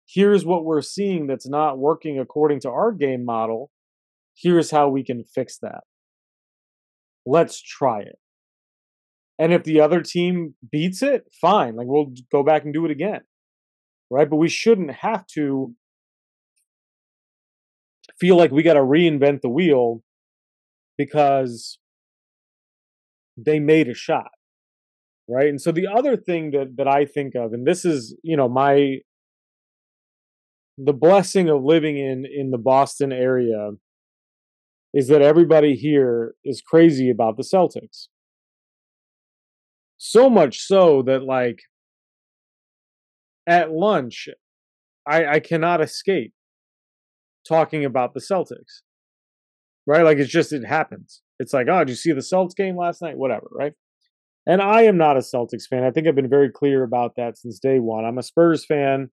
here's 0.07 0.45
what 0.45 0.63
we're 0.63 0.81
seeing 0.81 1.27
that's 1.27 1.49
not 1.49 1.77
working 1.77 2.19
according 2.19 2.59
to 2.59 2.69
our 2.69 2.91
game 2.91 3.25
model 3.25 3.69
here's 4.37 4.71
how 4.71 4.89
we 4.89 5.03
can 5.03 5.23
fix 5.23 5.57
that. 5.59 5.81
Let's 7.25 7.61
try 7.61 8.01
it. 8.01 8.17
And 9.39 9.53
if 9.53 9.63
the 9.63 9.81
other 9.81 10.01
team 10.01 10.55
beats 10.71 11.01
it, 11.03 11.25
fine. 11.39 11.75
Like 11.75 11.87
we'll 11.87 12.13
go 12.31 12.43
back 12.43 12.63
and 12.63 12.73
do 12.73 12.85
it 12.85 12.91
again. 12.91 13.21
Right? 14.09 14.29
But 14.29 14.37
we 14.37 14.49
shouldn't 14.49 14.91
have 14.91 15.25
to 15.33 15.73
feel 18.19 18.37
like 18.37 18.51
we 18.51 18.63
got 18.63 18.73
to 18.73 18.79
reinvent 18.79 19.41
the 19.41 19.49
wheel 19.49 20.01
because 20.97 21.77
they 23.37 23.59
made 23.59 23.89
a 23.89 23.93
shot. 23.93 24.31
Right? 25.29 25.49
And 25.49 25.61
so 25.61 25.71
the 25.71 25.87
other 25.87 26.15
thing 26.15 26.51
that 26.51 26.77
that 26.77 26.87
I 26.87 27.05
think 27.05 27.35
of 27.35 27.53
and 27.53 27.67
this 27.67 27.83
is, 27.85 28.15
you 28.23 28.37
know, 28.37 28.47
my 28.47 28.99
the 30.77 30.93
blessing 30.93 31.49
of 31.49 31.63
living 31.63 31.97
in 31.97 32.25
in 32.25 32.51
the 32.51 32.57
Boston 32.57 33.11
area 33.11 33.71
is 34.93 35.07
that 35.09 35.21
everybody 35.21 35.75
here 35.75 36.35
is 36.43 36.61
crazy 36.61 37.09
about 37.09 37.37
the 37.37 37.43
Celtics. 37.43 38.07
So 39.97 40.29
much 40.29 40.59
so 40.59 41.01
that, 41.03 41.23
like, 41.23 41.59
at 43.47 43.71
lunch, 43.71 44.27
I, 45.07 45.25
I 45.25 45.39
cannot 45.39 45.81
escape 45.81 46.33
talking 47.47 47.85
about 47.85 48.13
the 48.13 48.19
Celtics. 48.19 48.81
Right? 49.85 50.03
Like, 50.03 50.17
it's 50.17 50.31
just, 50.31 50.51
it 50.51 50.65
happens. 50.65 51.21
It's 51.39 51.53
like, 51.53 51.67
oh, 51.69 51.79
did 51.79 51.89
you 51.89 51.95
see 51.95 52.11
the 52.11 52.19
Celtics 52.19 52.55
game 52.55 52.77
last 52.77 53.01
night? 53.01 53.17
Whatever, 53.17 53.47
right? 53.51 53.73
And 54.45 54.61
I 54.61 54.83
am 54.83 54.97
not 54.97 55.17
a 55.17 55.21
Celtics 55.21 55.67
fan. 55.69 55.83
I 55.83 55.91
think 55.91 56.07
I've 56.07 56.15
been 56.15 56.29
very 56.29 56.49
clear 56.49 56.83
about 56.83 57.15
that 57.17 57.37
since 57.37 57.59
day 57.59 57.79
one. 57.79 58.05
I'm 58.05 58.17
a 58.17 58.23
Spurs 58.23 58.65
fan, 58.65 59.09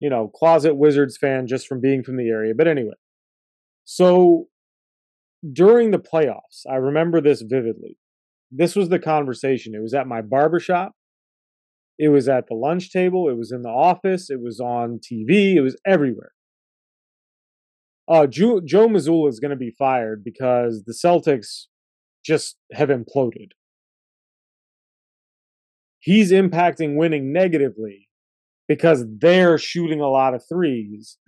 you 0.00 0.08
know, 0.08 0.28
closet 0.28 0.74
Wizards 0.74 1.16
fan 1.16 1.46
just 1.46 1.66
from 1.66 1.80
being 1.80 2.02
from 2.02 2.16
the 2.16 2.28
area. 2.28 2.54
But 2.56 2.68
anyway, 2.68 2.94
so 3.84 4.46
during 5.52 5.90
the 5.90 5.98
playoffs, 5.98 6.62
I 6.68 6.76
remember 6.76 7.20
this 7.20 7.42
vividly. 7.42 7.98
This 8.50 8.76
was 8.76 8.88
the 8.88 8.98
conversation. 8.98 9.74
It 9.74 9.82
was 9.82 9.94
at 9.94 10.06
my 10.06 10.22
barbershop. 10.22 10.92
It 11.98 12.08
was 12.08 12.28
at 12.28 12.46
the 12.48 12.54
lunch 12.54 12.92
table. 12.92 13.28
It 13.28 13.36
was 13.36 13.52
in 13.52 13.62
the 13.62 13.70
office. 13.70 14.30
It 14.30 14.40
was 14.40 14.60
on 14.60 14.98
TV. 15.00 15.54
It 15.54 15.62
was 15.62 15.76
everywhere. 15.86 16.32
Uh, 18.08 18.26
Joe, 18.26 18.60
Joe 18.60 18.88
Mazzulla 18.88 19.28
is 19.28 19.40
going 19.40 19.50
to 19.50 19.56
be 19.56 19.74
fired 19.76 20.22
because 20.22 20.84
the 20.84 20.92
Celtics 20.92 21.64
just 22.24 22.56
have 22.72 22.88
imploded. 22.88 23.50
He's 25.98 26.30
impacting 26.30 26.96
winning 26.96 27.32
negatively 27.32 28.08
because 28.68 29.04
they're 29.18 29.58
shooting 29.58 30.00
a 30.00 30.08
lot 30.08 30.34
of 30.34 30.42
threes 30.48 31.18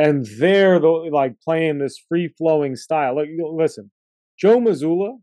and 0.00 0.26
they're 0.38 0.80
the, 0.80 0.88
like 0.88 1.34
playing 1.46 1.78
this 1.78 2.02
free 2.08 2.32
flowing 2.38 2.74
style. 2.74 3.16
Like, 3.16 3.28
listen, 3.38 3.90
Joe 4.38 4.58
Mazzulla 4.58 5.18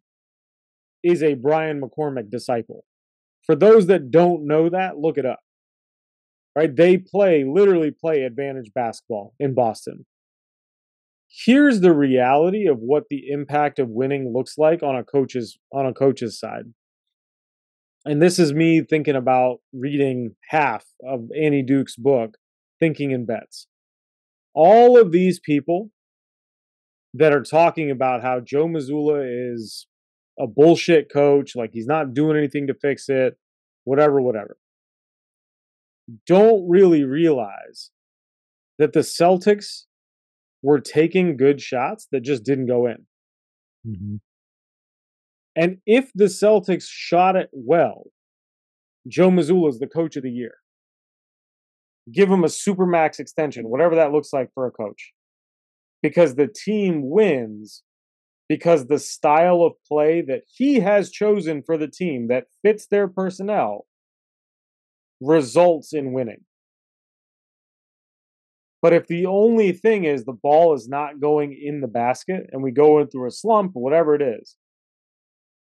is 1.03 1.23
a 1.23 1.33
Brian 1.33 1.81
McCormick 1.81 2.29
disciple. 2.29 2.85
For 3.43 3.55
those 3.55 3.87
that 3.87 4.11
don't 4.11 4.45
know 4.45 4.69
that, 4.69 4.99
look 4.99 5.17
it 5.17 5.25
up. 5.25 5.39
Right? 6.55 6.75
They 6.75 6.97
play, 6.97 7.43
literally 7.43 7.89
play 7.91 8.21
advantage 8.21 8.71
basketball 8.73 9.33
in 9.39 9.55
Boston. 9.55 10.05
Here's 11.45 11.81
the 11.81 11.93
reality 11.93 12.67
of 12.67 12.77
what 12.77 13.05
the 13.09 13.29
impact 13.29 13.79
of 13.79 13.89
winning 13.89 14.31
looks 14.31 14.59
like 14.59 14.83
on 14.83 14.95
a 14.95 15.03
coach's 15.03 15.57
on 15.73 15.87
a 15.87 15.93
coach's 15.93 16.39
side. 16.39 16.65
And 18.05 18.21
this 18.21 18.37
is 18.37 18.53
me 18.53 18.81
thinking 18.81 19.15
about 19.15 19.57
reading 19.73 20.35
half 20.49 20.85
of 21.05 21.29
Annie 21.35 21.63
Duke's 21.63 21.95
book, 21.95 22.37
Thinking 22.79 23.11
in 23.11 23.25
Bets. 23.25 23.67
All 24.59 24.99
of 24.99 25.11
these 25.11 25.39
people 25.39 25.91
that 27.13 27.31
are 27.31 27.43
talking 27.43 27.91
about 27.91 28.23
how 28.23 28.39
Joe 28.39 28.65
Mazzulla 28.65 29.53
is 29.53 29.85
a 30.39 30.47
bullshit 30.47 31.13
coach, 31.13 31.55
like 31.55 31.69
he's 31.73 31.85
not 31.85 32.15
doing 32.15 32.35
anything 32.35 32.65
to 32.65 32.73
fix 32.73 33.07
it, 33.07 33.37
whatever, 33.83 34.19
whatever. 34.19 34.57
Don't 36.25 36.67
really 36.67 37.03
realize 37.03 37.91
that 38.79 38.93
the 38.93 39.01
Celtics 39.01 39.83
were 40.63 40.79
taking 40.79 41.37
good 41.37 41.61
shots 41.61 42.07
that 42.11 42.21
just 42.21 42.43
didn't 42.43 42.65
go 42.65 42.87
in. 42.87 43.05
Mm-hmm. 43.87 44.15
And 45.55 45.77
if 45.85 46.11
the 46.15 46.25
Celtics 46.25 46.87
shot 46.87 47.35
it 47.35 47.49
well, 47.51 48.05
Joe 49.07 49.29
Mazzulla 49.29 49.69
is 49.69 49.77
the 49.77 49.85
coach 49.85 50.15
of 50.15 50.23
the 50.23 50.31
year. 50.31 50.55
Give 52.11 52.29
him 52.29 52.43
a 52.43 52.49
super 52.49 52.85
max 52.85 53.19
extension, 53.19 53.69
whatever 53.69 53.95
that 53.95 54.11
looks 54.11 54.31
like 54.31 54.49
for 54.53 54.65
a 54.65 54.71
coach. 54.71 55.13
Because 56.01 56.35
the 56.35 56.47
team 56.47 57.09
wins 57.09 57.83
because 58.47 58.87
the 58.87 58.99
style 58.99 59.61
of 59.61 59.73
play 59.87 60.21
that 60.21 60.43
he 60.47 60.79
has 60.79 61.11
chosen 61.11 61.61
for 61.61 61.77
the 61.77 61.87
team 61.87 62.27
that 62.29 62.45
fits 62.63 62.87
their 62.87 63.07
personnel 63.07 63.85
results 65.19 65.93
in 65.93 66.13
winning. 66.13 66.45
But 68.81 68.93
if 68.93 69.07
the 69.07 69.25
only 69.25 69.71
thing 69.71 70.05
is 70.05 70.23
the 70.23 70.31
ball 70.31 70.73
is 70.75 70.87
not 70.87 71.19
going 71.19 71.59
in 71.61 71.81
the 71.81 71.87
basket 71.87 72.47
and 72.51 72.61
we 72.61 72.71
go 72.71 72.99
in 72.99 73.07
through 73.07 73.27
a 73.27 73.31
slump 73.31 73.71
whatever 73.73 74.15
it 74.15 74.21
is, 74.21 74.55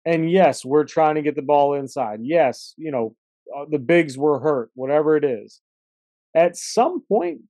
and 0.05 0.31
yes, 0.31 0.64
we're 0.64 0.85
trying 0.85 1.16
to 1.16 1.22
get 1.22 1.35
the 1.35 1.43
ball 1.43 1.74
inside. 1.74 2.20
Yes, 2.22 2.74
you 2.76 2.91
know, 2.91 3.16
uh, 3.57 3.64
the 3.70 3.78
bigs 3.78 4.16
were 4.16 4.39
hurt, 4.39 4.70
whatever 4.74 5.16
it 5.16 5.24
is. 5.24 5.61
At 6.35 6.57
some 6.57 7.03
point, 7.09 7.41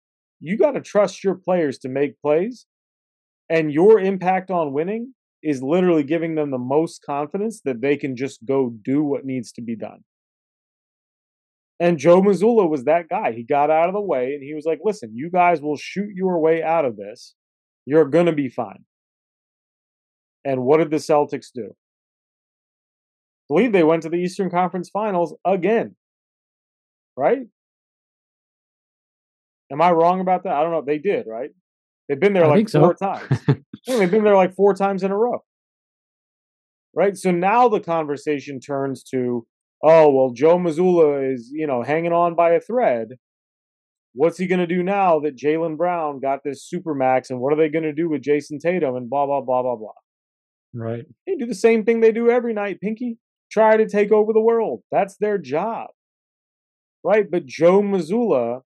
you 0.40 0.56
got 0.56 0.72
to 0.72 0.80
trust 0.80 1.22
your 1.22 1.34
players 1.34 1.78
to 1.78 1.88
make 1.88 2.20
plays 2.20 2.66
and 3.50 3.72
your 3.72 3.98
impact 3.98 4.50
on 4.50 4.72
winning 4.72 5.14
is 5.42 5.62
literally 5.62 6.04
giving 6.04 6.34
them 6.34 6.50
the 6.50 6.58
most 6.58 7.02
confidence 7.04 7.60
that 7.64 7.80
they 7.80 7.96
can 7.96 8.16
just 8.16 8.44
go 8.44 8.72
do 8.82 9.02
what 9.02 9.24
needs 9.24 9.52
to 9.52 9.62
be 9.62 9.74
done. 9.74 10.04
And 11.80 11.98
Joe 11.98 12.22
Mazzulla 12.22 12.68
was 12.68 12.84
that 12.84 13.08
guy. 13.08 13.32
He 13.32 13.42
got 13.42 13.70
out 13.70 13.88
of 13.88 13.94
the 13.94 14.00
way 14.00 14.34
and 14.34 14.42
he 14.42 14.54
was 14.54 14.66
like, 14.66 14.80
listen, 14.84 15.12
you 15.14 15.30
guys 15.30 15.60
will 15.60 15.76
shoot 15.76 16.10
your 16.14 16.38
way 16.38 16.62
out 16.62 16.84
of 16.84 16.96
this. 16.96 17.34
You're 17.86 18.04
going 18.04 18.26
to 18.26 18.32
be 18.32 18.50
fine. 18.50 18.84
And 20.44 20.62
what 20.62 20.76
did 20.76 20.90
the 20.90 20.98
Celtics 20.98 21.48
do? 21.54 21.70
I 21.70 23.46
believe 23.48 23.72
they 23.72 23.82
went 23.82 24.02
to 24.02 24.10
the 24.10 24.18
Eastern 24.18 24.50
Conference 24.50 24.90
Finals 24.90 25.34
again. 25.44 25.96
Right? 27.16 27.46
Am 29.72 29.80
I 29.80 29.92
wrong 29.92 30.20
about 30.20 30.44
that? 30.44 30.54
I 30.54 30.62
don't 30.62 30.72
know. 30.72 30.82
They 30.84 30.98
did, 30.98 31.26
right? 31.28 31.50
They've 32.08 32.18
been 32.18 32.32
there 32.32 32.44
I 32.44 32.48
like 32.48 32.68
four 32.68 32.96
so. 32.98 33.06
times. 33.06 33.40
they've 33.86 34.10
been 34.10 34.24
there 34.24 34.36
like 34.36 34.54
four 34.54 34.74
times 34.74 35.04
in 35.04 35.12
a 35.12 35.16
row. 35.16 35.44
Right? 36.94 37.16
So 37.16 37.30
now 37.30 37.68
the 37.68 37.78
conversation 37.78 38.58
turns 38.58 39.04
to, 39.04 39.46
oh, 39.82 40.10
well, 40.10 40.32
Joe 40.32 40.58
Mazzulla 40.58 41.32
is, 41.32 41.50
you 41.52 41.68
know, 41.68 41.84
hanging 41.84 42.12
on 42.12 42.34
by 42.34 42.50
a 42.50 42.60
thread. 42.60 43.10
What's 44.12 44.38
he 44.38 44.48
going 44.48 44.58
to 44.58 44.66
do 44.66 44.82
now 44.82 45.20
that 45.20 45.36
Jaylen 45.36 45.76
Brown 45.76 46.18
got 46.18 46.40
this 46.44 46.64
super 46.64 46.94
max? 46.94 47.30
And 47.30 47.38
what 47.38 47.52
are 47.52 47.56
they 47.56 47.68
going 47.68 47.84
to 47.84 47.92
do 47.92 48.08
with 48.08 48.22
Jayson 48.22 48.58
Tatum 48.58 48.96
and 48.96 49.08
blah, 49.08 49.26
blah, 49.26 49.40
blah, 49.40 49.62
blah, 49.62 49.76
blah? 49.76 49.92
Right. 50.74 51.04
They 51.28 51.36
do 51.36 51.46
the 51.46 51.54
same 51.54 51.84
thing 51.84 52.00
they 52.00 52.10
do 52.10 52.28
every 52.28 52.52
night, 52.52 52.80
Pinky. 52.80 53.18
Try 53.52 53.76
to 53.76 53.88
take 53.88 54.10
over 54.10 54.32
the 54.32 54.40
world. 54.40 54.82
That's 54.90 55.16
their 55.16 55.38
job. 55.38 55.90
Right? 57.04 57.30
But 57.30 57.46
Joe 57.46 57.82
Mazzulla 57.82 58.62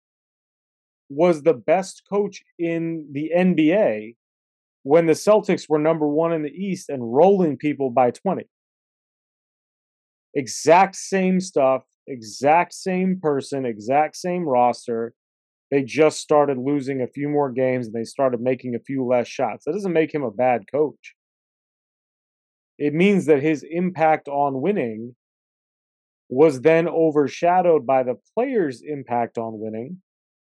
was 1.09 1.42
the 1.42 1.55
best 1.55 2.02
coach 2.11 2.42
in 2.59 3.09
the 3.12 3.30
NBA 3.36 4.16
when 4.82 5.07
the 5.07 5.12
Celtics 5.12 5.68
were 5.68 5.78
number 5.78 6.09
one 6.09 6.32
in 6.32 6.42
the 6.42 6.50
East 6.50 6.88
and 6.88 7.14
rolling 7.14 7.57
people 7.57 7.90
by 7.90 8.11
20. 8.11 8.44
Exact 10.34 10.96
same 10.96 11.40
stuff, 11.40 11.84
exact 12.07 12.74
same 12.74 13.18
person, 13.20 13.64
exact 13.64 14.16
same 14.16 14.44
roster. 14.44 15.14
They 15.70 15.82
just 15.82 16.20
started 16.20 16.59
losing 16.59 17.02
a 17.02 17.09
few 17.09 17.28
more 17.28 17.50
games 17.50 17.86
and 17.86 17.94
they 17.94 18.05
started 18.05 18.40
making 18.40 18.74
a 18.74 18.80
few 18.80 19.05
less 19.05 19.26
shots. 19.26 19.64
That 19.64 19.72
doesn't 19.72 19.92
make 19.92 20.14
him 20.14 20.22
a 20.22 20.30
bad 20.30 20.70
coach. 20.70 21.14
It 22.78 22.92
means 22.92 23.26
that 23.26 23.42
his 23.42 23.64
impact 23.68 24.28
on 24.28 24.61
winning 24.61 25.14
was 26.28 26.61
then 26.61 26.88
overshadowed 26.88 27.86
by 27.86 28.02
the 28.02 28.16
players' 28.34 28.82
impact 28.82 29.38
on 29.38 29.61
winning 29.61 30.02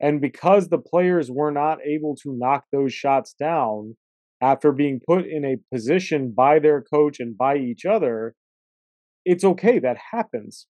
and 0.00 0.20
because 0.20 0.68
the 0.68 0.78
players 0.78 1.30
were 1.30 1.50
not 1.50 1.78
able 1.84 2.14
to 2.16 2.36
knock 2.36 2.64
those 2.72 2.92
shots 2.92 3.34
down 3.38 3.96
after 4.40 4.70
being 4.70 5.00
put 5.04 5.26
in 5.26 5.44
a 5.44 5.56
position 5.74 6.32
by 6.36 6.58
their 6.58 6.80
coach 6.82 7.18
and 7.18 7.36
by 7.36 7.56
each 7.56 7.84
other, 7.84 8.34
it's 9.24 9.44
okay. 9.44 9.78
That 9.78 9.98
happens. 10.12 10.66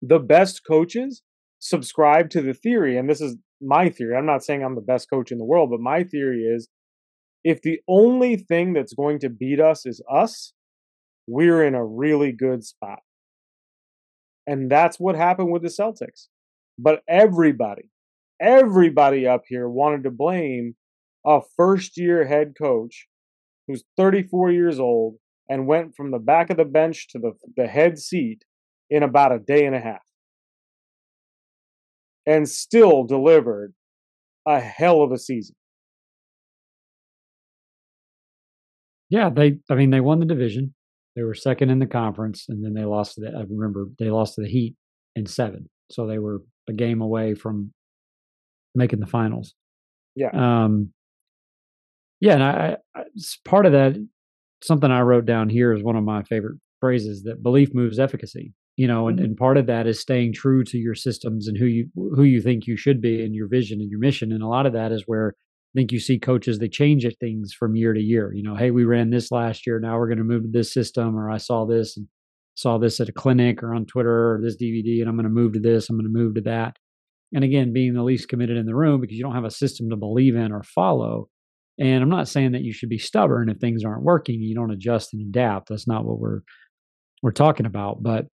The 0.00 0.18
best 0.18 0.62
coaches 0.66 1.22
subscribe 1.58 2.30
to 2.30 2.40
the 2.40 2.54
theory, 2.54 2.96
and 2.96 3.08
this 3.08 3.20
is 3.20 3.36
my 3.60 3.90
theory. 3.90 4.16
I'm 4.16 4.24
not 4.24 4.42
saying 4.42 4.62
I'm 4.64 4.74
the 4.74 4.80
best 4.80 5.10
coach 5.10 5.30
in 5.30 5.38
the 5.38 5.44
world, 5.44 5.70
but 5.70 5.80
my 5.80 6.04
theory 6.04 6.42
is 6.44 6.68
if 7.44 7.60
the 7.60 7.80
only 7.86 8.36
thing 8.36 8.72
that's 8.72 8.94
going 8.94 9.18
to 9.20 9.28
beat 9.28 9.60
us 9.60 9.84
is 9.84 10.02
us, 10.10 10.54
we're 11.26 11.64
in 11.64 11.74
a 11.74 11.84
really 11.84 12.32
good 12.32 12.64
spot. 12.64 13.00
And 14.46 14.70
that's 14.70 14.98
what 14.98 15.16
happened 15.16 15.52
with 15.52 15.62
the 15.62 15.68
Celtics. 15.68 16.28
But 16.82 17.02
everybody, 17.08 17.90
everybody 18.40 19.26
up 19.26 19.42
here 19.46 19.68
wanted 19.68 20.04
to 20.04 20.10
blame 20.10 20.76
a 21.26 21.40
first 21.56 21.98
year 21.98 22.26
head 22.26 22.54
coach 22.60 23.06
who's 23.66 23.84
34 23.98 24.52
years 24.52 24.80
old 24.80 25.16
and 25.48 25.66
went 25.66 25.94
from 25.94 26.10
the 26.10 26.18
back 26.18 26.48
of 26.48 26.56
the 26.56 26.64
bench 26.64 27.08
to 27.10 27.18
the, 27.18 27.32
the 27.56 27.66
head 27.66 27.98
seat 27.98 28.44
in 28.88 29.02
about 29.02 29.32
a 29.32 29.38
day 29.38 29.66
and 29.66 29.74
a 29.74 29.80
half 29.80 30.00
and 32.26 32.48
still 32.48 33.04
delivered 33.04 33.74
a 34.46 34.58
hell 34.58 35.02
of 35.02 35.12
a 35.12 35.18
season. 35.18 35.56
Yeah, 39.10 39.28
they 39.28 39.58
I 39.68 39.74
mean 39.74 39.90
they 39.90 40.00
won 40.00 40.20
the 40.20 40.24
division. 40.24 40.74
They 41.14 41.24
were 41.24 41.34
second 41.34 41.68
in 41.68 41.78
the 41.78 41.86
conference 41.86 42.46
and 42.48 42.64
then 42.64 42.72
they 42.72 42.84
lost 42.84 43.16
to 43.16 43.20
the 43.20 43.36
I 43.36 43.42
remember 43.42 43.88
they 43.98 44.08
lost 44.08 44.36
to 44.36 44.42
the 44.42 44.48
Heat 44.48 44.76
in 45.14 45.26
7. 45.26 45.68
So 45.90 46.06
they 46.06 46.18
were 46.18 46.42
a 46.70 46.72
game 46.72 47.02
away 47.02 47.34
from 47.34 47.72
making 48.74 49.00
the 49.00 49.06
finals. 49.06 49.54
Yeah. 50.16 50.30
Um, 50.32 50.92
yeah, 52.20 52.34
and 52.34 52.42
I, 52.42 52.76
I 52.94 53.02
part 53.44 53.66
of 53.66 53.72
that 53.72 53.96
something 54.62 54.90
I 54.90 55.00
wrote 55.00 55.26
down 55.26 55.48
here 55.48 55.72
is 55.72 55.82
one 55.82 55.96
of 55.96 56.04
my 56.04 56.22
favorite 56.22 56.58
phrases 56.80 57.22
that 57.24 57.42
belief 57.42 57.74
moves 57.74 57.98
efficacy. 57.98 58.54
You 58.76 58.86
know, 58.86 59.08
and, 59.08 59.18
mm-hmm. 59.18 59.26
and 59.26 59.36
part 59.36 59.58
of 59.58 59.66
that 59.66 59.86
is 59.86 60.00
staying 60.00 60.32
true 60.32 60.64
to 60.64 60.78
your 60.78 60.94
systems 60.94 61.48
and 61.48 61.58
who 61.58 61.66
you 61.66 61.88
who 61.94 62.22
you 62.22 62.40
think 62.40 62.66
you 62.66 62.76
should 62.78 63.02
be 63.02 63.22
and 63.22 63.34
your 63.34 63.48
vision 63.48 63.80
and 63.80 63.90
your 63.90 63.98
mission. 64.00 64.32
And 64.32 64.42
a 64.42 64.48
lot 64.48 64.64
of 64.64 64.72
that 64.72 64.90
is 64.90 65.04
where 65.06 65.34
I 65.36 65.72
think 65.78 65.92
you 65.92 66.00
see 66.00 66.18
coaches 66.18 66.58
they 66.58 66.68
change 66.68 67.06
things 67.20 67.52
from 67.52 67.76
year 67.76 67.92
to 67.92 68.00
year. 68.00 68.32
You 68.32 68.42
know, 68.42 68.54
hey, 68.54 68.70
we 68.70 68.84
ran 68.84 69.10
this 69.10 69.30
last 69.30 69.66
year, 69.66 69.78
now 69.80 69.98
we're 69.98 70.08
going 70.08 70.18
to 70.18 70.24
move 70.24 70.44
to 70.44 70.50
this 70.50 70.72
system, 70.72 71.16
or 71.16 71.30
I 71.30 71.36
saw 71.36 71.66
this, 71.66 71.96
and 71.96 72.06
saw 72.60 72.78
this 72.78 73.00
at 73.00 73.08
a 73.08 73.12
clinic 73.12 73.62
or 73.62 73.74
on 73.74 73.86
Twitter 73.86 74.34
or 74.34 74.40
this 74.42 74.56
DVD 74.56 75.00
and 75.00 75.08
I'm 75.08 75.16
going 75.16 75.24
to 75.24 75.30
move 75.30 75.54
to 75.54 75.60
this, 75.60 75.88
I'm 75.88 75.96
going 75.96 76.12
to 76.12 76.18
move 76.18 76.34
to 76.34 76.40
that. 76.42 76.76
And 77.32 77.44
again, 77.44 77.72
being 77.72 77.94
the 77.94 78.02
least 78.02 78.28
committed 78.28 78.56
in 78.56 78.66
the 78.66 78.74
room 78.74 79.00
because 79.00 79.16
you 79.16 79.22
don't 79.22 79.34
have 79.34 79.44
a 79.44 79.50
system 79.50 79.90
to 79.90 79.96
believe 79.96 80.34
in 80.34 80.52
or 80.52 80.62
follow. 80.62 81.28
And 81.78 82.02
I'm 82.02 82.10
not 82.10 82.28
saying 82.28 82.52
that 82.52 82.62
you 82.62 82.72
should 82.72 82.88
be 82.88 82.98
stubborn 82.98 83.48
if 83.48 83.58
things 83.58 83.84
aren't 83.84 84.02
working, 84.02 84.40
you 84.40 84.54
don't 84.54 84.72
adjust 84.72 85.14
and 85.14 85.22
adapt. 85.22 85.68
That's 85.68 85.88
not 85.88 86.04
what 86.04 86.18
we're 86.18 86.40
we're 87.22 87.32
talking 87.32 87.66
about, 87.66 88.02
but 88.02 88.26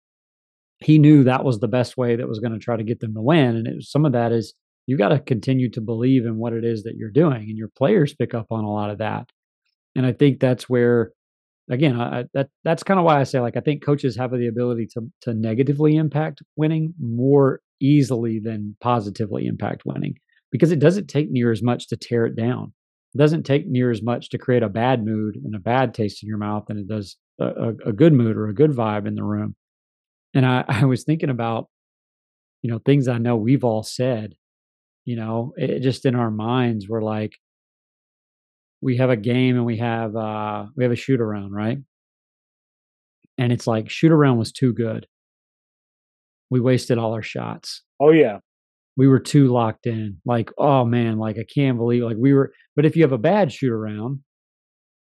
he 0.80 1.00
knew 1.00 1.24
that 1.24 1.44
was 1.44 1.60
the 1.60 1.68
best 1.68 1.98
way 1.98 2.16
that 2.16 2.28
was 2.28 2.40
going 2.40 2.54
to 2.54 2.60
try 2.60 2.78
to 2.78 2.84
get 2.84 3.00
them 3.00 3.14
to 3.14 3.22
win 3.22 3.56
and 3.56 3.68
it 3.68 3.84
some 3.84 4.06
of 4.06 4.12
that 4.12 4.32
is 4.32 4.54
you 4.88 4.98
got 4.98 5.10
to 5.10 5.20
continue 5.20 5.70
to 5.72 5.82
believe 5.82 6.26
in 6.26 6.38
what 6.38 6.54
it 6.54 6.64
is 6.64 6.84
that 6.84 6.96
you're 6.96 7.10
doing 7.10 7.44
and 7.50 7.58
your 7.58 7.72
players 7.76 8.14
pick 8.14 8.34
up 8.34 8.48
on 8.52 8.64
a 8.64 8.72
lot 8.72 8.92
of 8.92 9.00
that. 9.00 9.30
And 9.96 10.06
I 10.06 10.12
think 10.12 10.40
that's 10.40 10.70
where 10.70 11.12
again, 11.70 12.00
I, 12.00 12.26
that 12.34 12.50
that's 12.64 12.84
kind 12.84 13.00
of 13.00 13.06
why 13.06 13.20
I 13.20 13.24
say 13.24 13.40
like 13.40 13.58
I 13.58 13.62
think 13.62 13.84
coaches 13.84 14.16
have 14.18 14.32
the 14.32 14.48
ability 14.48 14.88
to 14.94 15.12
to 15.22 15.34
negatively 15.34 15.96
impact 15.96 16.42
winning 16.56 16.94
more 17.00 17.62
easily 17.82 18.40
than 18.40 18.76
positively 18.82 19.46
impact 19.46 19.84
winning 19.86 20.16
because 20.52 20.72
it 20.72 20.80
doesn't 20.80 21.08
take 21.08 21.30
near 21.30 21.52
as 21.52 21.62
much 21.62 21.88
to 21.90 21.98
tear 21.98 22.26
it 22.26 22.36
down. 22.36 22.74
It 23.14 23.18
doesn't 23.18 23.44
take 23.44 23.68
near 23.68 23.92
as 23.92 24.02
much 24.02 24.30
to 24.30 24.38
create 24.38 24.64
a 24.64 24.70
bad 24.70 25.06
mood 25.06 25.38
and 25.44 25.56
a 25.56 25.60
bad 25.60 25.94
taste 25.94 26.24
in 26.24 26.30
your 26.30 26.38
mouth 26.38 26.66
than 26.68 26.78
it 26.78 26.88
does 26.88 27.18
a, 27.40 27.46
a, 27.46 27.70
a 27.88 27.94
good 27.94 28.14
mood 28.14 28.38
or 28.38 28.48
a 28.48 28.54
good 28.54 28.72
vibe 28.72 29.08
in 29.08 29.16
the 29.16 29.24
room. 29.24 29.56
And 30.34 30.46
I, 30.46 30.66
I 30.68 30.86
was 30.86 31.04
thinking 31.04 31.30
about, 31.30 31.70
you 32.62 32.72
know, 32.72 32.80
things 32.80 33.08
I 33.08 33.18
know 33.18 33.36
we've 33.36 33.64
all 33.64 33.84
said, 33.84 34.36
you 35.06 35.16
know, 35.16 35.54
it, 35.56 35.80
just 35.80 36.06
in 36.06 36.16
our 36.16 36.32
minds, 36.32 36.88
we're 36.90 37.04
like, 37.04 37.38
we 38.86 38.98
have 38.98 39.10
a 39.10 39.18
game 39.18 39.56
and 39.56 39.66
we 39.66 39.78
have 39.78 40.16
uh 40.16 40.66
we 40.78 40.84
have 40.84 40.94
a 40.94 40.96
shoot 40.96 41.20
around, 41.20 41.52
right? 41.52 41.80
And 43.40 43.52
it's 43.52 43.66
like 43.66 43.90
shoot 43.90 44.12
around 44.12 44.38
was 44.38 44.52
too 44.52 44.74
good. 44.74 45.08
We 46.52 46.60
wasted 46.60 47.00
all 47.00 47.14
our 47.14 47.24
shots. 47.24 47.82
Oh 48.00 48.12
yeah. 48.12 48.38
We 48.96 49.08
were 49.08 49.20
too 49.20 49.48
locked 49.48 49.88
in. 49.88 50.22
Like, 50.24 50.52
oh 50.60 50.86
man, 50.86 51.18
like 51.18 51.40
I 51.40 51.46
can't 51.52 51.80
believe 51.80 52.04
like 52.04 52.18
we 52.20 52.32
were 52.32 52.54
but 52.76 52.86
if 52.86 52.96
you 52.96 53.02
have 53.02 53.12
a 53.12 53.18
bad 53.18 53.52
shoot 53.52 53.74
around, 53.74 54.20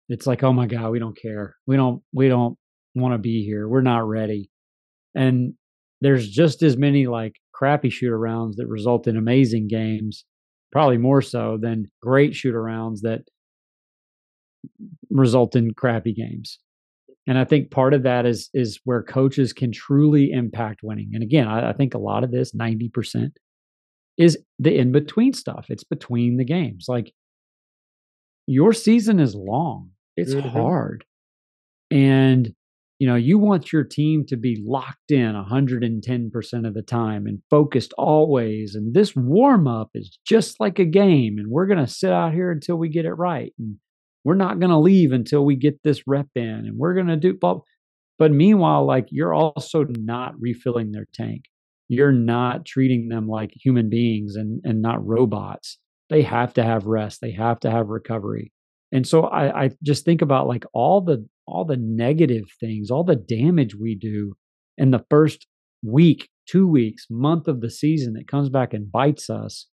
it's 0.08 0.28
like, 0.28 0.44
oh 0.44 0.54
my 0.54 0.68
God, 0.68 0.92
we 0.92 1.00
don't 1.00 1.18
care. 1.20 1.56
We 1.66 1.76
don't 1.76 2.04
we 2.14 2.30
don't 2.30 2.56
want 2.94 3.16
to 3.16 3.18
be 3.18 3.44
here. 3.44 3.68
We're 3.68 3.82
not 3.82 4.08
ready. 4.08 4.52
And 5.16 5.56
there's 6.00 6.30
just 6.30 6.62
as 6.62 6.78
many 6.78 7.08
like 7.08 7.38
crappy 7.54 7.90
shoot 7.90 8.12
arounds 8.12 8.58
that 8.58 8.68
result 8.68 9.08
in 9.08 9.18
amazing 9.18 9.68
games, 9.68 10.26
probably 10.72 10.98
more 11.00 11.24
so 11.24 11.58
than 11.60 11.90
great 12.04 12.36
shoot 12.36 12.54
arounds 12.54 13.00
that 13.02 13.24
result 15.10 15.56
in 15.56 15.74
crappy 15.74 16.14
games. 16.14 16.60
And 17.26 17.38
I 17.38 17.46
think 17.46 17.72
part 17.72 17.94
of 17.94 18.04
that 18.04 18.26
is 18.26 18.50
is 18.54 18.80
where 18.84 19.02
coaches 19.02 19.54
can 19.54 19.72
truly 19.72 20.32
impact 20.32 20.82
winning. 20.84 21.12
And 21.14 21.24
again, 21.24 21.48
I, 21.48 21.70
I 21.70 21.74
think 21.74 21.94
a 21.94 22.00
lot 22.00 22.24
of 22.24 22.32
this, 22.32 22.54
90%, 22.54 23.32
is 24.18 24.38
the 24.60 24.78
in 24.78 24.92
between 24.92 25.34
stuff. 25.34 25.68
It's 25.70 25.86
between 25.86 26.38
the 26.38 26.46
games. 26.46 26.86
Like 26.88 27.14
your 28.46 28.74
season 28.74 29.20
is 29.20 29.36
long. 29.36 29.92
It's 30.18 30.34
mm-hmm. 30.34 30.50
hard. 30.50 31.06
And 31.90 32.54
you 33.00 33.08
know, 33.08 33.16
you 33.16 33.38
want 33.38 33.74
your 33.74 33.84
team 33.84 34.26
to 34.28 34.38
be 34.38 34.64
locked 34.66 35.12
in 35.12 35.34
110% 35.34 36.68
of 36.68 36.74
the 36.74 36.82
time 36.82 37.26
and 37.26 37.42
focused 37.50 37.94
always. 37.98 38.76
And 38.76 38.94
this 38.94 39.14
warm 39.16 39.68
up 39.68 39.90
is 39.94 40.18
just 40.26 40.60
like 40.60 40.80
a 40.80 40.86
game. 40.86 41.38
And 41.38 41.50
we're 41.50 41.66
going 41.66 41.84
to 41.84 41.92
sit 41.92 42.12
out 42.12 42.34
here 42.34 42.50
until 42.50 42.78
we 42.78 42.88
get 42.88 43.04
it 43.04 43.14
right. 43.14 43.52
And 43.60 43.78
we're 44.24 44.36
not 44.36 44.60
going 44.60 44.70
to 44.70 44.78
leave 44.78 45.12
until 45.12 45.46
we 45.46 45.56
get 45.56 45.82
this 45.84 46.04
rep 46.08 46.28
in. 46.36 46.44
And 46.44 46.78
we're 46.78 46.94
going 46.94 47.08
to 47.08 47.18
do, 47.18 47.34
but, 47.40 47.60
but 48.18 48.32
meanwhile, 48.32 48.86
like 48.86 49.08
you're 49.10 49.34
also 49.34 49.86
not 49.90 50.34
refilling 50.40 50.92
their 50.92 51.08
tank. 51.14 51.44
You're 51.90 52.14
not 52.14 52.66
treating 52.66 53.10
them 53.10 53.28
like 53.28 53.52
human 53.54 53.90
beings 53.90 54.36
and, 54.36 54.62
and 54.64 54.82
not 54.82 55.06
robots. 55.06 55.78
They 56.10 56.22
have 56.22 56.54
to 56.54 56.64
have 56.64 56.86
rest. 56.86 57.20
They 57.22 57.32
have 57.32 57.60
to 57.62 57.72
have 57.72 57.88
recovery. 57.88 58.52
And 58.92 59.08
so 59.08 59.24
I, 59.24 59.64
I 59.66 59.70
just 59.84 60.06
think 60.06 60.22
about 60.22 60.48
like 60.48 60.66
all 60.74 61.02
the 61.02 61.28
all 61.46 61.66
the 61.66 61.78
negative 61.78 62.46
things, 62.60 62.90
all 62.90 63.04
the 63.04 63.16
damage 63.18 63.76
we 63.76 63.96
do 63.96 64.34
in 64.78 64.92
the 64.92 65.04
first 65.10 65.46
week, 65.84 66.30
two 66.48 66.68
weeks, 66.68 67.08
month 67.10 67.48
of 67.48 67.60
the 67.60 67.70
season 67.70 68.14
that 68.14 68.28
comes 68.28 68.50
back 68.50 68.74
and 68.74 68.92
bites 68.92 69.30
us 69.30 69.68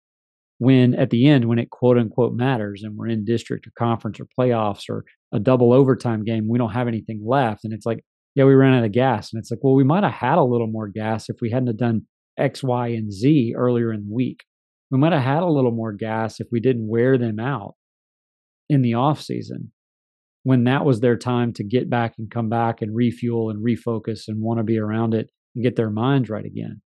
when 0.61 0.94
at 0.94 1.08
the 1.08 1.26
end, 1.26 1.46
when 1.46 1.58
it 1.58 1.70
quote 1.70 1.96
unquote 1.96 2.34
matters 2.34 2.82
and 2.82 2.94
we're 2.94 3.08
in 3.08 3.24
district 3.24 3.66
or 3.66 3.72
conference 3.78 4.20
or 4.20 4.26
playoffs 4.38 4.90
or 4.90 5.06
a 5.32 5.40
double 5.40 5.72
overtime 5.72 6.22
game, 6.22 6.48
we 6.48 6.58
don't 6.58 6.74
have 6.74 6.86
anything 6.86 7.22
left. 7.26 7.64
And 7.64 7.72
it's 7.72 7.86
like, 7.86 8.04
yeah, 8.34 8.44
we 8.44 8.52
ran 8.52 8.74
out 8.74 8.84
of 8.84 8.92
gas. 8.92 9.32
And 9.32 9.40
it's 9.40 9.50
like, 9.50 9.61
well, 9.62 9.74
we 9.74 9.84
might 9.84 10.04
have 10.04 10.12
had 10.12 10.36
a 10.36 10.44
little 10.44 10.66
more 10.66 10.86
gas 10.86 11.30
if 11.30 11.36
we 11.40 11.50
hadn't 11.50 11.74
done 11.78 12.02
X, 12.38 12.62
Y, 12.62 12.88
and 12.88 13.11
Z 13.11 13.54
earlier 13.56 13.90
in 13.90 14.06
the 14.06 14.14
week. 14.14 14.44
We 14.90 14.98
might 14.98 15.14
have 15.14 15.22
had 15.22 15.42
a 15.42 15.46
little 15.46 15.72
more 15.72 15.94
gas 15.94 16.40
if 16.40 16.48
we 16.52 16.61
didn't 16.61 16.88
wear 16.88 17.16
them 17.16 17.40
out 17.40 17.76
in 18.68 18.82
the 18.82 18.94
off 18.94 19.22
season 19.22 19.72
when 20.42 20.64
that 20.64 20.84
was 20.84 21.00
their 21.00 21.16
time 21.16 21.54
to 21.54 21.64
get 21.64 21.88
back 21.88 22.16
and 22.18 22.30
come 22.30 22.50
back 22.50 22.82
and 22.82 22.94
refuel 22.94 23.48
and 23.48 23.64
refocus 23.64 24.28
and 24.28 24.42
want 24.42 24.58
to 24.58 24.64
be 24.64 24.78
around 24.78 25.14
it 25.14 25.30
and 25.54 25.64
get 25.64 25.76
their 25.76 25.90
minds 25.90 26.28
right 26.28 26.44
again. 26.44 26.82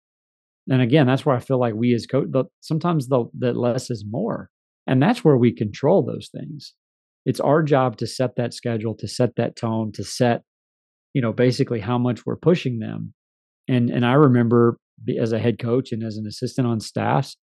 And 0.70 0.80
again, 0.80 1.06
that's 1.06 1.26
where 1.26 1.36
I 1.36 1.40
feel 1.40 1.58
like 1.58 1.74
we 1.74 1.92
as 1.94 2.06
coach, 2.06 2.28
sometimes 2.60 3.08
the, 3.08 3.24
the 3.36 3.52
less 3.52 3.90
is 3.90 4.04
more. 4.08 4.48
And 4.86 5.02
that's 5.02 5.24
where 5.24 5.36
we 5.36 5.52
control 5.52 6.04
those 6.04 6.30
things. 6.32 6.74
It's 7.26 7.40
our 7.40 7.62
job 7.62 7.96
to 7.98 8.06
set 8.06 8.36
that 8.36 8.54
schedule, 8.54 8.94
to 8.96 9.08
set 9.08 9.36
that 9.36 9.56
tone, 9.56 9.92
to 9.92 10.04
set, 10.04 10.42
you 11.12 11.20
know, 11.20 11.32
basically 11.32 11.80
how 11.80 11.98
much 11.98 12.24
we're 12.24 12.36
pushing 12.36 12.78
them. 12.78 13.12
And 13.68 13.90
and 13.90 14.06
I 14.06 14.14
remember 14.14 14.78
as 15.20 15.32
a 15.32 15.38
head 15.38 15.58
coach 15.58 15.92
and 15.92 16.02
as 16.02 16.16
an 16.16 16.26
assistant 16.26 16.66
on 16.66 16.80
staffs, 16.80 17.36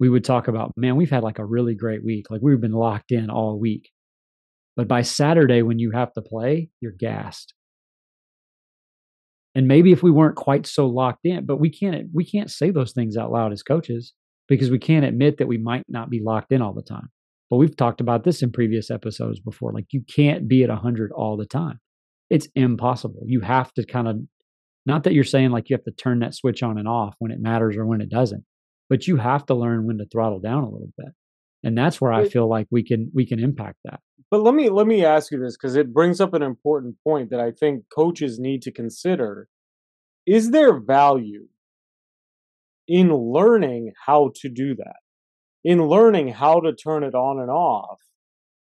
we 0.00 0.08
would 0.08 0.24
talk 0.24 0.48
about, 0.48 0.72
man, 0.76 0.96
we've 0.96 1.10
had 1.10 1.22
like 1.22 1.38
a 1.38 1.44
really 1.44 1.74
great 1.74 2.04
week. 2.04 2.30
Like 2.30 2.40
we've 2.42 2.60
been 2.60 2.72
locked 2.72 3.12
in 3.12 3.28
all 3.28 3.58
week. 3.60 3.90
But 4.76 4.88
by 4.88 5.02
Saturday, 5.02 5.62
when 5.62 5.78
you 5.78 5.90
have 5.90 6.12
to 6.14 6.22
play, 6.22 6.70
you're 6.80 6.92
gassed. 6.92 7.54
And 9.54 9.66
maybe 9.68 9.92
if 9.92 10.02
we 10.02 10.10
weren't 10.10 10.36
quite 10.36 10.66
so 10.66 10.86
locked 10.86 11.24
in, 11.24 11.44
but 11.44 11.60
we 11.60 11.70
can't 11.70 12.08
we 12.12 12.24
can't 12.24 12.50
say 12.50 12.70
those 12.70 12.92
things 12.92 13.16
out 13.16 13.30
loud 13.30 13.52
as 13.52 13.62
coaches 13.62 14.14
because 14.48 14.70
we 14.70 14.78
can't 14.78 15.04
admit 15.04 15.38
that 15.38 15.48
we 15.48 15.58
might 15.58 15.84
not 15.88 16.10
be 16.10 16.20
locked 16.22 16.52
in 16.52 16.62
all 16.62 16.74
the 16.74 16.82
time. 16.82 17.08
But 17.50 17.58
we've 17.58 17.76
talked 17.76 18.00
about 18.00 18.24
this 18.24 18.42
in 18.42 18.50
previous 18.50 18.90
episodes 18.90 19.40
before. 19.40 19.72
Like 19.72 19.86
you 19.90 20.02
can't 20.14 20.48
be 20.48 20.62
at 20.62 20.70
100 20.70 21.12
all 21.12 21.36
the 21.36 21.46
time. 21.46 21.80
It's 22.30 22.48
impossible. 22.54 23.24
You 23.26 23.40
have 23.40 23.72
to 23.74 23.84
kind 23.84 24.08
of 24.08 24.16
not 24.86 25.04
that 25.04 25.12
you're 25.12 25.22
saying 25.22 25.50
like 25.50 25.68
you 25.68 25.76
have 25.76 25.84
to 25.84 25.92
turn 25.92 26.20
that 26.20 26.34
switch 26.34 26.62
on 26.62 26.78
and 26.78 26.88
off 26.88 27.14
when 27.18 27.30
it 27.30 27.40
matters 27.40 27.76
or 27.76 27.86
when 27.86 28.00
it 28.00 28.08
doesn't, 28.08 28.44
but 28.88 29.06
you 29.06 29.16
have 29.16 29.44
to 29.46 29.54
learn 29.54 29.86
when 29.86 29.98
to 29.98 30.06
throttle 30.10 30.40
down 30.40 30.64
a 30.64 30.70
little 30.70 30.92
bit. 30.96 31.08
And 31.62 31.78
that's 31.78 32.00
where 32.00 32.12
I 32.12 32.28
feel 32.28 32.48
like 32.48 32.66
we 32.70 32.82
can 32.82 33.10
we 33.14 33.26
can 33.26 33.38
impact 33.38 33.78
that. 33.84 34.00
But 34.32 34.42
let 34.42 34.54
me 34.54 34.70
let 34.70 34.86
me 34.86 35.04
ask 35.04 35.30
you 35.30 35.38
this 35.38 35.58
because 35.58 35.76
it 35.76 35.92
brings 35.92 36.18
up 36.18 36.32
an 36.32 36.42
important 36.42 36.96
point 37.04 37.28
that 37.30 37.38
I 37.38 37.50
think 37.50 37.84
coaches 37.94 38.38
need 38.38 38.62
to 38.62 38.72
consider. 38.72 39.46
Is 40.26 40.52
there 40.52 40.80
value 40.80 41.48
in 42.88 43.14
learning 43.14 43.92
how 44.06 44.32
to 44.36 44.48
do 44.48 44.74
that? 44.76 45.00
In 45.64 45.86
learning 45.86 46.28
how 46.28 46.60
to 46.60 46.72
turn 46.72 47.04
it 47.04 47.14
on 47.14 47.40
and 47.40 47.50
off 47.50 47.98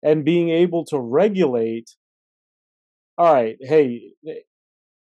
and 0.04 0.24
being 0.24 0.50
able 0.50 0.86
to 0.86 1.00
regulate 1.00 1.90
all 3.18 3.34
right, 3.34 3.58
hey, 3.60 4.12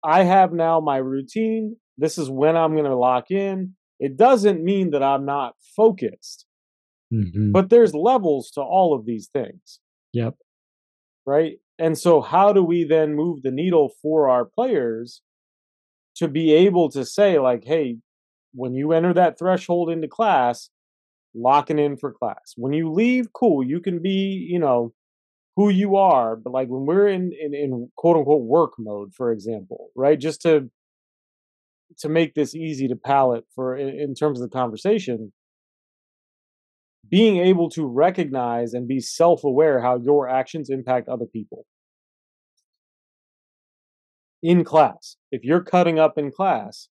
I 0.04 0.24
have 0.24 0.52
now 0.52 0.80
my 0.80 0.98
routine. 0.98 1.76
This 2.00 2.18
is 2.18 2.28
when 2.28 2.56
I'm 2.56 2.72
going 2.72 2.86
to 2.86 2.96
lock 2.96 3.30
in. 3.30 3.76
It 4.00 4.18
doesn't 4.18 4.64
mean 4.64 4.92
that 4.92 5.04
I'm 5.04 5.26
not 5.26 5.54
focused. 5.76 6.48
Mm-hmm. 7.14 7.52
But 7.52 7.70
there's 7.70 7.94
levels 7.94 8.50
to 8.52 8.62
all 8.62 8.96
of 8.96 9.06
these 9.06 9.28
things. 9.32 9.80
Yep. 10.14 10.36
Right. 11.26 11.60
And 11.80 11.98
so, 11.98 12.22
how 12.22 12.54
do 12.54 12.64
we 12.64 12.84
then 12.84 13.16
move 13.16 13.42
the 13.44 13.52
needle 13.52 13.92
for 14.02 14.30
our 14.30 14.46
players 14.46 15.22
to 16.18 16.28
be 16.28 16.54
able 16.54 16.90
to 16.92 17.06
say, 17.06 17.40
like, 17.40 17.64
hey, 17.66 17.98
when 18.54 18.74
you 18.74 18.92
enter 18.94 19.14
that 19.14 19.40
threshold 19.40 19.90
into 19.90 20.08
class, 20.08 20.70
locking 21.36 21.80
in 21.80 21.98
for 21.98 22.14
class. 22.14 22.54
When 22.58 22.74
you 22.74 22.92
leave, 22.92 23.34
cool, 23.34 23.64
you 23.64 23.80
can 23.82 24.02
be, 24.02 24.48
you 24.50 24.60
know, 24.60 24.94
who 25.56 25.70
you 25.70 25.96
are. 25.98 26.36
But 26.36 26.54
like 26.54 26.68
when 26.70 26.86
we're 26.86 27.08
in, 27.08 27.32
in, 27.40 27.54
in 27.54 27.90
quote 27.98 28.18
unquote 28.18 28.44
work 28.44 28.74
mode, 28.80 29.14
for 29.16 29.32
example, 29.32 29.90
right? 29.96 30.20
Just 30.20 30.42
to 30.44 30.70
to 32.00 32.10
make 32.10 32.34
this 32.36 32.56
easy 32.56 32.88
to 32.88 32.96
palate 32.96 33.46
for 33.56 33.76
in 33.76 34.14
terms 34.14 34.40
of 34.40 34.50
the 34.50 34.56
conversation, 34.56 35.32
being 37.10 37.38
able 37.38 37.70
to 37.72 37.86
recognize 37.86 38.74
and 38.74 38.88
be 38.88 39.00
self 39.00 39.44
aware 39.44 39.82
how 39.82 39.98
your 39.98 40.30
actions 40.30 40.70
impact 40.70 41.10
other 41.10 41.26
people. 41.26 41.66
In 44.42 44.64
class, 44.64 45.18
if 45.32 45.44
you're 45.44 45.64
cutting 45.64 46.00
up 46.00 46.18
in 46.18 46.32
class, 46.32 46.88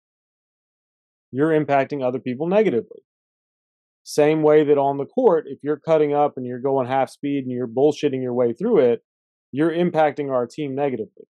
you're 1.32 1.52
impacting 1.52 2.04
other 2.04 2.20
people 2.20 2.48
negatively. 2.48 3.02
Same 4.04 4.42
way 4.42 4.64
that 4.64 4.78
on 4.78 4.98
the 4.98 5.06
court, 5.06 5.46
if 5.48 5.60
you're 5.62 5.80
cutting 5.80 6.14
up 6.14 6.38
and 6.38 6.46
you're 6.46 6.60
going 6.60 6.88
half 6.88 7.10
speed 7.10 7.44
and 7.44 7.52
you're 7.52 7.68
bullshitting 7.68 8.22
your 8.22 8.34
way 8.34 8.54
through 8.54 8.80
it, 8.80 9.04
you're 9.52 9.72
impacting 9.72 10.32
our 10.32 10.48
team 10.48 10.76
negatively. 10.76 11.26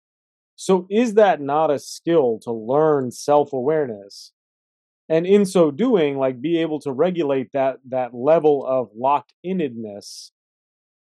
So, 0.57 0.87
is 0.91 1.14
that 1.14 1.41
not 1.41 1.70
a 1.70 1.78
skill 1.78 2.39
to 2.43 2.53
learn 2.53 3.11
self 3.11 3.53
awareness 3.53 4.32
and 5.12 5.26
in 5.26 5.44
so 5.44 5.70
doing 5.70 6.16
like 6.16 6.40
be 6.40 6.58
able 6.58 6.80
to 6.80 6.90
regulate 6.90 7.52
that 7.52 7.76
that 7.88 8.14
level 8.14 8.64
of 8.66 8.88
locked 8.96 9.34
innedness 9.44 10.32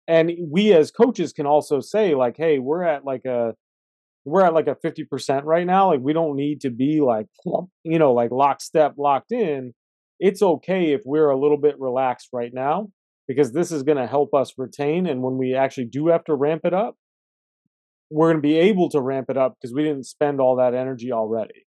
and 0.07 0.31
we 0.51 0.73
as 0.73 0.91
coaches 0.91 1.31
can 1.31 1.45
also 1.45 1.79
say 1.79 2.13
like 2.13 2.35
hey 2.37 2.59
we're 2.59 2.83
at 2.83 3.05
like 3.05 3.23
a 3.25 3.53
we're 4.25 4.43
at 4.43 4.53
like 4.53 4.67
a 4.67 4.75
50% 4.75 5.41
right 5.43 5.65
now 5.65 5.91
like 5.91 5.99
we 6.01 6.13
don't 6.13 6.35
need 6.35 6.61
to 6.61 6.69
be 6.69 7.01
like 7.01 7.27
you 7.83 7.99
know 7.99 8.13
like 8.13 8.31
lockstep 8.31 8.93
locked 8.97 9.31
in. 9.31 9.73
It's 10.19 10.41
okay 10.41 10.93
if 10.93 11.01
we're 11.05 11.29
a 11.29 11.39
little 11.39 11.57
bit 11.57 11.79
relaxed 11.79 12.29
right 12.31 12.51
now 12.53 12.87
because 13.27 13.51
this 13.51 13.71
is 13.71 13.83
going 13.83 13.97
to 13.97 14.07
help 14.07 14.33
us 14.33 14.53
retain 14.57 15.07
and 15.07 15.21
when 15.21 15.37
we 15.37 15.55
actually 15.55 15.87
do 15.87 16.07
have 16.07 16.23
to 16.25 16.35
ramp 16.35 16.61
it 16.65 16.73
up 16.73 16.95
we're 18.09 18.27
going 18.27 18.41
to 18.41 18.47
be 18.47 18.57
able 18.57 18.89
to 18.89 19.01
ramp 19.01 19.27
it 19.29 19.37
up 19.37 19.55
because 19.59 19.73
we 19.73 19.83
didn't 19.83 20.05
spend 20.05 20.39
all 20.39 20.57
that 20.57 20.75
energy 20.75 21.11
already. 21.11 21.65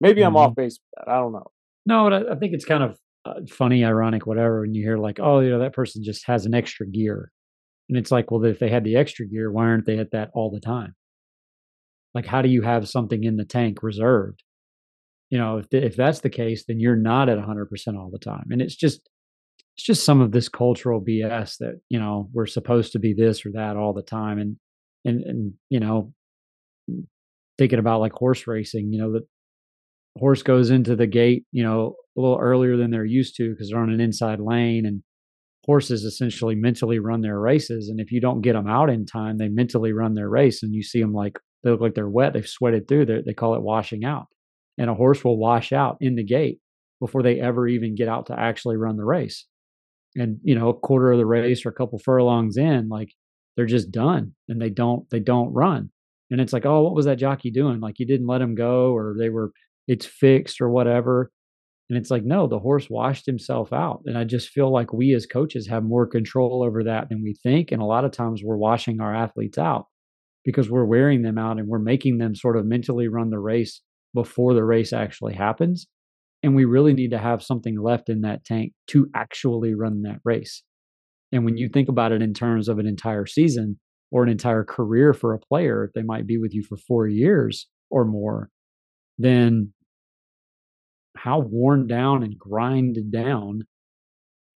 Maybe 0.00 0.20
mm-hmm. 0.20 0.28
i'm 0.28 0.36
off 0.36 0.54
base 0.54 0.78
with 0.78 1.06
that 1.06 1.12
i 1.12 1.18
don't 1.18 1.32
know 1.32 1.50
no, 1.88 2.08
I 2.08 2.34
think 2.34 2.52
it's 2.52 2.66
kind 2.66 2.82
of 2.82 2.98
uh, 3.24 3.40
funny, 3.48 3.82
ironic, 3.82 4.26
whatever, 4.26 4.60
when 4.60 4.74
you 4.74 4.84
hear 4.84 4.98
like, 4.98 5.18
oh, 5.18 5.40
you 5.40 5.48
know, 5.48 5.60
that 5.60 5.72
person 5.72 6.04
just 6.04 6.26
has 6.26 6.44
an 6.44 6.52
extra 6.52 6.86
gear. 6.86 7.32
And 7.88 7.96
it's 7.96 8.10
like, 8.10 8.30
well, 8.30 8.44
if 8.44 8.58
they 8.58 8.68
had 8.68 8.84
the 8.84 8.96
extra 8.96 9.26
gear, 9.26 9.50
why 9.50 9.64
aren't 9.64 9.86
they 9.86 9.98
at 9.98 10.10
that 10.10 10.30
all 10.34 10.50
the 10.50 10.60
time? 10.60 10.94
Like, 12.14 12.26
how 12.26 12.42
do 12.42 12.50
you 12.50 12.60
have 12.60 12.88
something 12.88 13.24
in 13.24 13.36
the 13.36 13.46
tank 13.46 13.82
reserved? 13.82 14.42
You 15.30 15.38
know, 15.38 15.58
if, 15.58 15.66
if 15.72 15.96
that's 15.96 16.20
the 16.20 16.28
case, 16.28 16.64
then 16.68 16.78
you're 16.78 16.94
not 16.94 17.30
at 17.30 17.38
100% 17.38 17.66
all 17.96 18.10
the 18.12 18.18
time. 18.18 18.48
And 18.50 18.60
it's 18.60 18.76
just, 18.76 19.08
it's 19.76 19.86
just 19.86 20.04
some 20.04 20.20
of 20.20 20.30
this 20.32 20.50
cultural 20.50 21.00
BS 21.00 21.56
that, 21.60 21.80
you 21.88 21.98
know, 21.98 22.28
we're 22.34 22.46
supposed 22.46 22.92
to 22.92 22.98
be 22.98 23.14
this 23.14 23.46
or 23.46 23.52
that 23.54 23.78
all 23.78 23.94
the 23.94 24.02
time. 24.02 24.38
And, 24.38 24.56
and, 25.06 25.22
and, 25.22 25.54
you 25.70 25.80
know, 25.80 26.12
thinking 27.56 27.78
about 27.78 28.00
like 28.00 28.12
horse 28.12 28.46
racing, 28.46 28.92
you 28.92 29.00
know, 29.00 29.12
the 29.12 29.26
horse 30.18 30.42
goes 30.42 30.70
into 30.70 30.96
the 30.96 31.06
gate, 31.06 31.44
you 31.52 31.62
know, 31.62 31.96
a 32.16 32.20
little 32.20 32.38
earlier 32.38 32.76
than 32.76 32.90
they're 32.90 33.04
used 33.04 33.36
to 33.36 33.50
because 33.50 33.70
they're 33.70 33.80
on 33.80 33.90
an 33.90 34.00
inside 34.00 34.40
lane 34.40 34.86
and 34.86 35.02
horses 35.64 36.04
essentially 36.04 36.54
mentally 36.54 36.98
run 36.98 37.20
their 37.20 37.38
races. 37.38 37.88
And 37.88 38.00
if 38.00 38.10
you 38.10 38.20
don't 38.20 38.40
get 38.40 38.54
them 38.54 38.68
out 38.68 38.90
in 38.90 39.04
time, 39.04 39.38
they 39.38 39.48
mentally 39.48 39.92
run 39.92 40.14
their 40.14 40.28
race 40.28 40.62
and 40.62 40.74
you 40.74 40.82
see 40.82 41.00
them 41.00 41.12
like 41.12 41.38
they 41.62 41.70
look 41.70 41.80
like 41.80 41.94
they're 41.94 42.08
wet. 42.08 42.32
They've 42.32 42.46
sweated 42.46 42.88
through. 42.88 43.06
They're, 43.06 43.22
they 43.22 43.34
call 43.34 43.54
it 43.54 43.62
washing 43.62 44.04
out. 44.04 44.26
And 44.78 44.88
a 44.88 44.94
horse 44.94 45.24
will 45.24 45.38
wash 45.38 45.72
out 45.72 45.98
in 46.00 46.14
the 46.14 46.24
gate 46.24 46.60
before 47.00 47.22
they 47.22 47.40
ever 47.40 47.68
even 47.68 47.96
get 47.96 48.08
out 48.08 48.26
to 48.26 48.38
actually 48.38 48.76
run 48.76 48.96
the 48.96 49.04
race. 49.04 49.46
And 50.16 50.38
you 50.42 50.54
know, 50.54 50.70
a 50.70 50.74
quarter 50.74 51.12
of 51.12 51.18
the 51.18 51.26
race 51.26 51.66
or 51.66 51.68
a 51.68 51.74
couple 51.74 51.98
furlongs 51.98 52.56
in, 52.56 52.88
like 52.88 53.12
they're 53.56 53.66
just 53.66 53.90
done 53.90 54.32
and 54.48 54.60
they 54.62 54.70
don't 54.70 55.08
they 55.10 55.20
don't 55.20 55.52
run. 55.52 55.90
And 56.30 56.40
it's 56.40 56.52
like, 56.52 56.66
oh, 56.66 56.82
what 56.82 56.94
was 56.94 57.06
that 57.06 57.18
jockey 57.18 57.50
doing? 57.50 57.80
Like 57.80 57.98
you 57.98 58.06
didn't 58.06 58.26
let 58.26 58.40
him 58.40 58.54
go, 58.54 58.94
or 58.94 59.16
they 59.18 59.30
were 59.30 59.52
it's 59.88 60.06
fixed 60.06 60.60
or 60.60 60.70
whatever. 60.70 61.32
And 61.90 61.98
it's 61.98 62.10
like, 62.10 62.22
no, 62.22 62.46
the 62.46 62.58
horse 62.58 62.88
washed 62.90 63.24
himself 63.24 63.72
out. 63.72 64.02
And 64.04 64.18
I 64.18 64.24
just 64.24 64.50
feel 64.50 64.70
like 64.70 64.92
we 64.92 65.14
as 65.14 65.26
coaches 65.26 65.66
have 65.68 65.82
more 65.82 66.06
control 66.06 66.62
over 66.62 66.84
that 66.84 67.08
than 67.08 67.22
we 67.22 67.34
think. 67.42 67.72
And 67.72 67.80
a 67.80 67.86
lot 67.86 68.04
of 68.04 68.12
times 68.12 68.42
we're 68.44 68.58
washing 68.58 69.00
our 69.00 69.14
athletes 69.14 69.56
out 69.56 69.86
because 70.44 70.70
we're 70.70 70.84
wearing 70.84 71.22
them 71.22 71.38
out 71.38 71.58
and 71.58 71.66
we're 71.66 71.78
making 71.78 72.18
them 72.18 72.34
sort 72.34 72.58
of 72.58 72.66
mentally 72.66 73.08
run 73.08 73.30
the 73.30 73.38
race 73.38 73.80
before 74.14 74.54
the 74.54 74.64
race 74.64 74.92
actually 74.92 75.34
happens. 75.34 75.86
And 76.42 76.54
we 76.54 76.66
really 76.66 76.92
need 76.92 77.10
to 77.10 77.18
have 77.18 77.42
something 77.42 77.80
left 77.80 78.10
in 78.10 78.20
that 78.20 78.44
tank 78.44 78.72
to 78.88 79.08
actually 79.14 79.74
run 79.74 80.02
that 80.02 80.20
race. 80.24 80.62
And 81.32 81.44
when 81.44 81.56
you 81.56 81.68
think 81.68 81.88
about 81.88 82.12
it 82.12 82.22
in 82.22 82.34
terms 82.34 82.68
of 82.68 82.78
an 82.78 82.86
entire 82.86 83.26
season 83.26 83.78
or 84.10 84.22
an 84.22 84.28
entire 84.28 84.64
career 84.64 85.12
for 85.14 85.34
a 85.34 85.38
player, 85.38 85.84
if 85.84 85.92
they 85.94 86.02
might 86.02 86.26
be 86.26 86.38
with 86.38 86.54
you 86.54 86.62
for 86.62 86.76
four 86.76 87.06
years 87.06 87.66
or 87.90 88.04
more, 88.04 88.50
then 89.18 89.72
how 91.16 91.40
worn 91.40 91.86
down 91.86 92.22
and 92.22 92.38
grinded 92.38 93.10
down 93.10 93.62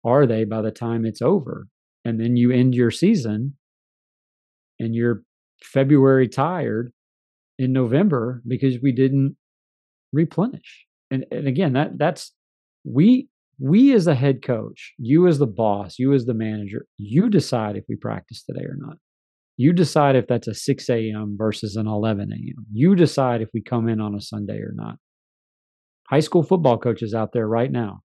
are 0.04 0.26
they 0.26 0.44
by 0.44 0.62
the 0.62 0.70
time 0.70 1.04
it's 1.04 1.22
over? 1.22 1.68
And 2.04 2.18
then 2.20 2.36
you 2.36 2.50
end 2.50 2.74
your 2.74 2.90
season 2.90 3.56
and 4.78 4.94
you're 4.94 5.22
February 5.62 6.28
tired 6.28 6.92
in 7.58 7.72
November 7.72 8.42
because 8.46 8.78
we 8.82 8.92
didn't 8.92 9.36
replenish. 10.12 10.86
And, 11.10 11.26
and 11.30 11.46
again, 11.46 11.74
that 11.74 11.98
that's 11.98 12.32
we 12.84 13.28
we 13.58 13.92
as 13.92 14.06
the 14.06 14.14
head 14.14 14.42
coach, 14.42 14.94
you 14.96 15.26
as 15.26 15.38
the 15.38 15.46
boss, 15.46 15.98
you 15.98 16.14
as 16.14 16.24
the 16.24 16.32
manager, 16.32 16.86
you 16.96 17.28
decide 17.28 17.76
if 17.76 17.84
we 17.88 17.96
practice 17.96 18.42
today 18.42 18.64
or 18.64 18.76
not. 18.78 18.96
You 19.58 19.74
decide 19.74 20.16
if 20.16 20.26
that's 20.26 20.48
a 20.48 20.54
6 20.54 20.88
a.m. 20.88 21.36
versus 21.36 21.76
an 21.76 21.86
11 21.86 22.32
a.m. 22.32 22.66
You 22.72 22.96
decide 22.96 23.42
if 23.42 23.50
we 23.52 23.60
come 23.60 23.90
in 23.90 24.00
on 24.00 24.14
a 24.14 24.20
Sunday 24.20 24.56
or 24.56 24.72
not 24.74 24.96
high 26.10 26.20
school 26.20 26.42
football 26.42 26.76
coaches 26.76 27.14
out 27.14 27.32
there 27.32 27.46
right 27.46 27.70
now. 27.70 28.02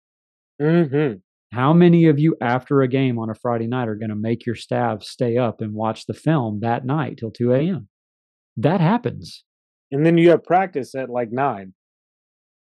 Mm-hmm. 0.62 1.18
How 1.53 1.72
many 1.72 2.07
of 2.07 2.18
you, 2.18 2.36
after 2.40 2.82
a 2.82 2.88
game 2.88 3.18
on 3.18 3.30
a 3.30 3.34
Friday 3.34 3.66
night, 3.66 3.88
are 3.88 3.96
going 3.96 4.11
to 4.11 4.16
make 4.16 4.46
your 4.46 4.55
staff 4.55 5.03
stay 5.03 5.36
up 5.36 5.61
and 5.61 5.74
watch 5.74 6.07
the 6.07 6.14
film 6.14 6.61
that 6.61 6.84
night 6.84 7.16
till 7.18 7.30
2 7.30 7.53
a.m.? 7.53 7.88
That 8.57 8.80
happens. 8.80 9.44
And 9.90 10.05
then 10.05 10.18
you 10.18 10.30
have 10.30 10.44
practice 10.44 10.94
at 10.94 11.09
like 11.09 11.32
nine. 11.32 11.72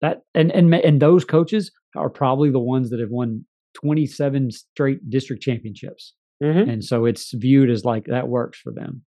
That 0.01 0.23
and 0.35 0.51
and 0.51 0.75
and 0.75 1.01
those 1.01 1.25
coaches 1.25 1.71
are 1.97 2.11
probably 2.11 2.51
the 2.51 2.59
ones 2.59 2.91
that 2.91 3.01
have 3.01 3.11
won 3.11 3.47
27 3.75 4.51
straight 4.51 5.09
district 5.09 5.43
championships. 5.43 6.15
Mm-hmm. 6.43 6.69
And 6.69 6.85
so 6.85 7.05
it's 7.05 7.33
viewed 7.33 7.71
as 7.71 7.85
like 7.85 8.07
that 8.07 8.29
works 8.29 8.59
for 8.59 8.73
them. 8.73 9.03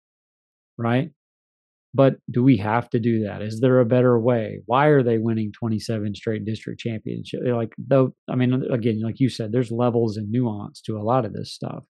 Right? 0.76 1.10
But 1.96 2.16
do 2.28 2.42
we 2.42 2.56
have 2.56 2.90
to 2.90 2.98
do 2.98 3.22
that? 3.22 3.40
Is 3.40 3.60
there 3.60 3.78
a 3.78 3.84
better 3.84 4.18
way? 4.18 4.62
Why 4.66 4.86
are 4.86 5.04
they 5.04 5.18
winning 5.18 5.52
27 5.52 6.16
straight 6.16 6.44
district 6.44 6.80
championships? 6.80 7.44
Like, 7.46 7.72
though, 7.78 8.14
I 8.28 8.34
mean, 8.34 8.64
again, 8.72 9.00
like 9.00 9.20
you 9.20 9.28
said, 9.28 9.52
there's 9.52 9.70
levels 9.70 10.16
and 10.16 10.28
nuance 10.30 10.80
to 10.82 10.98
a 10.98 11.02
lot 11.04 11.24
of 11.24 11.32
this 11.32 11.52
stuff. 11.52 11.84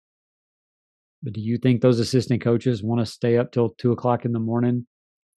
But 1.24 1.32
do 1.32 1.40
you 1.40 1.58
think 1.58 1.80
those 1.80 2.00
assistant 2.00 2.42
coaches 2.44 2.84
want 2.84 3.00
to 3.00 3.06
stay 3.06 3.38
up 3.38 3.54
till 3.54 3.70
two 3.78 3.94
o'clock 3.94 4.26
in 4.26 4.34
the 4.34 4.40
morning 4.40 4.86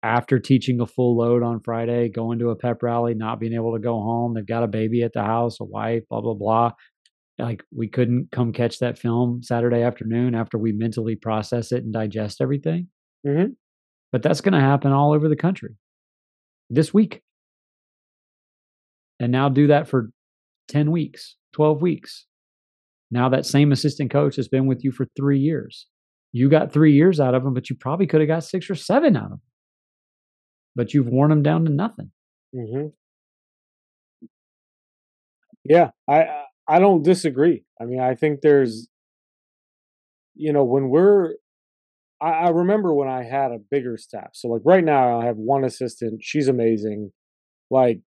after 0.03 0.39
teaching 0.39 0.81
a 0.81 0.87
full 0.87 1.19
load 1.19 1.43
on 1.43 1.61
Friday, 1.61 2.09
going 2.09 2.39
to 2.39 2.49
a 2.49 2.57
pep 2.57 2.83
rally, 2.83 3.13
not 3.13 3.41
being 3.41 3.53
able 3.53 3.75
to 3.75 3.83
go 3.83 4.01
home? 4.01 4.33
They've 4.33 4.47
got 4.47 4.63
a 4.63 4.69
baby 4.69 5.03
at 5.03 5.13
the 5.13 5.25
house, 5.25 5.61
a 5.61 5.65
wife, 5.65 6.05
blah, 6.09 6.23
blah, 6.23 6.33
blah. 6.33 6.73
Like, 7.39 7.65
we 7.77 7.89
couldn't 7.89 8.31
come 8.33 8.55
catch 8.55 8.79
that 8.79 8.99
film 8.99 9.43
Saturday 9.43 9.83
afternoon 9.83 10.35
after 10.35 10.57
we 10.57 10.73
mentally 10.73 11.17
process 11.17 11.71
it 11.71 11.85
and 11.85 11.93
digest 11.93 12.41
everything. 12.41 12.89
Mm-hmm. 13.27 13.53
But 14.15 14.23
that's 14.23 14.41
going 14.41 14.53
to 14.53 14.61
happen 14.61 14.93
all 14.93 15.13
over 15.13 15.29
the 15.29 15.35
country 15.35 15.75
this 16.71 16.95
week. 16.95 17.21
And 19.19 19.33
now 19.33 19.49
do 19.49 19.67
that 19.67 19.89
for 19.89 20.11
10 20.69 20.93
weeks, 20.93 21.35
12 21.55 21.83
weeks. 21.83 22.27
Now 23.11 23.29
that 23.31 23.45
same 23.45 23.73
assistant 23.73 24.13
coach 24.13 24.37
has 24.37 24.47
been 24.47 24.67
with 24.67 24.85
you 24.85 24.93
for 24.93 25.09
three 25.17 25.41
years. 25.41 25.89
You 26.31 26.49
got 26.49 26.73
three 26.73 26.93
years 26.93 27.19
out 27.19 27.35
of 27.35 27.45
him, 27.45 27.55
but 27.55 27.69
you 27.69 27.75
probably 27.75 28.07
could 28.07 28.21
have 28.21 28.29
got 28.29 28.45
six 28.45 28.71
or 28.71 28.77
seven 28.77 29.17
out 29.17 29.25
of 29.25 29.33
him. 29.33 29.41
But 30.77 30.95
you've 30.95 31.09
worn 31.09 31.33
him 31.33 31.43
down 31.43 31.65
to 31.65 31.73
nothing. 31.73 32.13
Mm-hmm. 32.55 32.91
Yeah, 35.65 35.91
I 36.09 36.45
I 36.69 36.79
don't 36.79 37.03
disagree. 37.03 37.65
I 37.81 37.85
mean, 37.85 37.99
I 37.99 38.15
think 38.15 38.43
there's, 38.43 38.87
you 40.37 40.53
know, 40.53 40.63
when 40.63 40.89
we're 40.89 41.35
I, 42.21 42.31
I 42.31 42.49
remember 42.51 42.95
when 42.95 43.09
I 43.09 43.25
had 43.25 43.51
a 43.51 43.59
bigger 43.71 43.97
staff. 43.97 44.31
So 44.35 44.49
like 44.49 44.63
right 44.65 44.85
now 44.85 45.21
I 45.21 45.27
have 45.27 45.37
one 45.37 45.65
assistant. 45.65 46.21
She's 46.23 46.49
amazing. 46.49 47.13
Like 47.71 48.01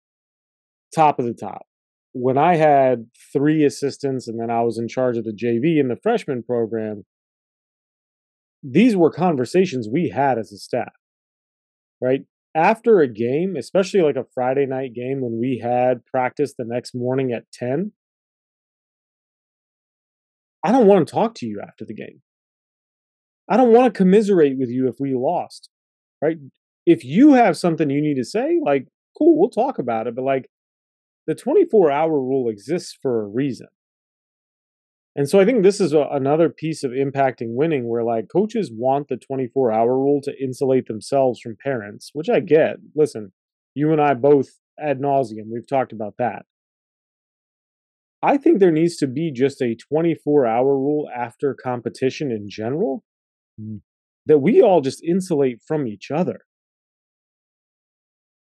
top 0.94 1.18
of 1.18 1.26
the 1.26 1.34
top. 1.34 1.66
When 2.12 2.38
I 2.38 2.56
had 2.56 3.06
three 3.32 3.64
assistants 3.64 4.26
and 4.26 4.40
then 4.40 4.50
I 4.50 4.62
was 4.62 4.78
in 4.78 4.88
charge 4.88 5.16
of 5.16 5.24
the 5.24 5.32
JV 5.36 5.78
and 5.78 5.90
the 5.90 5.98
freshman 6.02 6.42
program, 6.42 7.04
these 8.62 8.96
were 8.96 9.10
conversations 9.10 9.88
we 9.90 10.08
had 10.08 10.38
as 10.38 10.50
a 10.50 10.56
staff. 10.56 10.92
Right? 12.00 12.22
After 12.54 13.00
a 13.00 13.08
game, 13.08 13.54
especially 13.56 14.00
like 14.00 14.16
a 14.16 14.24
Friday 14.34 14.64
night 14.64 14.94
game 14.94 15.20
when 15.20 15.38
we 15.38 15.60
had 15.62 16.06
practice 16.06 16.54
the 16.56 16.64
next 16.66 16.94
morning 16.94 17.32
at 17.32 17.44
10, 17.52 17.92
I 20.64 20.72
don't 20.72 20.86
want 20.86 21.06
to 21.06 21.12
talk 21.12 21.34
to 21.36 21.46
you 21.46 21.60
after 21.62 21.84
the 21.84 21.94
game. 21.94 22.22
I 23.48 23.56
don't 23.56 23.72
want 23.72 23.92
to 23.92 23.96
commiserate 23.96 24.58
with 24.58 24.70
you 24.70 24.88
if 24.88 24.96
we 24.98 25.14
lost, 25.14 25.70
right? 26.20 26.36
If 26.84 27.04
you 27.04 27.34
have 27.34 27.56
something 27.56 27.90
you 27.90 28.02
need 28.02 28.16
to 28.16 28.24
say, 28.24 28.58
like, 28.64 28.88
cool, 29.16 29.38
we'll 29.38 29.50
talk 29.50 29.78
about 29.78 30.06
it. 30.06 30.14
But 30.14 30.24
like, 30.24 30.48
the 31.26 31.34
24 31.34 31.90
hour 31.90 32.20
rule 32.20 32.48
exists 32.48 32.96
for 33.00 33.22
a 33.22 33.26
reason. 33.26 33.66
And 35.16 35.28
so 35.28 35.40
I 35.40 35.46
think 35.46 35.62
this 35.62 35.80
is 35.80 35.94
a, 35.94 36.06
another 36.12 36.50
piece 36.50 36.84
of 36.84 36.90
impacting 36.90 37.54
winning 37.54 37.88
where 37.88 38.04
like 38.04 38.28
coaches 38.30 38.70
want 38.72 39.08
the 39.08 39.16
24 39.16 39.72
hour 39.72 39.96
rule 39.96 40.20
to 40.22 40.42
insulate 40.42 40.86
themselves 40.86 41.40
from 41.40 41.56
parents, 41.62 42.10
which 42.12 42.28
I 42.28 42.40
get. 42.40 42.76
Listen, 42.94 43.32
you 43.74 43.92
and 43.92 44.00
I 44.00 44.12
both 44.12 44.50
ad 44.78 45.00
nauseum, 45.00 45.50
we've 45.50 45.66
talked 45.66 45.92
about 45.92 46.14
that. 46.18 46.44
I 48.22 48.36
think 48.36 48.58
there 48.58 48.70
needs 48.70 48.96
to 48.96 49.06
be 49.06 49.32
just 49.32 49.62
a 49.62 49.74
24 49.74 50.46
hour 50.46 50.76
rule 50.76 51.08
after 51.14 51.54
competition 51.54 52.30
in 52.30 52.48
general 52.48 53.02
Mm. 53.60 53.80
that 54.26 54.38
we 54.38 54.60
all 54.60 54.80
just 54.82 55.02
insulate 55.02 55.60
from 55.66 55.86
each 55.86 56.10
other. 56.10 56.40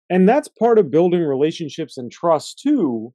And 0.09 0.27
that's 0.27 0.47
part 0.47 0.79
of 0.79 0.91
building 0.91 1.21
relationships 1.21 1.97
and 1.97 2.11
trust 2.11 2.59
too, 2.59 3.13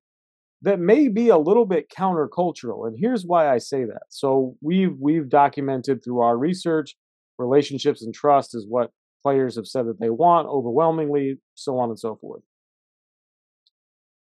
that 0.63 0.79
may 0.81 1.09
be 1.09 1.29
a 1.29 1.39
little 1.39 1.67
bit 1.67 1.91
countercultural. 1.91 2.87
And 2.87 2.97
here's 2.99 3.25
why 3.25 3.53
I 3.53 3.59
say 3.59 3.85
that. 3.85 4.03
So 4.11 4.57
we've 4.61 4.97
we've 5.01 5.29
documented 5.29 6.03
through 6.05 6.21
our 6.21 6.37
research, 6.37 6.95
relationships 7.39 8.03
and 8.03 8.15
trust 8.15 8.55
is 8.55 8.67
what 8.69 8.91
players 9.23 9.57
have 9.57 9.67
said 9.67 9.87
that 9.87 10.01
they 10.01 10.11
want 10.11 10.49
overwhelmingly, 10.49 11.39
so 11.55 11.79
on 11.79 11.89
and 11.91 11.99
so 11.99 12.17
forth. 12.17 12.43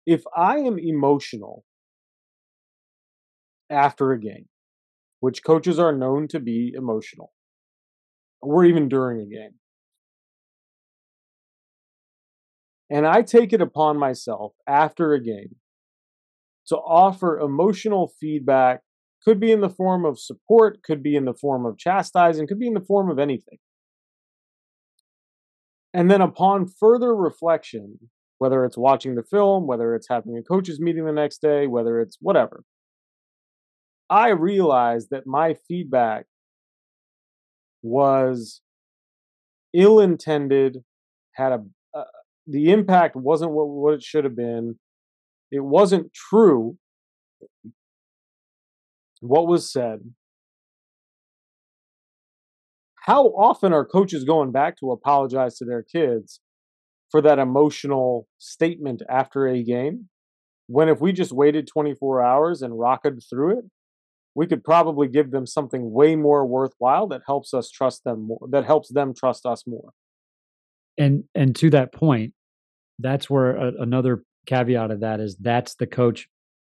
If 0.07 0.25
I 0.37 0.59
am 0.59 0.79
emotional 0.79 1.65
after 3.71 4.13
a 4.13 4.21
game, 4.21 4.49
which 5.21 5.45
coaches 5.45 5.79
are 5.79 5.93
known 5.93 6.29
to 6.29 6.41
be 6.41 6.73
emotional, 6.77 7.33
or 8.41 8.65
even 8.65 8.89
during 8.89 9.21
a 9.21 9.27
game. 9.27 9.55
And 12.91 13.07
I 13.07 13.23
take 13.23 13.53
it 13.53 13.61
upon 13.61 13.99
myself 13.99 14.53
after 14.67 15.13
a 15.13 15.23
game 15.23 15.57
to 16.69 16.77
offer 16.77 17.39
emotional 17.39 18.13
feedback 18.21 18.81
could 19.25 19.41
be 19.41 19.53
in 19.53 19.61
the 19.61 19.69
form 19.69 20.05
of 20.05 20.19
support, 20.19 20.83
could 20.83 21.03
be 21.03 21.17
in 21.17 21.25
the 21.25 21.35
form 21.35 21.67
of 21.67 21.77
chastising, 21.77 22.47
could 22.47 22.59
be 22.59 22.69
in 22.69 22.75
the 22.75 22.81
form 22.81 23.11
of 23.11 23.19
anything. 23.19 23.59
And 25.93 26.11
then 26.11 26.21
upon 26.21 26.69
further 26.69 27.15
reflection, 27.15 27.99
whether 28.39 28.65
it's 28.65 28.79
watching 28.79 29.17
the 29.17 29.23
film, 29.23 29.67
whether 29.67 29.95
it's 29.95 30.09
having 30.09 30.37
a 30.37 30.43
coaches 30.43 30.81
meeting 30.81 31.05
the 31.05 31.13
next 31.13 31.43
day, 31.43 31.67
whether 31.67 32.01
it's 32.01 32.17
whatever, 32.21 32.63
I 34.09 34.29
realized 34.29 35.09
that 35.11 35.27
my 35.27 35.57
feedback 35.67 36.27
was 37.83 38.61
ill 39.73 40.01
intended, 40.01 40.79
had 41.33 41.53
a, 41.53 41.65
uh, 41.95 42.05
the 42.47 42.71
impact 42.71 43.17
wasn't 43.17 43.53
what, 43.53 43.69
what 43.69 43.95
it 43.95 44.03
should 44.03 44.25
have 44.25 44.37
been. 44.37 44.79
It 45.51 45.65
wasn't 45.65 46.13
true 46.13 46.77
what 49.21 49.47
was 49.47 49.71
said. 49.71 50.01
How 52.97 53.27
often 53.29 53.73
are 53.73 53.85
coaches 53.85 54.25
going 54.25 54.53
back 54.53 54.79
to 54.81 54.91
apologize 54.93 55.57
to 55.59 55.65
their 55.65 55.83
kids 55.83 56.41
for 57.11 57.23
that 57.23 57.39
emotional 57.39 58.29
statement 58.37 59.03
after 59.09 59.47
a 59.47 59.63
game? 59.63 60.09
When 60.67 60.91
if 60.91 61.01
we 61.01 61.13
just 61.13 61.33
waited 61.33 61.67
24 61.67 62.23
hours 62.23 62.61
and 62.61 62.79
rocketed 62.79 63.23
through 63.29 63.61
it, 63.61 63.65
we 64.39 64.47
could 64.47 64.63
probably 64.63 65.09
give 65.09 65.33
them 65.33 65.45
something 65.49 65.91
way 65.91 66.15
more 66.15 66.47
worthwhile 66.47 67.09
that 67.09 67.23
helps 67.27 67.53
us 67.53 67.69
trust 67.73 68.05
them 68.05 68.29
more, 68.29 68.39
that 68.51 68.65
helps 68.65 68.89
them 68.89 69.13
trust 69.13 69.45
us 69.45 69.67
more. 69.67 69.91
And 70.97 71.25
and 71.35 71.57
to 71.57 71.71
that 71.71 71.93
point, 71.93 72.35
that's 73.01 73.29
where 73.29 73.57
a, 73.57 73.83
another 73.83 74.23
caveat 74.47 74.93
of 74.93 75.01
that 75.01 75.19
is 75.19 75.37
that's 75.41 75.75
the 75.75 75.89
coach 75.89 76.29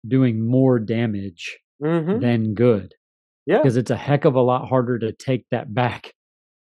doing 0.07 0.47
more 0.47 0.79
damage 0.79 1.59
mm-hmm. 1.83 2.21
than 2.21 2.53
good. 2.53 2.95
Yeah. 3.45 3.57
Because 3.57 3.75
it's 3.75 3.91
a 3.91 3.97
heck 3.97 4.23
of 4.23 4.35
a 4.35 4.41
lot 4.41 4.69
harder 4.69 4.97
to 4.97 5.11
take 5.11 5.45
that 5.51 5.73
back. 5.81 6.13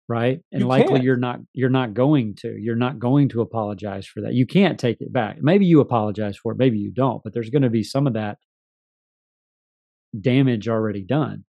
Right. 0.08 0.38
And 0.52 0.60
you 0.60 0.68
likely 0.68 0.92
can't. 0.92 1.02
you're 1.02 1.16
not 1.16 1.40
you're 1.52 1.68
not 1.68 1.94
going 1.94 2.36
to. 2.42 2.56
You're 2.56 2.76
not 2.76 3.00
going 3.00 3.28
to 3.30 3.40
apologize 3.40 4.06
for 4.06 4.20
that. 4.20 4.34
You 4.34 4.46
can't 4.46 4.78
take 4.78 5.00
it 5.00 5.12
back. 5.12 5.38
Maybe 5.40 5.66
you 5.66 5.80
apologize 5.80 6.36
for 6.36 6.52
it, 6.52 6.58
maybe 6.58 6.78
you 6.78 6.92
don't, 6.92 7.24
but 7.24 7.34
there's 7.34 7.50
going 7.50 7.62
to 7.62 7.70
be 7.70 7.82
some 7.82 8.06
of 8.06 8.12
that 8.12 8.38
damage 10.18 10.68
already 10.68 11.04
done. 11.04 11.44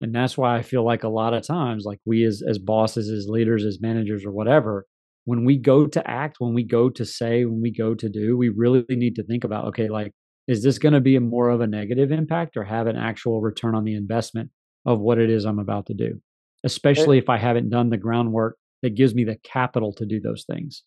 And 0.00 0.14
that's 0.14 0.36
why 0.36 0.56
I 0.56 0.62
feel 0.62 0.84
like 0.84 1.04
a 1.04 1.08
lot 1.08 1.34
of 1.34 1.46
times, 1.46 1.84
like 1.86 2.00
we 2.04 2.24
as 2.24 2.42
as 2.46 2.58
bosses, 2.58 3.08
as 3.08 3.28
leaders, 3.28 3.64
as 3.64 3.80
managers 3.80 4.24
or 4.24 4.32
whatever, 4.32 4.86
when 5.24 5.44
we 5.44 5.56
go 5.56 5.86
to 5.86 6.10
act, 6.10 6.36
when 6.40 6.52
we 6.52 6.64
go 6.64 6.90
to 6.90 7.04
say, 7.04 7.44
when 7.44 7.62
we 7.62 7.72
go 7.72 7.94
to 7.94 8.08
do, 8.08 8.36
we 8.36 8.50
really 8.50 8.84
need 8.90 9.14
to 9.16 9.24
think 9.24 9.44
about, 9.44 9.66
okay, 9.66 9.88
like 9.88 10.12
is 10.46 10.62
this 10.62 10.78
going 10.78 10.92
to 10.92 11.00
be 11.00 11.16
a 11.16 11.20
more 11.20 11.48
of 11.48 11.60
a 11.60 11.66
negative 11.66 12.12
impact 12.12 12.56
or 12.56 12.64
have 12.64 12.86
an 12.86 12.96
actual 12.96 13.40
return 13.40 13.74
on 13.74 13.84
the 13.84 13.94
investment 13.94 14.50
of 14.84 15.00
what 15.00 15.18
it 15.18 15.30
is 15.30 15.46
I'm 15.46 15.58
about 15.58 15.86
to 15.86 15.94
do? 15.94 16.20
Especially 16.64 17.18
if 17.18 17.28
I 17.30 17.38
haven't 17.38 17.70
done 17.70 17.90
the 17.90 17.96
groundwork 17.96 18.58
that 18.82 18.94
gives 18.94 19.14
me 19.14 19.24
the 19.24 19.38
capital 19.42 19.94
to 19.94 20.04
do 20.04 20.20
those 20.20 20.44
things. 20.44 20.82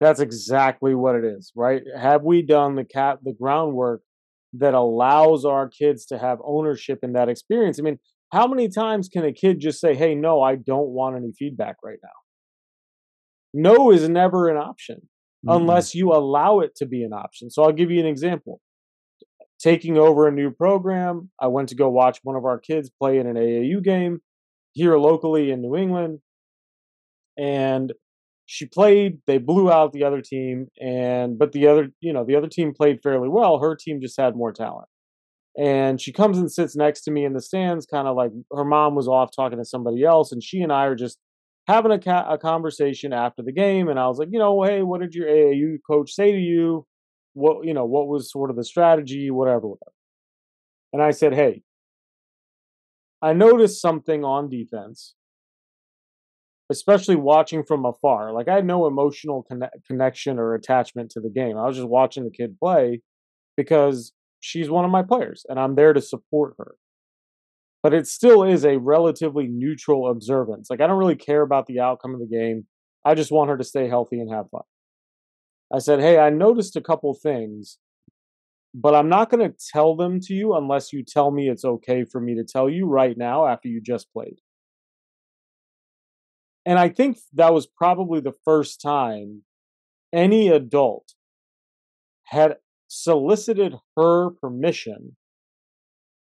That's 0.00 0.20
exactly 0.20 0.94
what 0.94 1.16
it 1.16 1.24
is, 1.24 1.52
right? 1.56 1.82
Have 1.96 2.22
we 2.22 2.42
done 2.42 2.76
the 2.76 2.84
cap 2.84 3.20
the 3.22 3.32
groundwork 3.32 4.02
that 4.54 4.74
allows 4.74 5.44
our 5.44 5.68
kids 5.68 6.06
to 6.06 6.18
have 6.18 6.38
ownership 6.44 7.00
in 7.02 7.12
that 7.12 7.28
experience? 7.28 7.78
I 7.78 7.82
mean, 7.82 7.98
how 8.32 8.46
many 8.46 8.68
times 8.68 9.08
can 9.08 9.24
a 9.24 9.32
kid 9.32 9.60
just 9.60 9.80
say, 9.80 9.94
"Hey, 9.94 10.14
no, 10.14 10.42
I 10.42 10.56
don't 10.56 10.88
want 10.88 11.16
any 11.16 11.32
feedback 11.32 11.76
right 11.82 11.98
now"? 12.02 12.10
No 13.54 13.90
is 13.90 14.08
never 14.08 14.48
an 14.48 14.56
option 14.56 15.08
mm-hmm. 15.46 15.50
unless 15.50 15.94
you 15.94 16.12
allow 16.12 16.60
it 16.60 16.74
to 16.76 16.86
be 16.86 17.02
an 17.02 17.12
option. 17.12 17.50
So 17.50 17.64
I'll 17.64 17.72
give 17.72 17.90
you 17.90 18.00
an 18.00 18.06
example 18.06 18.60
taking 19.58 19.98
over 19.98 20.28
a 20.28 20.32
new 20.32 20.50
program. 20.50 21.30
I 21.40 21.48
went 21.48 21.68
to 21.70 21.74
go 21.74 21.88
watch 21.88 22.20
one 22.22 22.36
of 22.36 22.44
our 22.44 22.58
kids 22.58 22.90
play 22.90 23.18
in 23.18 23.26
an 23.26 23.36
AAU 23.36 23.82
game 23.82 24.20
here 24.72 24.96
locally 24.96 25.50
in 25.50 25.62
New 25.62 25.76
England. 25.76 26.20
And 27.36 27.92
she 28.50 28.66
played, 28.66 29.18
they 29.26 29.38
blew 29.38 29.70
out 29.70 29.92
the 29.92 30.04
other 30.04 30.20
team 30.20 30.68
and 30.80 31.38
but 31.38 31.52
the 31.52 31.66
other, 31.66 31.90
you 32.00 32.12
know, 32.12 32.24
the 32.24 32.36
other 32.36 32.48
team 32.48 32.74
played 32.74 33.00
fairly 33.02 33.28
well. 33.28 33.58
Her 33.58 33.76
team 33.76 34.00
just 34.00 34.18
had 34.18 34.36
more 34.36 34.52
talent. 34.52 34.88
And 35.58 36.00
she 36.00 36.12
comes 36.12 36.38
and 36.38 36.50
sits 36.50 36.76
next 36.76 37.02
to 37.02 37.10
me 37.10 37.24
in 37.24 37.32
the 37.32 37.42
stands 37.42 37.84
kind 37.86 38.08
of 38.08 38.16
like 38.16 38.30
her 38.52 38.64
mom 38.64 38.94
was 38.94 39.08
off 39.08 39.30
talking 39.34 39.58
to 39.58 39.64
somebody 39.64 40.04
else 40.04 40.32
and 40.32 40.42
she 40.42 40.60
and 40.60 40.72
I 40.72 40.86
are 40.86 40.94
just 40.94 41.18
having 41.66 41.92
a, 41.92 41.98
ca- 41.98 42.26
a 42.28 42.38
conversation 42.38 43.12
after 43.12 43.42
the 43.42 43.52
game 43.52 43.88
and 43.88 43.98
I 43.98 44.08
was 44.08 44.18
like, 44.18 44.28
you 44.30 44.38
know, 44.38 44.62
hey, 44.62 44.82
what 44.82 45.00
did 45.00 45.14
your 45.14 45.28
AAU 45.28 45.78
coach 45.86 46.12
say 46.12 46.32
to 46.32 46.38
you? 46.38 46.86
what 47.38 47.64
you 47.64 47.72
know 47.72 47.84
what 47.84 48.08
was 48.08 48.30
sort 48.30 48.50
of 48.50 48.56
the 48.56 48.64
strategy 48.64 49.30
whatever 49.30 49.68
whatever 49.68 49.92
and 50.92 51.02
i 51.02 51.10
said 51.10 51.32
hey 51.32 51.62
i 53.22 53.32
noticed 53.32 53.80
something 53.80 54.24
on 54.24 54.48
defense 54.48 55.14
especially 56.70 57.16
watching 57.16 57.64
from 57.64 57.84
afar. 57.84 58.32
Like 58.32 58.48
i 58.48 58.54
had 58.54 58.66
no 58.66 58.86
emotional 58.86 59.42
conne- 59.42 59.70
connection 59.86 60.38
or 60.38 60.54
attachment 60.54 61.10
to 61.12 61.20
the 61.20 61.30
game. 61.30 61.56
I 61.56 61.66
was 61.66 61.76
just 61.76 61.88
watching 61.88 62.24
the 62.24 62.30
kid 62.30 62.58
play 62.58 63.02
because 63.56 64.12
she's 64.40 64.70
one 64.70 64.84
of 64.84 64.90
my 64.90 65.02
players 65.02 65.44
and 65.48 65.58
i'm 65.58 65.74
there 65.74 65.92
to 65.92 66.00
support 66.00 66.54
her. 66.58 66.74
But 67.82 67.94
it 67.94 68.06
still 68.06 68.42
is 68.42 68.64
a 68.64 68.76
relatively 68.78 69.46
neutral 69.46 70.10
observance. 70.10 70.70
Like 70.70 70.80
i 70.80 70.86
don't 70.86 70.98
really 70.98 71.16
care 71.16 71.42
about 71.42 71.66
the 71.66 71.80
outcome 71.80 72.14
of 72.14 72.20
the 72.20 72.26
game. 72.26 72.66
I 73.04 73.14
just 73.14 73.32
want 73.32 73.50
her 73.50 73.56
to 73.56 73.64
stay 73.64 73.88
healthy 73.88 74.20
and 74.20 74.30
have 74.32 74.50
fun. 74.50 74.62
I 75.72 75.78
said, 75.78 76.00
Hey, 76.00 76.18
I 76.18 76.30
noticed 76.30 76.76
a 76.76 76.80
couple 76.80 77.12
things, 77.14 77.78
but 78.74 78.94
I'm 78.94 79.08
not 79.08 79.30
going 79.30 79.50
to 79.50 79.56
tell 79.72 79.96
them 79.96 80.20
to 80.20 80.34
you 80.34 80.54
unless 80.54 80.92
you 80.92 81.02
tell 81.02 81.30
me 81.30 81.48
it's 81.48 81.64
okay 81.64 82.04
for 82.04 82.20
me 82.20 82.34
to 82.36 82.44
tell 82.44 82.68
you 82.68 82.86
right 82.86 83.16
now 83.16 83.46
after 83.46 83.68
you 83.68 83.80
just 83.80 84.12
played. 84.12 84.38
And 86.68 86.78
I 86.78 86.90
think 86.90 87.16
that 87.32 87.54
was 87.54 87.66
probably 87.66 88.20
the 88.20 88.34
first 88.44 88.82
time 88.82 89.40
any 90.12 90.48
adult 90.48 91.14
had 92.24 92.56
solicited 92.88 93.74
her 93.96 94.28
permission 94.32 95.16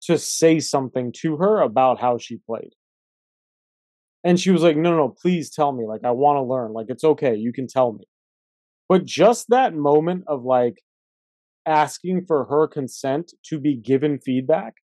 to 0.04 0.18
say 0.18 0.62
something 0.62 1.12
to 1.18 1.36
her 1.36 1.60
about 1.60 2.00
how 2.00 2.18
she 2.18 2.38
played. 2.38 2.72
And 4.24 4.40
she 4.40 4.52
was 4.52 4.64
like, 4.64 4.78
no, 4.78 4.92
no, 4.92 4.98
no, 5.00 5.16
please 5.22 5.50
tell 5.50 5.74
me. 5.74 5.84
Like, 5.86 6.06
I 6.06 6.12
want 6.12 6.38
to 6.38 6.44
learn. 6.44 6.72
Like, 6.72 6.86
it's 6.88 7.04
okay. 7.04 7.36
You 7.36 7.52
can 7.52 7.68
tell 7.68 7.92
me. 7.92 8.06
But 8.88 9.04
just 9.04 9.48
that 9.50 9.76
moment 9.76 10.24
of 10.28 10.46
like 10.46 10.82
asking 11.66 12.24
for 12.26 12.46
her 12.46 12.70
consent 12.70 13.34
to 13.48 13.60
be 13.60 13.76
given 13.76 14.18
feedback 14.18 14.76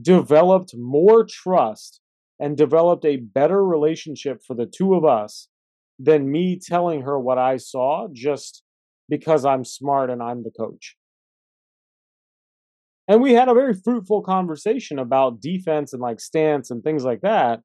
developed 0.00 0.72
more 0.74 1.26
trust 1.28 2.00
and 2.38 2.56
developed 2.56 3.04
a 3.04 3.16
better 3.16 3.64
relationship 3.64 4.40
for 4.46 4.54
the 4.54 4.66
two 4.66 4.94
of 4.94 5.04
us 5.04 5.48
than 5.98 6.30
me 6.30 6.58
telling 6.60 7.02
her 7.02 7.18
what 7.18 7.38
I 7.38 7.56
saw 7.56 8.08
just 8.12 8.62
because 9.08 9.44
I'm 9.44 9.64
smart 9.64 10.10
and 10.10 10.22
I'm 10.22 10.42
the 10.42 10.50
coach. 10.50 10.96
And 13.08 13.22
we 13.22 13.32
had 13.32 13.48
a 13.48 13.54
very 13.54 13.74
fruitful 13.74 14.22
conversation 14.22 14.98
about 14.98 15.40
defense 15.40 15.92
and 15.92 16.02
like 16.02 16.20
stance 16.20 16.70
and 16.70 16.82
things 16.82 17.04
like 17.04 17.20
that. 17.20 17.60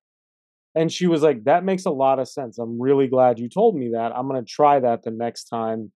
And 0.76 0.92
she 0.92 1.08
was 1.08 1.22
like, 1.22 1.44
That 1.46 1.66
makes 1.66 1.86
a 1.86 1.92
lot 1.92 2.20
of 2.20 2.30
sense. 2.30 2.58
I'm 2.58 2.80
really 2.80 3.08
glad 3.08 3.40
you 3.40 3.50
told 3.50 3.76
me 3.76 3.92
that. 3.94 4.16
I'm 4.16 4.28
going 4.28 4.44
to 4.44 4.50
try 4.50 4.80
that 4.80 5.04
the 5.04 5.12
next 5.12 5.46
time 5.46 5.92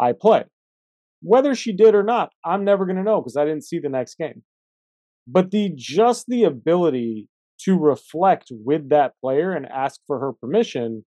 I 0.00 0.12
play. 0.12 0.44
Whether 1.22 1.54
she 1.54 1.72
did 1.72 1.94
or 1.94 2.02
not, 2.02 2.30
I'm 2.44 2.64
never 2.64 2.86
going 2.86 2.96
to 2.96 3.02
know 3.02 3.20
because 3.20 3.36
I 3.36 3.44
didn't 3.44 3.64
see 3.64 3.78
the 3.78 3.88
next 3.88 4.16
game. 4.16 4.42
But 5.28 5.50
the 5.50 5.72
just 5.74 6.26
the 6.28 6.44
ability 6.44 7.28
to 7.64 7.78
reflect 7.78 8.46
with 8.50 8.88
that 8.90 9.12
player 9.20 9.52
and 9.52 9.66
ask 9.66 10.00
for 10.06 10.20
her 10.20 10.32
permission 10.32 11.04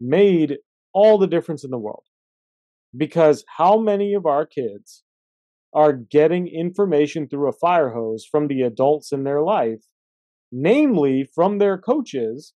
made 0.00 0.56
all 0.92 1.18
the 1.18 1.26
difference 1.26 1.64
in 1.64 1.70
the 1.70 1.78
world. 1.78 2.04
Because 2.96 3.44
how 3.56 3.78
many 3.78 4.14
of 4.14 4.26
our 4.26 4.44
kids 4.44 5.04
are 5.74 5.92
getting 5.92 6.48
information 6.48 7.28
through 7.28 7.48
a 7.48 7.52
fire 7.52 7.90
hose 7.90 8.26
from 8.30 8.48
the 8.48 8.62
adults 8.62 9.12
in 9.12 9.24
their 9.24 9.40
life 9.40 9.80
namely 10.52 11.26
from 11.34 11.58
their 11.58 11.78
coaches 11.78 12.52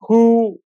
who 0.00 0.58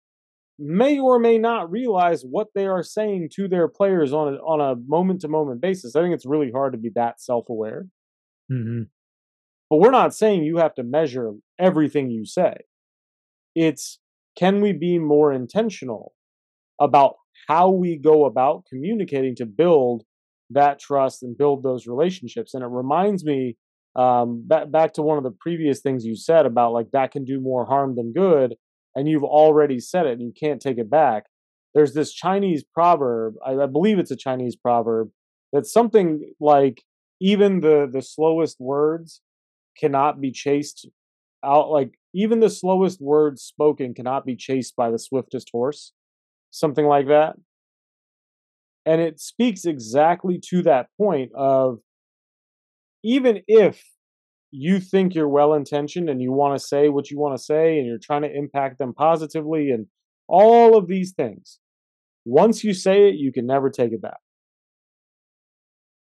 may 0.59 0.99
or 0.99 1.19
may 1.19 1.37
not 1.37 1.71
realize 1.71 2.23
what 2.23 2.49
they 2.55 2.67
are 2.67 2.83
saying 2.83 3.29
to 3.35 3.49
their 3.49 3.69
players 3.69 4.13
on 4.13 4.35
a, 4.35 4.37
on 4.39 4.61
a 4.61 4.81
moment 4.87 5.21
to 5.21 5.29
moment 5.29 5.61
basis. 5.61 5.95
I 5.95 6.03
think 6.03 6.15
it's 6.15 6.27
really 6.27 6.51
hard 6.53 6.73
to 6.73 6.79
be 6.79 6.91
that 6.95 7.21
self 7.21 7.49
aware. 7.49 7.87
Mm-hmm. 8.51 8.83
But 9.71 9.79
we're 9.79 9.91
not 9.91 10.15
saying 10.15 10.45
you 10.45 10.59
have 10.59 10.75
to 10.77 10.83
measure 10.83 11.33
everything 11.59 12.11
you 12.11 12.25
say. 12.25 12.55
It's 13.55 13.99
can 14.37 14.61
we 14.61 14.73
be 14.73 14.99
more 14.99 15.33
intentional 15.33 16.13
about 16.81 17.17
how 17.49 17.71
we 17.71 17.97
go 17.97 18.25
about 18.25 18.65
communicating 18.69 19.35
to 19.37 19.47
build 19.47 20.05
that 20.51 20.79
trust 20.79 21.23
and 21.23 21.37
build 21.37 21.63
those 21.63 21.87
relationships? 21.87 22.55
And 22.55 22.63
it 22.63 22.69
reminds 22.69 23.25
me 23.25 23.57
um, 23.97 24.43
back 24.47 24.71
back 24.71 24.93
to 24.95 25.03
one 25.03 25.19
of 25.19 25.25
the 25.25 25.37
previous 25.39 25.81
things 25.81 26.05
you 26.05 26.15
said 26.15 26.47
about 26.47 26.73
like 26.73 26.91
that 26.93 27.11
can 27.11 27.25
do 27.25 27.41
more 27.41 27.65
harm 27.65 27.97
than 27.97 28.13
good, 28.13 28.55
and 28.95 29.09
you've 29.09 29.25
already 29.25 29.81
said 29.81 30.07
it 30.07 30.13
and 30.13 30.23
you 30.23 30.33
can't 30.39 30.63
take 30.63 30.79
it 30.79 30.91
back. 30.91 31.25
There's 31.75 31.95
this 31.95 32.13
Chinese 32.13 32.65
proverb, 32.65 33.35
I, 33.45 33.53
I 33.53 33.67
believe 33.67 33.99
it's 33.99 34.11
a 34.11 34.17
Chinese 34.17 34.57
proverb, 34.57 35.11
that's 35.53 35.73
something 35.73 36.33
like 36.41 36.83
even 37.21 37.61
the 37.61 37.89
the 37.93 38.03
slowest 38.03 38.59
words 38.61 39.21
cannot 39.79 40.21
be 40.21 40.31
chased 40.31 40.89
out 41.45 41.71
like 41.71 41.99
even 42.15 42.41
the 42.41 42.51
slowest 42.51 43.01
word 43.01 43.39
spoken 43.39 43.95
cannot 43.95 44.27
be 44.27 44.35
chased 44.35 44.75
by 44.75 44.91
the 44.91 44.99
swiftest 44.99 45.49
horse 45.53 45.93
something 46.51 46.87
like 46.87 47.09
that. 47.09 47.37
And 48.87 49.01
it 49.01 49.21
speaks 49.21 49.65
exactly 49.65 50.41
to 50.49 50.63
that 50.63 50.87
point 50.97 51.33
of 51.35 51.81
even 53.05 53.43
if 53.47 53.83
you 54.51 54.81
think 54.81 55.15
you're 55.15 55.29
well 55.29 55.55
intentioned 55.55 56.09
and 56.09 56.23
you 56.23 56.33
want 56.33 56.59
to 56.59 56.67
say 56.67 56.89
what 56.89 57.11
you 57.11 57.19
want 57.19 57.37
to 57.37 57.43
say 57.43 57.79
and 57.79 57.87
you're 57.87 57.99
trying 57.99 58.23
to 58.23 58.35
impact 58.35 58.79
them 58.79 58.95
positively 58.95 59.71
and 59.71 59.87
all 60.27 60.77
of 60.77 60.87
these 60.89 61.13
things 61.13 61.59
once 62.25 62.65
you 62.65 62.73
say 62.73 63.09
it 63.09 63.17
you 63.17 63.31
can 63.31 63.47
never 63.47 63.69
take 63.69 63.93
it 63.93 64.01
back. 64.01 64.19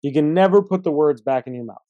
You 0.00 0.12
can 0.12 0.32
never 0.32 0.62
put 0.62 0.82
the 0.82 0.92
words 0.92 1.20
back 1.20 1.46
in 1.46 1.54
your 1.54 1.64
mouth 1.64 1.87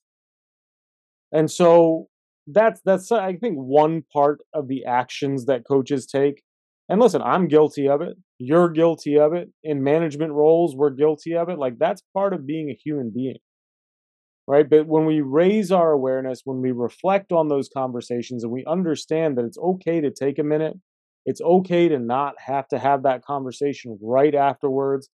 and 1.32 1.50
so 1.50 2.08
that's 2.46 2.80
that's 2.84 3.12
I 3.12 3.36
think 3.36 3.56
one 3.56 4.02
part 4.12 4.40
of 4.54 4.68
the 4.68 4.84
actions 4.84 5.46
that 5.46 5.66
coaches 5.68 6.06
take. 6.06 6.42
And 6.88 7.00
listen, 7.00 7.20
I'm 7.20 7.48
guilty 7.48 7.86
of 7.86 8.00
it. 8.00 8.16
You're 8.38 8.70
guilty 8.70 9.18
of 9.18 9.34
it. 9.34 9.50
In 9.62 9.82
management 9.82 10.32
roles, 10.32 10.74
we're 10.74 10.90
guilty 10.90 11.36
of 11.36 11.50
it. 11.50 11.58
Like 11.58 11.78
that's 11.78 12.02
part 12.14 12.32
of 12.32 12.46
being 12.46 12.70
a 12.70 12.78
human 12.82 13.12
being. 13.14 13.36
Right? 14.46 14.68
But 14.68 14.86
when 14.86 15.04
we 15.04 15.20
raise 15.20 15.70
our 15.70 15.92
awareness, 15.92 16.40
when 16.44 16.62
we 16.62 16.72
reflect 16.72 17.32
on 17.32 17.48
those 17.48 17.68
conversations 17.68 18.42
and 18.42 18.52
we 18.52 18.64
understand 18.64 19.36
that 19.36 19.44
it's 19.44 19.58
okay 19.58 20.00
to 20.00 20.10
take 20.10 20.38
a 20.38 20.42
minute, 20.42 20.72
it's 21.26 21.42
okay 21.42 21.88
to 21.88 21.98
not 21.98 22.36
have 22.38 22.66
to 22.68 22.78
have 22.78 23.02
that 23.02 23.22
conversation 23.22 23.98
right 24.00 24.34
afterwards. 24.34 25.10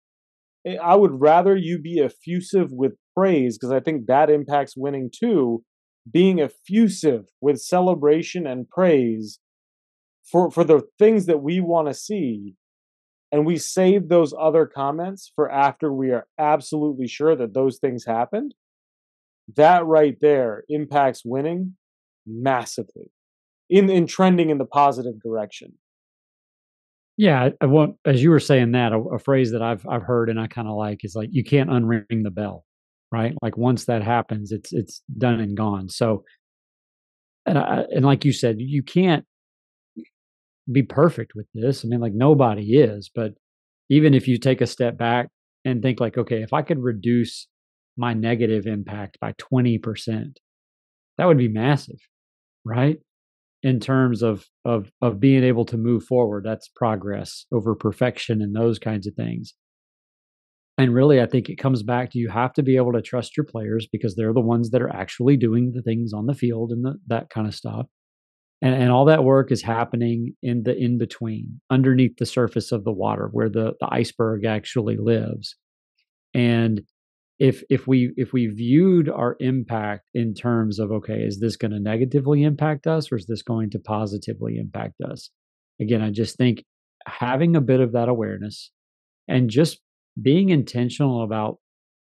Eh, 0.67 0.77
I 0.77 0.95
would 0.95 1.19
rather 1.19 1.57
you 1.57 1.79
be 1.79 2.01
effusive 2.01 2.69
with 2.71 2.93
praise 3.17 3.57
because 3.57 3.73
I 3.73 3.81
think 3.81 4.07
that 4.09 4.29
impacts 4.29 4.77
winning 4.77 5.11
too 5.11 5.65
being 6.11 6.41
effusive 6.41 7.27
with 7.41 7.61
celebration 7.61 8.47
and 8.47 8.69
praise 8.69 9.39
for, 10.25 10.51
for 10.51 10.65
the 10.65 10.83
things 10.99 11.27
that 11.27 11.43
we 11.43 11.61
want 11.61 11.89
to 11.89 11.95
see. 11.95 12.55
And 13.31 13.47
we 13.47 13.57
save 13.57 14.09
those 14.09 14.35
other 14.39 14.67
comments 14.67 15.33
for 15.35 15.51
after 15.51 15.93
we 15.93 16.11
are 16.11 16.27
absolutely 16.39 17.09
sure 17.09 17.35
that 17.37 17.55
those 17.55 17.79
things 17.79 18.05
happened. 18.05 18.55
That 19.57 19.87
right 19.87 20.17
there 20.21 20.65
impacts 20.69 21.23
winning 21.25 21.77
massively 22.27 23.11
in, 23.71 23.89
in 23.91 24.07
trending 24.07 24.51
in 24.51 24.59
the 24.59 24.67
positive 24.67 25.21
direction. 25.23 25.73
Yeah, 27.17 27.51
I 27.61 27.67
want 27.67 27.97
as 28.07 28.23
you 28.23 28.31
were 28.31 28.41
saying 28.41 28.73
that 28.73 28.93
a, 28.93 28.99
a 28.99 29.19
phrase 29.19 29.53
that 29.53 29.63
I've 29.63 29.87
I've 29.87 30.03
heard 30.03 30.31
and 30.31 30.41
I 30.41 30.47
kind 30.47 30.67
of 30.67 30.77
like 30.77 31.05
is 31.05 31.15
like 31.15 31.29
you 31.31 31.45
can't 31.45 31.69
unring 31.69 32.23
the 32.23 32.31
bell 32.31 32.65
right? 33.13 33.35
Like 33.43 33.57
once 33.57 33.85
that 33.85 34.03
happens, 34.03 34.51
it's 34.51 34.73
it's 34.73 35.03
done 35.19 35.39
and 35.39 35.57
gone. 35.57 35.89
So, 35.91 36.25
and 37.47 37.59
I, 37.59 37.85
and 37.95 38.05
like 38.05 38.25
you 38.25 38.33
said, 38.33 38.57
you 38.59 38.83
can't 38.83 39.25
be 40.71 40.83
perfect 40.83 41.33
with 41.35 41.47
this. 41.55 41.85
I 41.85 41.89
mean, 41.89 42.01
like 42.01 42.15
nobody 42.15 42.75
is, 42.77 43.11
but 43.15 43.35
even 43.91 44.15
if 44.15 44.27
you 44.27 44.39
take 44.39 44.61
a 44.61 44.67
step 44.67 44.97
back 44.97 45.29
and 45.65 45.83
think 45.83 46.01
like, 46.01 46.17
okay, 46.17 46.43
if 46.43 46.53
I 46.53 46.63
could 46.63 46.79
reduce 46.79 47.47
my 47.97 48.15
negative 48.15 48.67
impact 48.67 49.19
by 49.21 49.35
20%, 49.35 50.37
that 51.19 51.27
would 51.27 51.39
be 51.39 51.49
massive, 51.49 51.99
right? 52.65 52.99
In 53.63 53.79
terms 53.79 54.23
of 54.23 54.47
of 54.65 54.91
of 55.03 55.21
being 55.21 55.45
able 55.45 55.65
to 55.67 55.77
move 55.77 56.05
forward, 56.05 56.45
that's 56.45 56.69
progress 56.69 57.47
over 57.53 57.77
perfection 57.77 58.41
and 58.43 58.57
those 58.57 58.79
kinds 58.79 59.07
of 59.07 59.15
things. 59.15 59.55
And 60.79 60.95
really, 60.95 61.21
I 61.21 61.27
think 61.27 61.49
it 61.49 61.57
comes 61.57 61.83
back 61.83 62.11
to 62.11 62.19
you 62.19 62.31
have 62.31 62.55
to 62.55 62.63
be 62.63 62.77
able 62.77 62.93
to 62.93 63.03
trust 63.03 63.37
your 63.37 63.45
players 63.45 63.87
because 63.87 64.17
they're 64.17 64.33
the 64.33 64.41
ones 64.41 64.71
that 64.71 64.81
are 64.81 64.95
actually 64.95 65.37
doing 65.37 65.73
the 65.73 65.83
things 65.83 66.13
on 66.13 66.27
the 66.27 66.35
field 66.35 66.73
and 66.73 66.85
the, 66.85 66.95
that 67.09 67.29
kind 67.29 67.47
of 67.47 67.55
stuff. 67.55 67.87
And, 68.63 68.75
and 68.75 68.91
all 68.91 69.05
that 69.07 69.25
work 69.25 69.53
is 69.53 69.61
happening 69.61 70.35
in 70.43 70.63
the 70.63 70.75
in 70.75 70.97
between, 70.97 71.61
underneath 71.69 72.17
the 72.17 72.27
surface 72.27 72.73
of 72.73 72.85
the 72.85 72.93
water, 72.93 73.29
where 73.33 73.51
the, 73.51 73.75
the 73.81 73.89
iceberg 73.91 74.47
actually 74.47 74.97
lives. 74.97 75.57
And 76.33 76.83
if 77.39 77.65
if 77.69 77.87
we 77.87 78.13
if 78.17 78.33
we 78.33 78.47
viewed 78.47 79.11
our 79.11 79.37
impact 79.41 80.05
in 80.15 80.33
terms 80.33 80.79
of 80.79 80.93
okay, 80.93 81.23
is 81.23 81.41
this 81.41 81.57
going 81.57 81.73
to 81.73 81.81
negatively 81.81 82.45
impact 82.45 82.87
us 82.87 83.11
or 83.11 83.17
is 83.17 83.27
this 83.27 83.43
going 83.43 83.69
to 83.71 83.79
positively 83.79 84.59
impact 84.59 85.01
us? 85.03 85.29
Again, 85.81 86.01
I 86.01 86.11
just 86.11 86.37
think 86.37 86.65
having 87.07 87.57
a 87.57 87.61
bit 87.61 87.81
of 87.81 87.93
that 87.93 88.09
awareness 88.09 88.71
and 89.29 89.51
just 89.51 89.81
being 90.21 90.51
intentional 90.51 91.23
about 91.23 91.59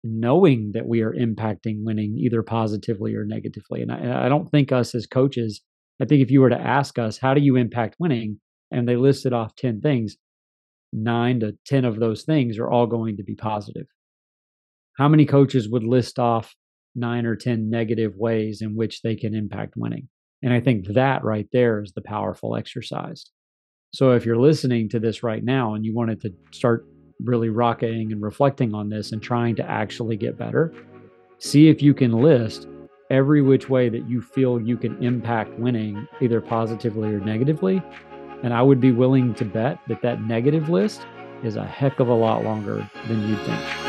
knowing 0.04 0.72
that 0.74 0.86
we 0.86 1.02
are 1.02 1.12
impacting 1.12 1.82
winning 1.82 2.16
either 2.18 2.42
positively 2.42 3.14
or 3.14 3.24
negatively. 3.24 3.82
And 3.82 3.90
I, 3.90 4.26
I, 4.26 4.28
don't 4.28 4.48
think 4.48 4.70
us 4.70 4.94
as 4.94 5.06
coaches, 5.06 5.62
I 6.00 6.04
think 6.04 6.22
if 6.22 6.30
you 6.30 6.40
were 6.40 6.50
to 6.50 6.60
ask 6.60 6.98
us, 6.98 7.18
how 7.18 7.34
do 7.34 7.40
you 7.40 7.56
impact 7.56 7.96
winning? 7.98 8.38
And 8.70 8.88
they 8.88 8.96
listed 8.96 9.32
off 9.32 9.56
10 9.56 9.80
things, 9.80 10.16
nine 10.92 11.40
to 11.40 11.56
10 11.66 11.84
of 11.84 11.98
those 11.98 12.22
things 12.22 12.58
are 12.58 12.70
all 12.70 12.86
going 12.86 13.16
to 13.16 13.24
be 13.24 13.34
positive. 13.34 13.86
How 14.96 15.08
many 15.08 15.26
coaches 15.26 15.68
would 15.68 15.84
list 15.84 16.18
off 16.18 16.54
nine 16.94 17.26
or 17.26 17.36
10 17.36 17.68
negative 17.68 18.12
ways 18.16 18.62
in 18.62 18.76
which 18.76 19.02
they 19.02 19.16
can 19.16 19.34
impact 19.34 19.74
winning? 19.76 20.08
And 20.42 20.52
I 20.52 20.60
think 20.60 20.86
that 20.88 21.24
right 21.24 21.48
there 21.52 21.82
is 21.82 21.92
the 21.92 22.02
powerful 22.02 22.56
exercise. 22.56 23.30
So 23.92 24.12
if 24.12 24.26
you're 24.26 24.38
listening 24.38 24.88
to 24.90 25.00
this 25.00 25.22
right 25.22 25.42
now 25.42 25.74
and 25.74 25.84
you 25.84 25.94
wanted 25.94 26.20
to 26.22 26.30
start 26.52 26.86
really 27.24 27.48
rocketing 27.48 28.12
and 28.12 28.22
reflecting 28.22 28.74
on 28.74 28.88
this 28.88 29.12
and 29.12 29.22
trying 29.22 29.56
to 29.56 29.68
actually 29.68 30.16
get 30.16 30.36
better, 30.36 30.72
see 31.38 31.68
if 31.68 31.82
you 31.82 31.94
can 31.94 32.12
list 32.12 32.68
every 33.10 33.40
which 33.40 33.68
way 33.68 33.88
that 33.88 34.08
you 34.08 34.20
feel 34.20 34.60
you 34.60 34.76
can 34.76 35.02
impact 35.02 35.56
winning, 35.58 36.06
either 36.20 36.40
positively 36.40 37.08
or 37.08 37.20
negatively. 37.20 37.82
And 38.42 38.52
I 38.52 38.62
would 38.62 38.80
be 38.80 38.92
willing 38.92 39.34
to 39.34 39.44
bet 39.44 39.78
that 39.88 40.02
that 40.02 40.22
negative 40.22 40.68
list 40.68 41.06
is 41.42 41.56
a 41.56 41.64
heck 41.64 42.00
of 42.00 42.08
a 42.08 42.14
lot 42.14 42.44
longer 42.44 42.88
than 43.06 43.28
you'd 43.28 43.40
think. 43.42 43.85